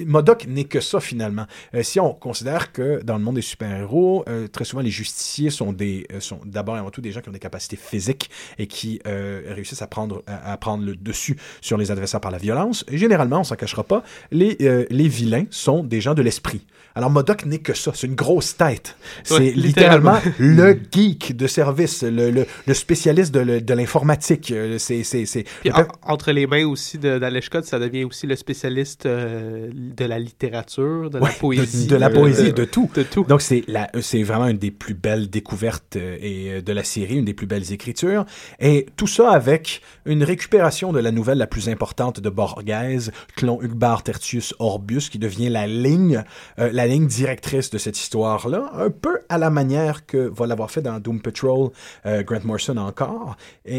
[0.00, 1.46] Modoc n'est que ça, finalement.
[1.72, 5.72] Euh, si on considère que dans le monde des super-héros, très souvent, les justiciers sont
[5.72, 8.28] des, sont d'abord et avant tout des gens qui ont des capacités physiques
[8.58, 12.38] et qui réussissent à prendre, à, à prendre le dessus sur les adversaires par la
[12.38, 12.84] violence.
[12.90, 16.62] Et généralement, on s'en cachera pas, les, euh, les vilains sont des gens de l'esprit.
[16.94, 17.92] Alors, Modoc n'est que ça.
[17.94, 18.96] C'est une grosse tête.
[19.22, 20.64] C'est Ouais, littéralement, littéralement.
[20.64, 24.50] le geek de service, le, le, le spécialiste de, de l'informatique.
[24.50, 26.98] Euh, C'est, c'est, en- entre les mains aussi
[27.42, 31.86] Scott, ça devient aussi le spécialiste euh, de la littérature, de Ouais, la poésie.
[31.86, 32.88] De, de la poésie, de tout.
[32.94, 33.24] de tout.
[33.24, 37.26] Donc, c'est, la, c'est vraiment une des plus belles découvertes et, de la série, une
[37.26, 38.24] des plus belles écritures.
[38.58, 43.60] Et tout ça avec une récupération de la nouvelle la plus importante de Borghese, Clon
[43.62, 46.24] Ugbart Tertius Orbus, qui devient la ligne,
[46.58, 50.70] euh, la ligne directrice de cette histoire-là, un peu à la manière que va l'avoir
[50.70, 51.70] fait dans Doom Patrol
[52.06, 53.36] euh, Grant Morrison encore.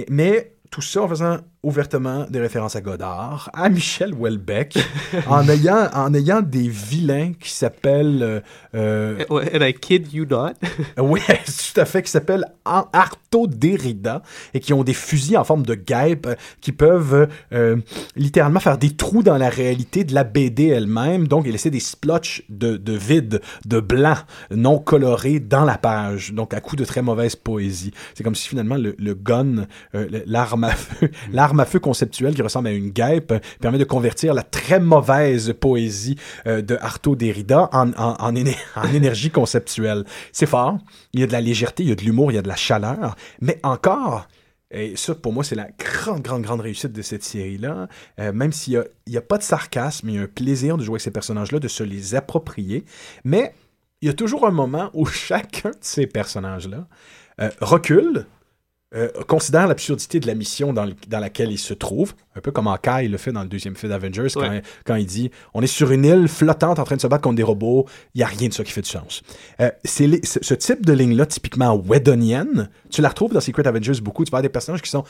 [0.09, 1.37] Mais tout ça en faisant
[1.67, 4.77] ouvertement des références à Godard, à Michel Houellebecq,
[5.27, 8.23] en ayant, en ayant des vilains qui s'appellent...
[8.23, 8.39] euh,
[8.73, 10.53] euh, Ouais, and I kid you not.
[10.97, 14.21] oui, tout à fait, qui s'appellent Arto Derrida
[14.53, 17.77] et qui ont des fusils en forme de guêpe euh, qui peuvent euh,
[18.15, 21.27] littéralement faire des trous dans la réalité de la BD elle-même.
[21.27, 24.17] Donc, il laisser des splotches de, de vide, de blanc,
[24.51, 26.33] non coloré dans la page.
[26.33, 27.91] Donc, à coup de très mauvaise poésie.
[28.15, 29.65] C'est comme si finalement le, le gun,
[29.95, 33.39] euh, l'arme à feu, l'arme arme à feu conceptuelle qui ressemble à une guêpe euh,
[33.59, 36.15] permet de convertir la très mauvaise poésie
[36.45, 40.03] euh, de Artaud Derrida en, en, en, éner- en énergie conceptuelle.
[40.31, 40.77] C'est fort.
[41.13, 42.47] Il y a de la légèreté, il y a de l'humour, il y a de
[42.47, 43.15] la chaleur.
[43.41, 44.27] Mais encore,
[44.69, 47.87] et ça, pour moi, c'est la grande, grande, grande réussite de cette série-là.
[48.19, 50.95] Euh, même s'il n'y a, pas de sarcasme, il y a un plaisir de jouer
[50.95, 52.85] avec ces personnages-là, de se les approprier.
[53.23, 53.53] Mais
[54.01, 56.87] il y a toujours un moment où chacun de ces personnages-là
[57.61, 58.25] recule,
[58.95, 62.51] euh, considère l'absurdité de la mission dans, le- dans laquelle il se trouve, un peu
[62.51, 64.61] comme Hawkeye le fait dans le deuxième film d'Avengers, quand, Ouais.
[64.85, 67.35] quand il dit on est sur une île flottante en train de se battre contre
[67.35, 67.85] des robots,
[68.15, 69.23] il n'y a rien de ça qui fait du sens.
[69.59, 74.23] Euh, c'est ce, type de ligne-là, typiquement Whedonienne, tu la retrouves dans Secret Avengers beaucoup.
[74.23, 75.03] Tu vas avoir des personnages qui sont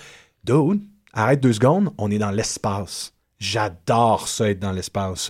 [0.43, 0.81] Dude,
[1.13, 3.13] arrête deux secondes, on est dans l'espace.
[3.57, 5.29] J'adore ça être dans l'espace.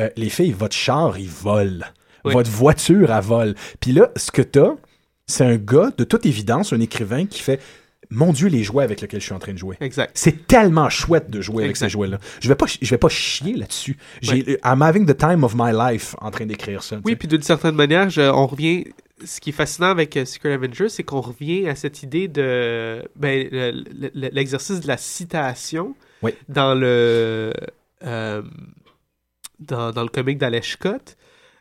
[0.00, 1.84] Euh, les filles, votre char, il vole.
[2.24, 2.32] Oui.
[2.32, 3.54] Votre voiture, elle vole.
[3.80, 4.72] Puis là, ce que t'as,
[5.26, 7.60] c'est un gars, de toute évidence, un écrivain qui fait
[8.14, 9.76] Mon Dieu, les jouets avec lesquels je suis en train de jouer.
[9.80, 10.12] Exact.
[10.14, 12.18] C'est tellement chouette de jouer avec ces jouets-là.
[12.40, 13.96] Je vais pas, je vais pas chier là-dessus.
[14.22, 17.00] J'ai, I'm having the time of my life en train d'écrire ça.
[17.04, 18.84] Oui, puis d'une certaine manière, je- on revient.
[19.24, 23.02] Ce qui est fascinant avec euh, Secret Avengers, c'est qu'on revient à cette idée de
[23.16, 26.32] ben, le- le- l'exercice de la citation Oui.
[26.48, 27.52] dans le
[28.04, 28.42] euh,
[29.60, 31.16] dans, dans le comic d'Alex Scott.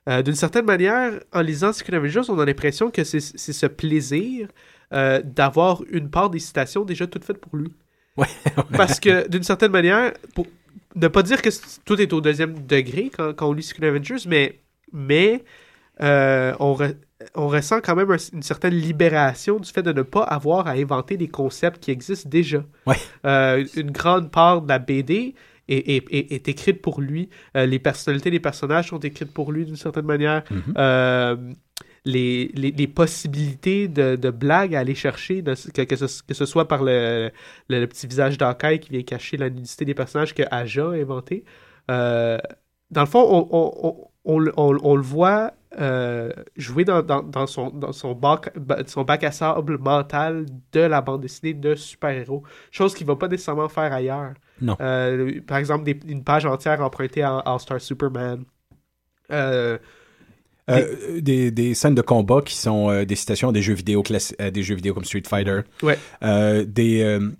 [0.09, 4.49] Euh, D'une certaine manière, en lisant Secret Avengers, on a l'impression que c'est ce plaisir
[4.93, 7.69] euh, d'avoir une part des citations déjà toutes faites pour lui.
[8.17, 8.27] Ouais.
[8.77, 10.45] Parce que d'une certaine manière, pour
[10.95, 11.49] ne pas dire que
[11.85, 14.59] tout est au deuxième degré quand, quand on lit Secret Avengers, mais,
[14.91, 15.43] mais
[16.01, 16.95] euh, on, re-
[17.33, 20.71] on ressent quand même un- une certaine libération du fait de ne pas avoir à
[20.71, 22.63] inventer des concepts qui existent déjà.
[22.85, 22.95] Ouais.
[23.25, 25.33] Euh, une grande part de la BD
[25.67, 27.29] est, est- est- est écrite pour lui.
[27.57, 30.43] Euh, les personnalités des personnages sont écrites pour lui d'une certaine manière.
[30.51, 30.73] Mhm.
[30.77, 31.35] Euh,
[32.05, 36.33] les, les, les possibilités de, de blagues à aller chercher, de- que, que, ce, que
[36.33, 37.31] ce soit par le,
[37.69, 40.93] le, le petit visage d'Hawkeye qui vient cacher la nudité des personnages que Aja a
[40.93, 41.45] inventé.
[41.89, 42.37] Euh,
[42.91, 44.51] dans le fond, on, on, on,
[44.83, 49.23] on le- voit euh, jouer dans, dans, dans son, dans son, bac, ba- son bac
[49.23, 52.43] à sable mental de la bande dessinée de super-héros.
[52.71, 54.33] Chose qu'il va pas nécessairement faire ailleurs.
[54.61, 54.77] Non.
[54.81, 58.43] Euh, par exemple, des- une page entière empruntée à All-Star Superman.
[59.31, 59.77] Euh,
[60.69, 64.01] Euh, des, des scènes de combat qui sont euh, des citations à des jeux vidéo
[64.01, 65.59] classi- à des jeux vidéo comme Street Fighter.
[65.81, 65.97] Ouais.
[66.23, 67.31] Euh, des euh,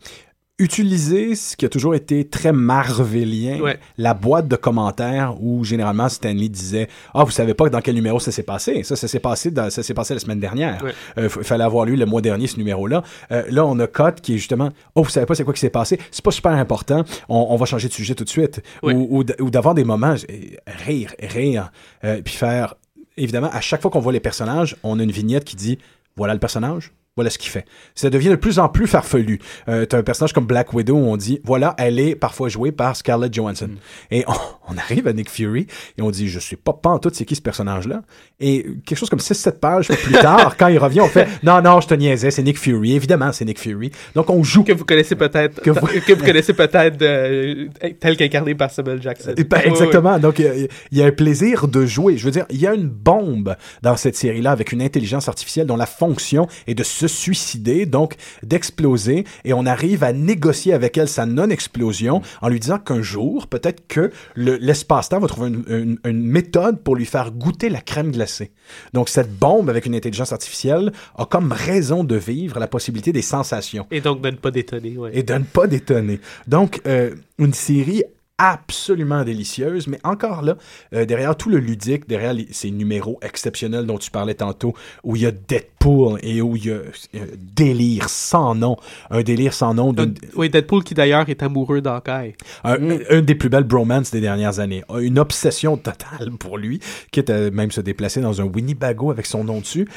[0.60, 3.80] utiliser ce qui a toujours été très marvelien, Ouais.
[3.98, 8.20] la boîte de commentaires où généralement Stanley disait ah vous savez pas dans quel numéro
[8.20, 10.92] ça s'est passé ça ça s'est passé dans- ça s'est passé la semaine dernière Ouais.
[11.18, 13.02] Euh, f- fallait avoir lu le mois dernier ce numéro là
[13.50, 15.70] là on a Cott qui est justement oh vous savez pas c'est quoi qui s'est
[15.72, 18.94] passé c'est pas super important on, on va changer de sujet tout de suite Ouais.
[18.94, 20.38] ou, d'avoir des moments euh,
[20.86, 21.72] rire rire
[22.04, 22.76] euh, puis faire
[23.18, 25.78] évidemment, à chaque fois qu'on voit les personnages, on a une vignette qui dit
[26.16, 27.66] voilà le personnage, voilà ce qu'il fait.
[27.94, 29.40] Ça devient de plus en plus farfelu.
[29.70, 32.72] Euh, T'as un personnage comme Black Widow où on dit voilà, elle est parfois jouée
[32.72, 33.70] par Scarlett Johansson.
[34.10, 34.34] Et on,
[34.74, 35.68] on arrive à Nick Fury
[35.98, 38.02] et on dit je sais pas tout c'est qui ce personnage-là.
[38.40, 41.82] Et quelque chose comme 6-7 pages plus tard, quand il revient, on fait non, non,
[41.82, 42.94] je te niaisais, c'est Nick Fury.
[42.96, 43.92] Évidemment, c'est Nick Fury.
[44.16, 44.64] Donc on joue.
[44.64, 47.68] que vous connaissez peut-être Que vous- que vous connaissez peut-être euh,
[48.00, 49.34] tel qu'incarné par Samuel Jackson.
[49.38, 50.18] Eh ben, exactement.
[50.18, 50.56] Donc, il y, a-
[50.92, 52.18] il y a un plaisir de jouer.
[52.18, 55.68] Je veux dire, il y a une bombe dans cette série-là avec une intelligence artificielle
[55.68, 60.98] dont la fonction est de se suicider, donc d'exploser, et on arrive à négocier avec
[60.98, 65.64] elle sa non-explosion en lui disant qu'un jour, peut-être que le- l'espace-temps va trouver une,
[65.68, 68.52] une- une méthode pour lui faire goûter la crème glacée.
[68.94, 73.22] Donc, cette bombe avec une intelligence artificielle a comme raison de vivre la possibilité des
[73.22, 74.98] sensations Et donc de ne pas détonner.
[74.98, 75.12] Ouais.
[75.14, 76.20] et de ne pas détonner.
[76.48, 78.04] Donc, euh, une série
[78.38, 80.58] absolument délicieuse, mais encore là,
[80.94, 84.74] euh, derrière tout le ludique, derrière les- ces numéros exceptionnels dont tu parlais tantôt,
[85.04, 88.76] où il y a Deadpool et où il y a euh, délire sans nom,
[89.12, 89.94] un délire sans nom,
[90.36, 92.34] Oui, Deadpool qui d'ailleurs est amoureux d'Hawkeye.
[92.64, 92.78] un,
[93.10, 96.80] un des plus belles bromances des dernières années, a une obsession totale pour lui,
[97.12, 99.88] quitte à même se déplacer dans un Winnebago avec son nom dessus.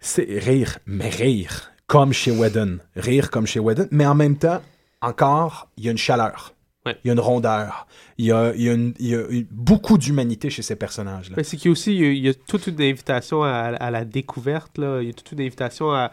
[0.00, 2.78] C'est rire, mais rire, comme chez Whedon.
[2.96, 4.62] Rire comme chez Whedon, mais en même temps,
[5.02, 6.54] encore, il y a une chaleur.
[6.86, 6.96] Ouais.
[7.04, 7.86] Il y a une rondeur.
[8.16, 11.34] Il y a, il y a une- il y a beaucoup d'humanité chez ces personnages-là.
[11.36, 14.04] Mais c'est qu'il y a aussi il y a, toute une invitation à, à la
[14.06, 14.78] découverte.
[14.78, 15.00] Là.
[15.02, 16.10] Il y a toute une invitation à.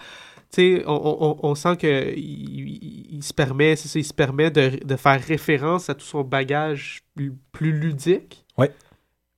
[0.52, 4.50] Tu sais, on, on, on sent que il, se permet, c'est ça, il se permet
[4.50, 8.46] de, de faire référence à tout son bagage plus, plus ludique.
[8.58, 8.72] Ouais.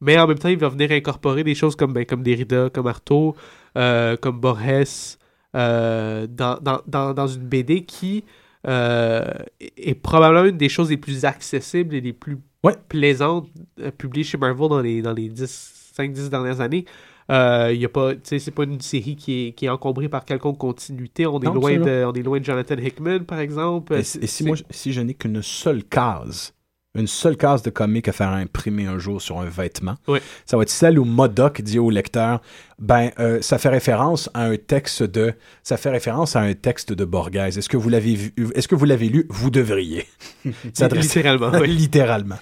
[0.02, 2.88] Mais en même temps, il va venir incorporer des choses comme, ben, comme Derrida, comme
[2.88, 3.36] Artaud,
[3.78, 5.18] euh, comme Borges,
[5.56, 8.24] euh, dans, dans, dans, dans une BD qui
[8.68, 9.24] euh,
[9.60, 12.76] est probablement une des choses les plus accessibles et les plus Ouais.
[12.90, 13.48] plaisantes
[13.80, 16.84] euh, publiées chez Marvel dans les, dans les 5-10 dernières années.
[17.32, 20.26] Euh, il y a pas, c'est pas une série qui est, qui est encombrée par
[20.26, 21.26] quelconque continuité.
[21.28, 23.94] On est, Non, loin de, on est loin de Jonathan Hickman, par exemple.
[23.94, 26.54] Et, si moi, si je n'ai qu'une seule case,
[26.96, 30.20] une seule case de comique à faire imprimer un jour sur un vêtement, Oui.
[30.46, 32.42] ça va être celle où Modoc dit au lecteur,
[32.80, 36.92] ben, euh, ça fait référence à un texte de, ça fait référence à un texte
[36.92, 37.36] de Borges.
[37.58, 39.28] Est-ce que vous l'avez vu, est-ce que vous l'avez lu?
[39.30, 40.08] Vous devriez.
[40.92, 41.68] Littéralement, oui.
[41.76, 42.38] Littéralement.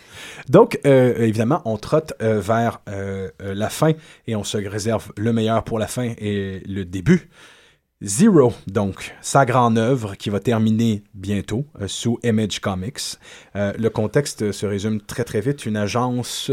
[0.48, 3.92] Donc, euh, évidemment, on trotte euh, vers euh, euh, la fin
[4.28, 7.30] et on se réserve le meilleur pour la fin et le début.
[8.04, 13.18] Zero, donc, sa grande œuvre qui va terminer bientôt euh, sous Image Comics.
[13.56, 15.66] Euh, le contexte se résume très très vite.
[15.66, 16.52] Une agence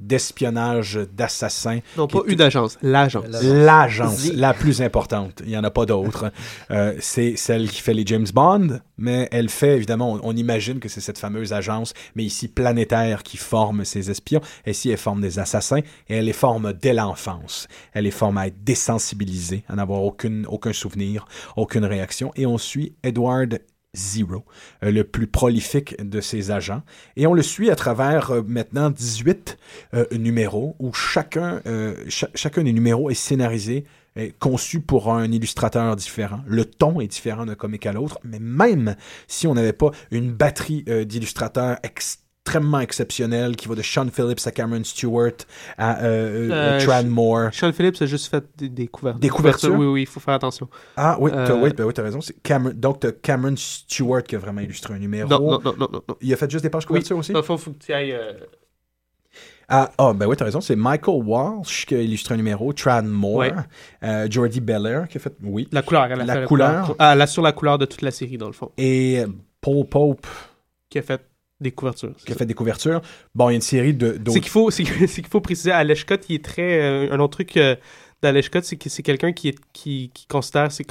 [0.00, 1.80] d'espionnage d'assassins.
[1.96, 3.24] Non, pas une agence, l'agence.
[3.42, 5.40] L'agence, The- la plus importante.
[5.44, 6.32] Il n'y en a pas d'autre.
[6.70, 10.78] Euh, c'est celle qui fait les James Bond, mais elle fait, évidemment, on, on imagine
[10.80, 14.40] que c'est cette fameuse agence, mais ici planétaire, qui forme ces espions.
[14.66, 17.68] Ici, elle forme des assassins et elle les forme dès l'enfance.
[17.92, 22.32] Elle les forme à être désensibilisés, à n'avoir aucune, aucun souvenir, aucune réaction.
[22.36, 23.60] Et on suit Edward
[23.94, 24.44] Zero,
[24.84, 26.82] euh, le plus prolifique de ses agents.
[27.16, 29.58] Et on le suit à travers euh, maintenant 18
[29.94, 33.84] euh, numéros où chacun, euh, cha- chacun des numéros est scénarisé,
[34.16, 36.40] est conçu pour un illustrateur différent.
[36.46, 38.96] Le ton est différent d'un comique à l'autre, mais même
[39.28, 41.78] si on n'avait pas une batterie d'illustrateurs
[42.80, 45.32] exceptionnelle qui va de Sean Phillips à Cameron Stewart
[45.78, 47.50] à euh, euh, Euh, Tran Moore.
[47.52, 49.20] Sean Phillips a juste fait des, des couvertures.
[49.20, 49.74] Des couvertures?
[49.74, 50.68] Oui, oui, il faut faire attention.
[50.96, 52.18] Ah oui, t'as, Euh, oui, ben oui, raison.
[52.42, 55.28] Cameron, donc, t'as Cameron Stewart qui a vraiment illustré un numéro.
[55.28, 56.02] Non, non, non, non, non.
[56.08, 56.16] non.
[56.20, 57.32] Il a fait juste des pages Oui, couverture aussi?
[57.32, 58.18] dans le fond, faut que tu ailles.
[59.72, 60.60] Ah, ah, ben oui, t'as raison.
[60.60, 63.52] C'est Michael Walsh qui a illustré un numéro, Tran Moore, Ouais.
[64.02, 66.96] euh, Jordi Bellaire qui a fait, oui, La couleur, elle a La fait couleur.
[66.98, 68.72] Ah, elle assure la couleur de toute la série, dans le fond.
[68.76, 69.22] et
[69.60, 70.26] Paul Pope
[70.88, 71.20] Qui a fait
[71.60, 72.14] des couvertures.
[72.24, 73.00] qui a fait des couvertures.
[73.34, 76.00] Bon, il y a une série de d'autres- C'est qu'il faut, qu'il faut préciser, Alex
[76.00, 76.80] Scott, il est très.
[76.80, 77.76] euh, un autre truc euh,
[78.22, 80.84] d'Alex Scott, c'est que c'est quelqu'un qui, est, qui, qui considère ses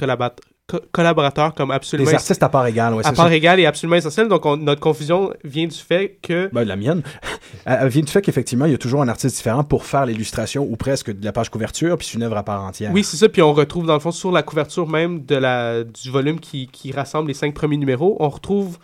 [0.92, 2.08] collaborateurs comme absolument.
[2.08, 4.28] des artistes à part égale, ouais, à part égale et absolument essentiel.
[4.28, 6.48] Donc, on- notre confusion vient du fait que.
[6.52, 7.02] Ben, la mienne.
[7.64, 10.06] Elle elle vient du fait qu'effectivement, il y a toujours un artiste différent pour faire
[10.06, 12.90] l'illustration ou presque de la page couverture, puis c'est une œuvre à part entière.
[12.92, 13.28] Oui, c'est ça.
[13.28, 16.68] Puis on retrouve, dans le fond, sur la couverture même de la, du volume qui,
[16.68, 18.78] qui rassemble les cinq premiers numéros, on retrouve.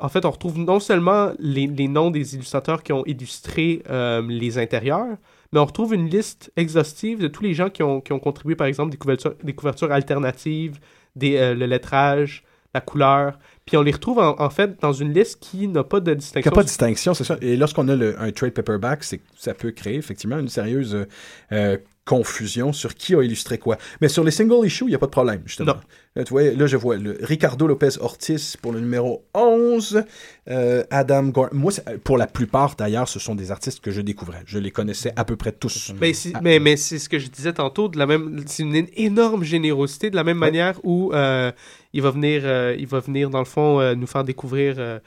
[0.00, 4.22] En fait, on retrouve non seulement les, les noms des illustrateurs qui ont illustré euh,
[4.26, 5.16] les intérieurs,
[5.52, 8.54] mais on retrouve une liste exhaustive de tous les gens qui ont, qui ont contribué,
[8.56, 10.78] par exemple, des couvertures, des couvertures alternatives,
[11.16, 12.44] des, euh, le lettrage,
[12.74, 13.38] la couleur.
[13.66, 16.50] Puis on les retrouve, en, fait, dans une liste qui n'a pas de distinction.
[16.50, 17.36] a pas de distinction, c'est ça.
[17.40, 19.04] Et lorsqu'on a le- un trade paperback,
[19.36, 21.06] ça peut créer effectivement une sérieuse
[21.52, 21.76] euh,
[22.10, 23.76] confusion sur qui a illustré quoi.
[24.00, 25.74] Mais sur les single issues, il n'y a pas de problème, justement.
[25.74, 25.80] Non.
[26.16, 30.02] Là, tu vois, là, je vois le Ricardo Lopez Ortiz pour le numéro 11,
[30.48, 31.56] euh, Adam Gordon.
[31.56, 31.72] Moi,
[32.02, 34.42] pour la plupart, d'ailleurs, ce sont des artistes que je découvrais.
[34.44, 35.92] Je les connaissais à peu près tous.
[36.00, 36.40] Mais, c'est- Ah.
[36.42, 40.10] mais, mais c'est ce que je disais tantôt, de la même, c'est une énorme générosité,
[40.10, 41.52] de la même manière où euh,
[41.92, 44.98] il, va venir, euh, il va venir, dans le fond, euh, nous faire découvrir euh,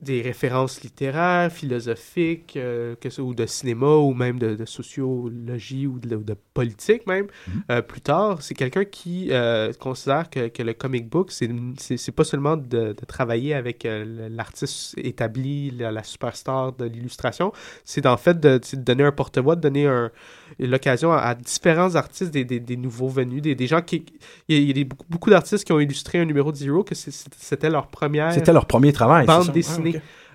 [0.00, 5.86] des références littéraires, philosophiques, euh, que ce- ou de cinéma, ou même de, de sociologie,
[5.86, 7.26] ou de, de politique même,
[7.70, 8.42] euh, plus tard.
[8.42, 13.04] C'est quelqu'un qui euh, considère que, que le comic book, c'est pas seulement de, de
[13.06, 17.52] travailler avec l'artiste établi, la, la superstar de l'illustration,
[17.84, 20.10] c'est en fait de, donner un porte-voix, de donner un,
[20.58, 24.04] l'occasion à, à différents artistes, des, des, des nouveaux venus, des, des gens qui...
[24.48, 27.70] Il y a, beaucoup, beaucoup d'artistes qui ont illustré un numéro de Zero, que c'était
[27.70, 29.26] leur première C'était leur premier travail.
[29.26, 29.50] bande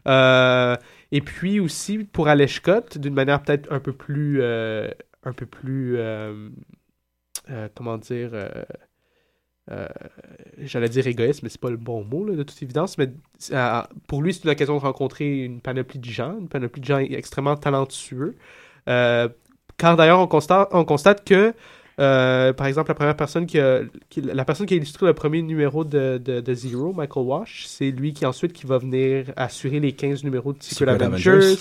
[0.05, 0.73] Ah.
[0.73, 0.77] Euh,
[1.11, 4.39] et puis aussi, pour Alex Scott, d'une manière peut-être un peu plus...
[4.41, 4.89] euh,
[5.23, 5.97] un peu plus...
[5.97, 6.49] euh,
[7.75, 8.31] comment dire...
[8.33, 9.87] euh,
[10.59, 12.97] J'allais dire égoïste, mais c'est pas le bon mot, là, de toute évidence.
[12.97, 13.09] Mais
[13.51, 16.85] euh, pour lui, c'est une occasion de rencontrer une panoplie de gens, une panoplie de
[16.85, 18.37] gens extrêmement talentueux.
[18.87, 19.27] Euh,
[19.77, 21.53] car d'ailleurs, on constate, on constate que,
[21.99, 25.13] euh, par exemple, la première personne qui a, qui- la personne qui a illustré le
[25.13, 29.25] premier numéro de, de, de Zero, Michael Wash, c'est lui qui ensuite qui va venir
[29.35, 31.29] assurer les 15 numéros de Secret, Secret Avengers.
[31.31, 31.57] Avengers.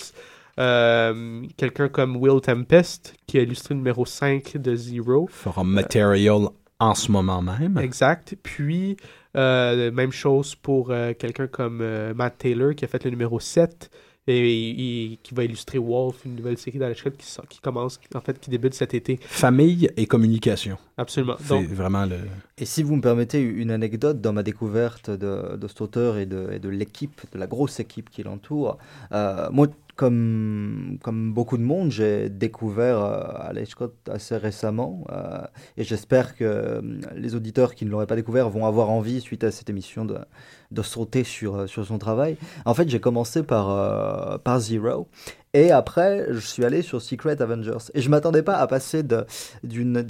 [0.58, 5.28] Euh, Quelqu'un comme Will Tempest qui a illustré le numéro 5 de Zero.
[5.30, 6.48] Forum Material
[6.78, 7.78] en ce moment même.
[7.78, 8.34] Exact.
[8.42, 8.96] Puis,
[9.36, 11.82] euh, même chose pour quelqu'un comme
[12.14, 13.90] Matt Taylor qui a fait le numéro 7
[14.27, 18.20] et, et qui va illustrer Wolf, une nouvelle série d'Alex Scott qui, qui commence, en
[18.20, 19.19] fait, qui débute cet été.
[19.23, 20.78] Famille et communication.
[20.97, 21.36] Absolument.
[21.39, 22.16] C'est Donc, vraiment le.
[22.59, 26.27] Et si vous me permettez une anecdote dans ma découverte de, de cet auteur et
[26.27, 28.78] de, et de l'équipe, de la grosse équipe qui l'entoure,
[29.12, 30.98] euh, moi, comme,
[31.35, 35.39] beaucoup de monde, j'ai découvert euh, Alex Scott assez récemment euh,
[35.78, 36.81] et j'espère que euh,
[37.14, 40.82] les auditeurs qui ne l'auraient pas découvert vont avoir envie, suite à cette émission, de,
[40.82, 42.36] sauter sur, euh, son travail.
[42.66, 45.09] En fait, j'ai commencé par, euh, Zero
[45.55, 47.90] Et après, je suis allé sur Secret Avengers.
[47.94, 49.24] Et je m'attendais pas à passer de,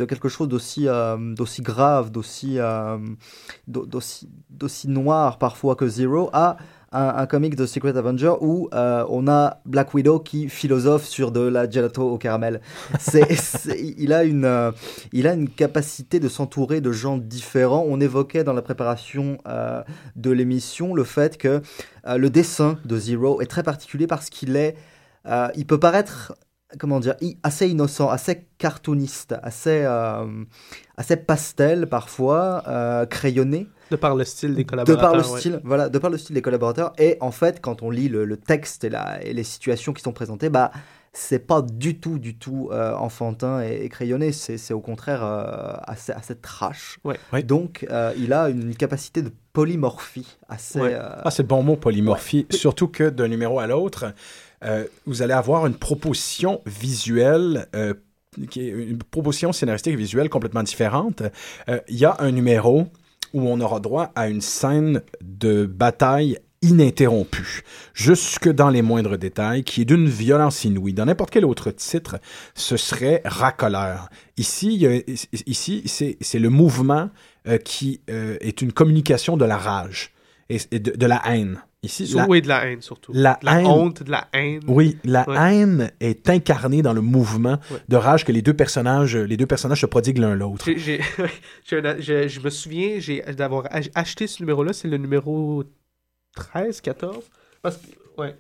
[0.05, 1.17] quelque chose d'aussi, euh,
[1.61, 2.99] grave, d'aussi, euh,
[3.69, 6.57] d'au- d'aussi, d'aussi noir parfois que Zero à
[6.97, 11.31] un, un comic de Secret Avenger où euh, on a Black Widow qui philosophe sur
[11.31, 12.61] de la gelato au caramel.
[12.99, 13.27] C'est,
[13.99, 14.73] il, a une, euh,
[15.13, 17.85] il a une capacité de s'entourer de gens différents.
[17.87, 19.83] On évoquait dans la préparation euh,
[20.17, 21.61] de l'émission le fait que
[22.09, 24.77] le dessin de Zero est très particulier parce qu'il est,
[25.57, 26.35] il peut paraître,
[26.79, 30.45] comment dire, assez innocent, assez cartooniste, assez, euh,
[30.97, 33.69] assez pastel parfois, euh, crayonné.
[33.91, 35.11] De par le style des De collaborateurs.
[35.11, 35.39] par le ouais.
[35.41, 36.93] style, voilà, de par le style des collaborateurs.
[36.99, 40.03] Et en fait, quand on lit le, le texte et, la, et les situations qui
[40.03, 40.71] sont présentées, bah,
[41.13, 44.33] c'est pas du tout, du tout euh, enfantin et, et crayonné.
[44.33, 46.99] C'est c'est au contraire euh, assez, assez trash.
[47.05, 47.17] Ouais.
[47.33, 47.43] Ouais.
[47.43, 50.81] Donc, euh, il a une capacité de polymorphie assez.
[50.81, 50.93] Ouais.
[50.95, 52.47] euh, Ah, c'est le bon mot, polymorphie.
[52.51, 54.13] Surtout que d'un numéro à l'autre,
[54.65, 57.95] euh, vous allez avoir une proposition visuelle, euh,
[58.51, 61.23] qui est une proposition scénaristique et visuelle complètement différente.
[61.71, 62.87] Euh, Il y a un numéro
[63.33, 67.63] où on aura droit à une scène de bataille ininterrompue,
[67.95, 70.95] jusque dans les moindres détails, qui est d'une violence inouïe.
[70.95, 72.19] Dans n'importe quel autre titre,
[72.55, 74.09] ce serait racoleur.
[74.37, 74.87] Ici,
[75.47, 75.83] ici
[76.21, 77.11] c'est le mouvement
[77.47, 80.13] euh, qui euh, est une communication de la rage
[80.49, 81.61] et, et de, de la haine.
[81.87, 83.13] Ici, la- Oui, de la haine surtout.
[83.15, 84.61] la de la haine- honte, de la haine.
[84.69, 85.37] oui, la Ouais.
[85.39, 87.79] haine est incarnée dans le mouvement Ouais.
[87.89, 90.65] de rage que les deux personnages, les deux personnages se prodiguent l'un l'autre.
[91.65, 95.65] Je, me souviens j'ai- d'avoir ach- acheté ce numéro-là, c'est le numéro
[96.35, 97.25] 13, 14.
[97.63, 98.37] Parce que, ouais.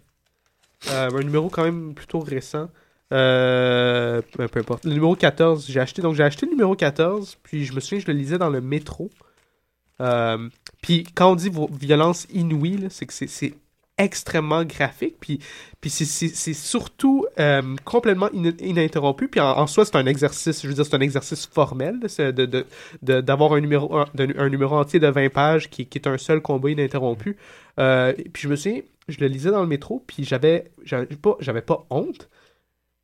[0.90, 2.68] Euh, un numéro quand même plutôt récent.
[3.12, 4.84] Euh, peu, peu importe.
[4.84, 6.02] Le numéro 14, j'ai acheté.
[6.02, 8.60] Donc j'ai acheté le numéro 14, puis je me souviens, je le lisais dans le
[8.60, 9.10] métro.
[10.00, 10.48] Euh,
[10.86, 11.50] puis quand on dit
[11.80, 13.54] violence inouïe, c'est que c'est-
[13.98, 15.38] extrêmement graphique, puis,
[15.80, 20.74] puis c'est- surtout euh, complètement in- ininterrompu, puis en, soi c'est un exercice, je veux
[20.74, 22.66] dire c'est un exercice formel, c'est de-
[23.02, 27.38] d'avoir un numéro, un, numéro entier de 20 pages qui, est un seul combat ininterrompu.
[27.80, 30.64] Euh, puis je me souviens, je le lisais dans le métro, puis j'avais
[31.22, 32.28] pas, j'avais pas honte,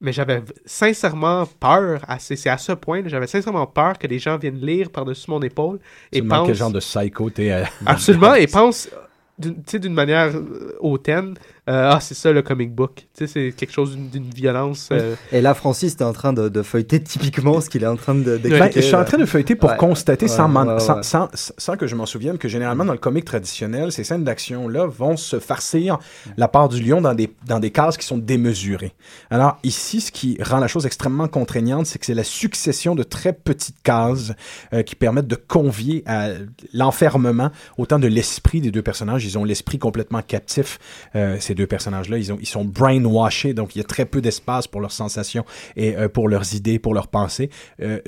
[0.02, 4.60] mais j'avais sincèrement peur, c'est à ce point, j'avais sincèrement peur que les gens viennent
[4.60, 5.78] lire par-dessus mon épaule
[6.10, 6.48] et pensent...
[6.48, 7.52] quel genre de psycho t'es.
[7.52, 8.90] euh, Absolument, et pense
[9.38, 11.34] d'une tu sais, d'une manière euh, hautaine,
[11.68, 13.06] euh, ah, c'est ça le comic book.
[13.16, 14.88] Tu sais, c'est quelque chose d'une- violence.
[14.90, 17.96] euh, Et là, Francis est en train de, de feuilleter typiquement ce qu'il est en
[17.96, 18.80] train de Ben, d'expliquer.
[18.82, 19.76] je suis en train de feuilleter pour Ouais.
[19.76, 20.80] constater sans, Ouais, m'en- ouais, ouais.
[20.80, 24.24] sans, sans- sans que je m'en souvienne que généralement dans le comic traditionnel, ces scènes
[24.24, 25.98] d'action-là vont se farcir
[26.36, 28.92] la part du lion dans des, dans des cases qui sont démesurées.
[29.30, 33.02] Alors ici, ce qui rend la chose extrêmement contraignante, c'est que c'est la succession de
[33.04, 34.32] très petites cases
[34.72, 36.30] euh, qui permettent de convier à
[36.72, 39.24] l'enfermement autant de l'esprit des deux personnages.
[39.24, 40.78] Ils ont l'esprit complètement captif,
[41.14, 42.16] euh, ces deux personnages-là.
[42.18, 45.44] Ils, ont, ils sont brainwashés, donc il y a très peu d'espace pour leurs sensations
[45.76, 47.50] et euh, pour leurs idées, pour leurs pensées.
[47.80, 48.00] Euh,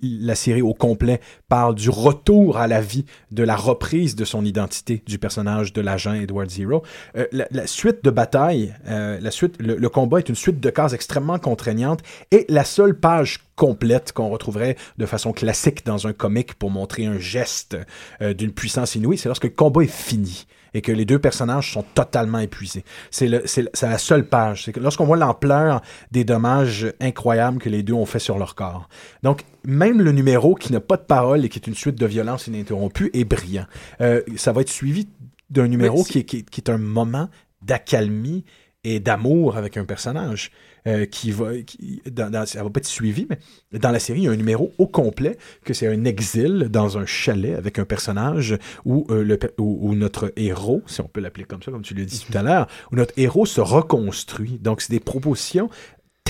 [0.00, 4.44] la série au complet parle du retour à la vie, de la reprise de son
[4.44, 6.82] identité du personnage de l'agent Edward Zero.
[7.16, 11.38] Euh, la, suite de bataille, la suite, le, combat est une suite de cases extrêmement
[11.38, 12.00] contraignante
[12.30, 17.06] et la seule page complète qu'on retrouverait de façon classique dans un comic pour montrer
[17.06, 17.76] un geste
[18.20, 21.84] d'une puissance inouïe, c'est lorsque le combat est fini et que les deux personnages sont
[21.94, 22.84] totalement épuisés.
[23.10, 24.64] C'est la seule page.
[24.64, 28.54] C'est que lorsqu'on voit l'ampleur des dommages incroyables que les deux ont fait sur leur
[28.54, 28.88] corps.
[29.22, 32.06] Donc, même le numéro qui n'a pas de parole et qui est une suite de
[32.06, 33.66] violence ininterrompue est brillant.
[34.00, 35.08] Euh, ça va être suivi
[35.50, 37.28] d'un numéro Mais qui est, qui, est, qui est un moment
[37.62, 38.44] d'accalmie
[38.84, 40.50] et d'amour avec un personnage
[40.86, 44.20] euh, qui va qui, dans, dans- ça va pas être suivi mais dans la série
[44.20, 47.78] il y a un numéro au complet que c'est un exil dans un chalet avec
[47.78, 51.82] un personnage où, euh, le, où notre héros si on peut l'appeler comme ça comme
[51.82, 54.58] tu l'as dit tout à l'heure où notre héros se reconstruit.
[54.60, 55.70] Donc c'est des propositions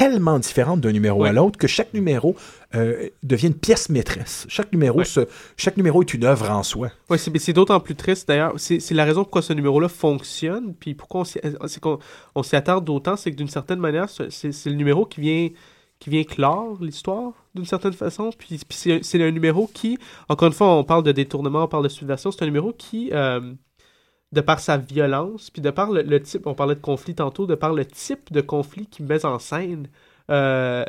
[0.02, 1.34] tellement différentes d'un numéro à Oui.
[1.34, 2.34] l'autre que chaque numéro
[2.74, 5.06] euh, devient une pièce maîtresse chaque numéro Oui.
[5.06, 5.20] se,
[5.56, 8.54] chaque numéro est une œuvre en soi Ouais, c'est c'est d'autant plus triste d'ailleurs.
[8.56, 11.98] C'est la raison pourquoi ce numéro-là fonctionne, puis pourquoi on s'y c'est qu'on-
[12.34, 15.48] on s'y attarde d'autant, c'est que d'une certaine manière, c'est le numéro qui vient
[15.98, 18.30] qui vient clore l'histoire d'une certaine façon.
[18.36, 19.98] Puis, c'est un numéro qui,
[20.28, 23.10] encore une fois, on parle de détournement, on parle de subversion, c'est un numéro qui,
[23.12, 23.40] euh,
[24.32, 27.54] de par sa violence, puis de par le, type, on parlait de conflit tantôt, de
[27.54, 29.88] par le type de conflit qu'il met en scène,
[30.30, 30.84] euh,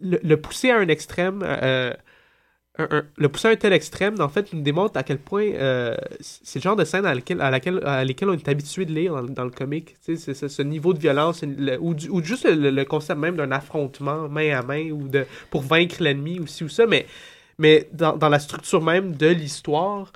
[0.00, 1.92] le, pousser à un extrême, euh,
[2.78, 6.58] le pousser à un tel extrême, en fait, nous démontre à quel point euh, c'est
[6.58, 9.22] le genre de scène à laquelle, à laquelle, à laquelle on est habitué de lire
[9.24, 9.94] dans, le comic.
[10.00, 13.52] C'est c'est ce niveau de violence, le- ou, du- ou juste le, concept même d'un
[13.52, 17.06] affrontement main à main, ou de pour vaincre l'ennemi, ou ci ou ça, mais,
[17.58, 20.12] mais dans, dans la structure même de l'histoire,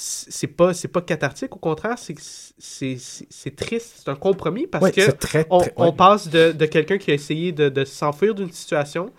[0.00, 4.84] c'est pas c'est pas cathartique au contraire c'est c'est c'est triste c'est un compromis parce
[4.84, 8.52] Ouais, que très, on, passe de, de quelqu'un qui a essayé de, de s'enfuir d'une
[8.52, 9.12] situation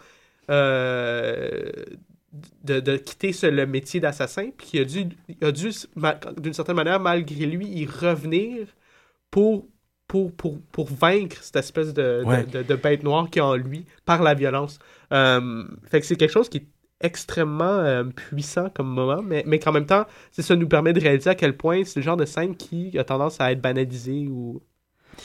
[0.50, 1.70] euh,
[2.64, 5.10] de, de quitter ce- le métier d'assassin puis qui a dû
[5.42, 8.68] a d'une certaine manière malgré lui y revenir
[9.32, 9.68] pour
[10.08, 11.90] pour, pour, pour vaincre cette espèce
[12.26, 12.46] Ouais.
[12.46, 14.80] de bête noire qui est en lui par la violence.
[15.14, 16.68] Euh, fait que c'est quelque chose qui est
[17.02, 21.00] extrêmement euh, puissant comme moment, mais, mais qu'en même temps, c'est ça nous permet de
[21.00, 24.28] réaliser à quel point c'est le genre de scène qui a tendance à être banalisé
[24.28, 24.62] ou...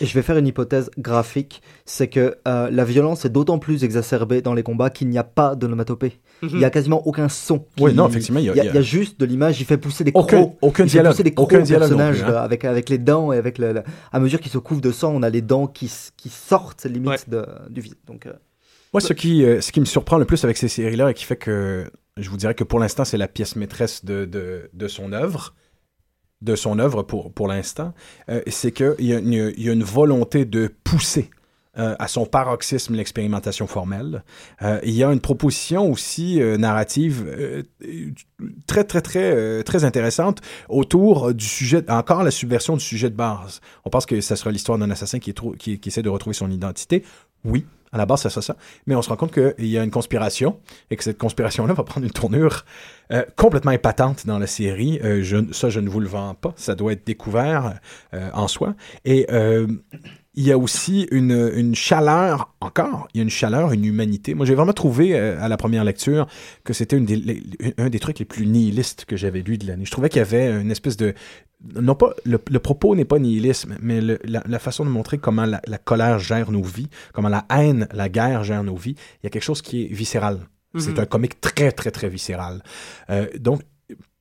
[0.00, 3.84] Et je vais faire une hypothèse graphique, c'est que euh, la violence est d'autant plus
[3.84, 6.18] exacerbée dans les combats qu'il n'y a pas d'onomatopée.
[6.42, 7.64] Il y a quasiment aucun son.
[7.78, 9.60] Oui, non, effectivement, il y a- il y, a, il y a- juste de l'image,
[9.60, 10.56] il fait pousser des Aucun- crocs.
[10.62, 12.42] aucun il fait dialogue, pousser des crocs aucun au dialogue non personnage plus, hein.
[12.42, 15.12] avec, avec les dents et avec le, le- à mesure qu'il se couvre de sang,
[15.14, 17.16] on a les dents qui, qui sortent limite Ouais.
[17.28, 17.98] de, du visage.
[18.08, 18.32] Donc, euh,
[18.94, 21.24] Moi, ce qui, euh, ce qui me surprend le plus avec ces séries-là et qui
[21.24, 25.52] fait que je vous dirais que pour l'instant, c'est la pièce maîtresse de, son œuvre,
[26.42, 27.92] de son œuvre pour, pour l'instant,
[28.28, 31.28] euh, c'est qu'il y, a une- volonté de pousser
[31.76, 34.22] euh, à son paroxysme l'expérimentation formelle.
[34.84, 37.26] Il y a une proposition aussi narrative
[38.68, 43.60] très, très, très, très intéressante autour du sujet, encore la subversion du sujet de base.
[43.84, 46.48] On pense que ça sera l'histoire d'un assassin qui, est qui essaie de retrouver son
[46.48, 47.02] identité.
[47.44, 48.56] Oui, à la base, ça sera ça.
[48.86, 50.58] Mais on se rend compte qu'il y a une conspiration
[50.90, 52.64] et que cette conspiration-là va prendre une tournure
[53.12, 54.98] euh, complètement épatante dans la série.
[55.04, 56.52] Euh, je, ça, je ne vous le vends pas.
[56.56, 57.78] Ça doit être découvert
[58.12, 58.74] euh, en soi.
[59.04, 59.26] Et
[60.36, 64.34] il y a aussi une, une chaleur, encore, il y a une chaleur, une humanité.
[64.34, 66.26] Moi, j'ai vraiment trouvé à la première lecture
[66.64, 69.84] que c'était un des trucs les plus nihilistes que j'avais lu de l'année.
[69.84, 71.14] Je trouvais qu'il y avait une espèce de...
[71.74, 75.18] Non pas, le, le propos n'est pas nihilisme, mais le- la, la façon de montrer
[75.18, 78.96] comment la, la colère gère nos vies, comment la haine, la guerre gère nos vies.
[79.22, 80.40] Il y a quelque chose qui est viscéral.
[80.76, 81.00] C'est Mhm.
[81.00, 82.62] un comique très, très, très viscéral.
[83.08, 83.62] Euh, donc,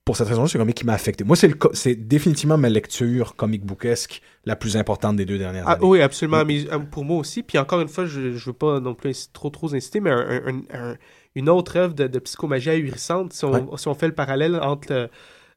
[0.06, 1.24] pour cette raison, c'est un comique qui m'a affecté.
[1.24, 5.74] Moi, c'est c'est définitivement ma lecture comic bookesque la plus importante des deux dernières Ah,
[5.74, 5.86] années.
[5.86, 6.44] oui, absolument.
[6.46, 7.42] Mais euh, pour moi aussi.
[7.42, 10.42] Puis encore une fois, je ne veux pas non plus trop trop inciter, mais un-
[10.46, 10.62] un-
[10.92, 10.96] un-
[11.36, 15.10] une autre œuvre de, de psychomagie ahurissante, si on, si on fait le parallèle entre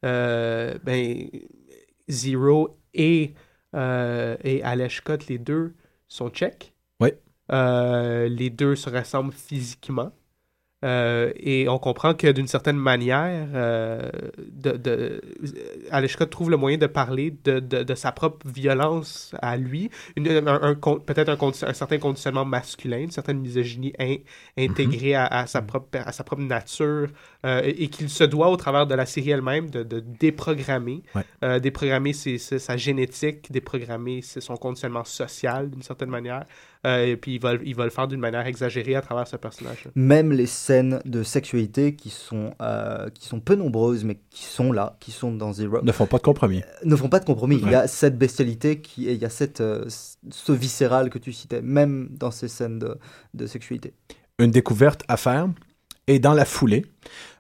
[0.04, 1.16] euh, ben,
[2.08, 3.34] Zero et,
[3.74, 4.62] euh, et
[5.28, 5.74] les deux
[6.08, 6.74] sont tchèques.
[7.00, 7.10] Oui.
[7.52, 10.12] Euh, les deux se ressemblent physiquement.
[10.84, 15.22] Euh, et on comprend que d'une certaine manière, euh, de, de,
[15.90, 20.46] Aleshka trouve le moyen de parler de, de, de sa propre violence à lui, une-
[20.46, 24.18] un, peut-être un, certain conditionnement masculin, une certaine misogynie in-
[24.58, 27.08] intégrée à, à sa propre, à sa propre nature,
[27.46, 31.22] euh, et, qu'il se doit au travers de la série elle-même de, de déprogrammer, Ouais.
[31.44, 36.44] euh, déprogrammer ses- ses- sa génétique, déprogrammer ses- son conditionnement social d'une certaine manière,
[36.86, 39.36] euh, et puis il va, il va le faire d'une manière exagérée à travers ce
[39.36, 39.88] personnage.
[39.94, 44.72] même les scènes de sexualité qui sont, euh, qui sont peu nombreuses, mais qui sont
[44.72, 46.62] là, qui sont dans Zero, Ne font pas de compromis.
[46.84, 47.60] ne font pas de compromis.
[47.62, 49.84] Il y a cette bestialité, qui, et il y a cette, euh,
[50.30, 52.96] ce viscéral que tu citais, même dans ces scènes de,
[53.34, 53.92] de sexualité.
[54.38, 55.48] Une découverte à faire.
[56.08, 56.86] Et dans la foulée,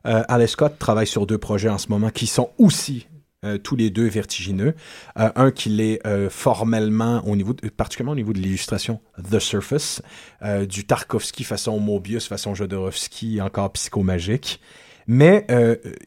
[0.06, 3.06] euh, Alex Scott travaille sur deux projets en ce moment qui sont aussi
[3.44, 4.74] euh, tous les deux vertigineux.
[5.18, 9.00] Euh, un qui l'est euh, formellement, au niveau de- particulièrement au niveau de l'illustration,
[9.30, 10.02] The Surface,
[10.68, 14.60] du Tarkovsky façon Mobius, façon Jodorowsky, encore psychomagique.
[15.06, 15.46] Mais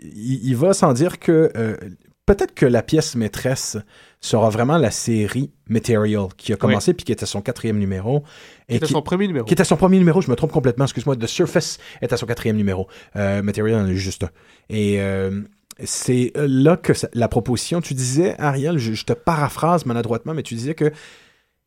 [0.01, 1.51] il, il va sans dire que
[2.25, 3.77] peut-être que la pièce maîtresse
[4.21, 8.23] sera vraiment la série Material, qui a commencé puis qui était son quatrième numéro.
[8.73, 9.45] C'était son premier numéro.
[9.45, 11.15] Qui était son premier numéro, je me trompe complètement, excuse-moi.
[11.15, 12.87] The Surface est à son quatrième numéro.
[13.15, 14.29] Euh, Material en a juste un.
[14.69, 15.41] Et euh,
[15.83, 20.43] c'est là que ça- la proposition, tu disais, Ariel, je, je te paraphrase maladroitement, mais
[20.43, 20.91] tu disais que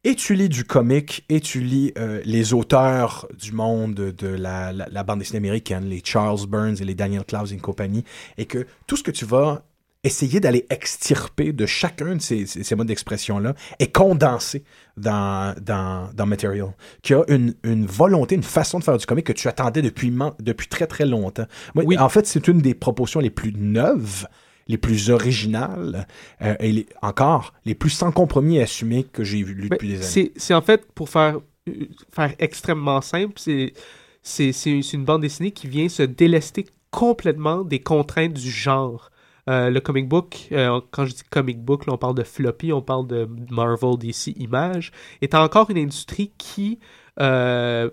[0.05, 4.73] et tu lis du comique, et tu lis euh, les auteurs du monde de la,
[4.73, 8.03] la- la bande dessinée américaine, les Charles Burns et les Daniel Clowes et compagnie,
[8.37, 9.65] et que tout ce que tu vas
[10.05, 14.65] essayer d'aller extirper de chacun de ces, ces- modes d'expression-là est condensé
[14.97, 16.73] dans, dans, dans Material,
[17.03, 20.13] qui a une, une volonté, une façon de faire du comique que tu attendais depuis,
[20.41, 21.47] depuis très très longtemps.
[21.75, 21.99] Moi, Oui.
[21.99, 24.27] En fait, c'est une des propositions les plus neuves,
[24.67, 26.07] les plus originales,
[26.43, 30.33] euh, et les- encore les plus sans compromis assumées que j'ai Ben, depuis des années.
[30.37, 31.39] c'est, en fait, pour faire,
[31.69, 31.73] euh,
[32.13, 33.73] faire extrêmement simple, c'est
[34.93, 39.11] une bande dessinée qui vient se délester complètement des contraintes du genre.
[39.51, 42.83] Euh, le comic book, euh, quand je dis comic book, on parle de floppy, on
[42.83, 46.79] parle de Marvel, DC, Image, est encore une industrie qui
[47.21, 47.91] euh,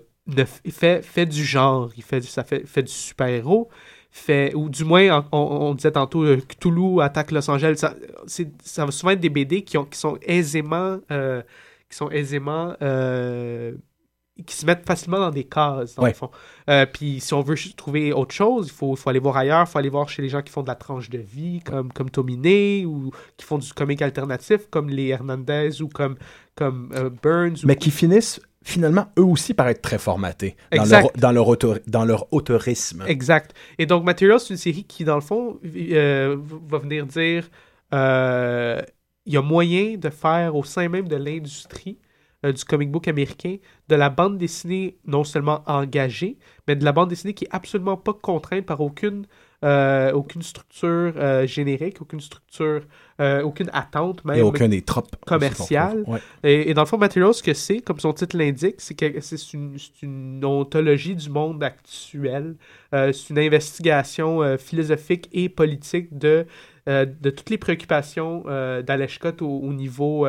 [0.70, 3.68] fait, fait du genre, il fait, ça fait, fait du super-héros,
[4.12, 7.96] fait, ou du moins, on, disait tantôt, Cthulhu attaque Los Angeles, ça,
[8.62, 12.76] ça va souvent être des BD qui, ont, qui sont aisément, qui sont aisément
[14.44, 16.10] qui se mettent facilement dans des cases, dans Ouais.
[16.10, 16.30] le fond.
[16.68, 19.70] Euh, puis si on veut trouver autre chose, il faut, faut aller voir ailleurs, il
[19.70, 22.10] faut aller voir chez les gens qui font de la tranche de vie, comme, comme
[22.10, 26.16] Tominé, ou qui font du comique alternatif, comme les Hernandez, ou comme,
[26.54, 27.62] comme euh, Burns.
[27.64, 31.56] ou- Mais qui finissent finalement eux aussi par être très formatés dans leur, dans, leur
[31.86, 33.04] dans leur autorisme.
[33.08, 33.54] Exact.
[33.78, 36.36] Et donc, Material, c'est une série qui, dans le fond, euh,
[36.68, 37.48] va venir dire
[39.26, 41.98] il y a moyen de faire au sein même de l'industrie
[42.46, 43.56] euh, du comic book américain
[43.88, 47.98] de la bande dessinée non seulement engagée, mais de la bande dessinée qui est absolument
[47.98, 49.26] pas contrainte par aucune,
[49.62, 52.80] euh, aucune structure euh, générique, aucune structure,
[53.44, 54.38] aucune attente même.
[54.38, 56.02] Et aucun des tropes commercial.
[56.06, 56.20] Ouais.
[56.42, 59.20] Et, et dans le fond, Material, ce que c'est, comme son titre l'indique, c'est que
[59.20, 62.56] c'est une, ontologie du monde actuel.
[62.90, 66.46] C'est une investigation philosophique et politique de,
[66.86, 68.44] de toutes les préoccupations
[68.80, 70.26] d'Alex Scott au, au niveau,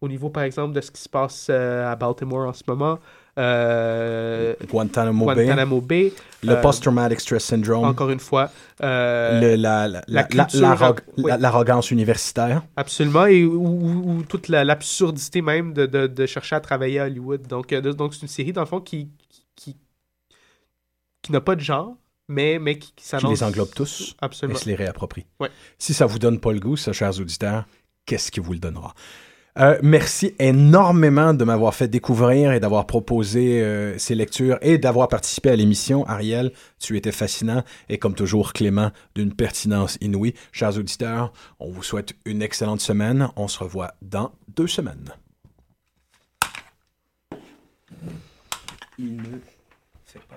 [0.00, 2.98] au niveau, par exemple, de ce qui se passe euh, à Baltimore en ce moment.
[3.38, 6.12] Euh, Guantanamo, Guantanamo Bay,
[6.42, 8.50] le Euh, post-traumatic stress syndrome, Encore une fois.
[8.82, 11.30] euh, le- la- la- oui.
[11.38, 12.62] l'arrogance universitaire.
[12.76, 16.98] Absolument, et ou, ou- ou toute la- l'absurdité même de, de- de chercher à travailler
[17.00, 17.46] à Hollywood.
[17.46, 19.08] Donc, de- donc c'est une série, dans le fond, qui,
[19.54, 19.76] qui,
[21.22, 21.94] qui n'a pas de genre,
[22.28, 24.58] mais, mais qui, qui qui les englobe tous et Absolument.
[24.58, 25.26] se les réapproprie.
[25.38, 25.50] Ouais.
[25.78, 27.64] Si ça vous donne pas le goût, ça, chers auditeurs,
[28.06, 28.94] qu'est-ce qui vous le donnera?
[29.58, 35.08] Euh, merci énormément de m'avoir fait découvrir et d'avoir proposé euh, ces lectures et d'avoir
[35.08, 36.06] participé à l'émission.
[36.06, 40.34] Ariel, tu étais fascinant et comme toujours Clément d'une pertinence inouïe.
[40.52, 43.28] Chers auditeurs, on vous souhaite une excellente semaine.
[43.36, 45.12] On se revoit dans deux semaines.
[48.98, 49.22] Il ne
[50.28, 50.36] pas.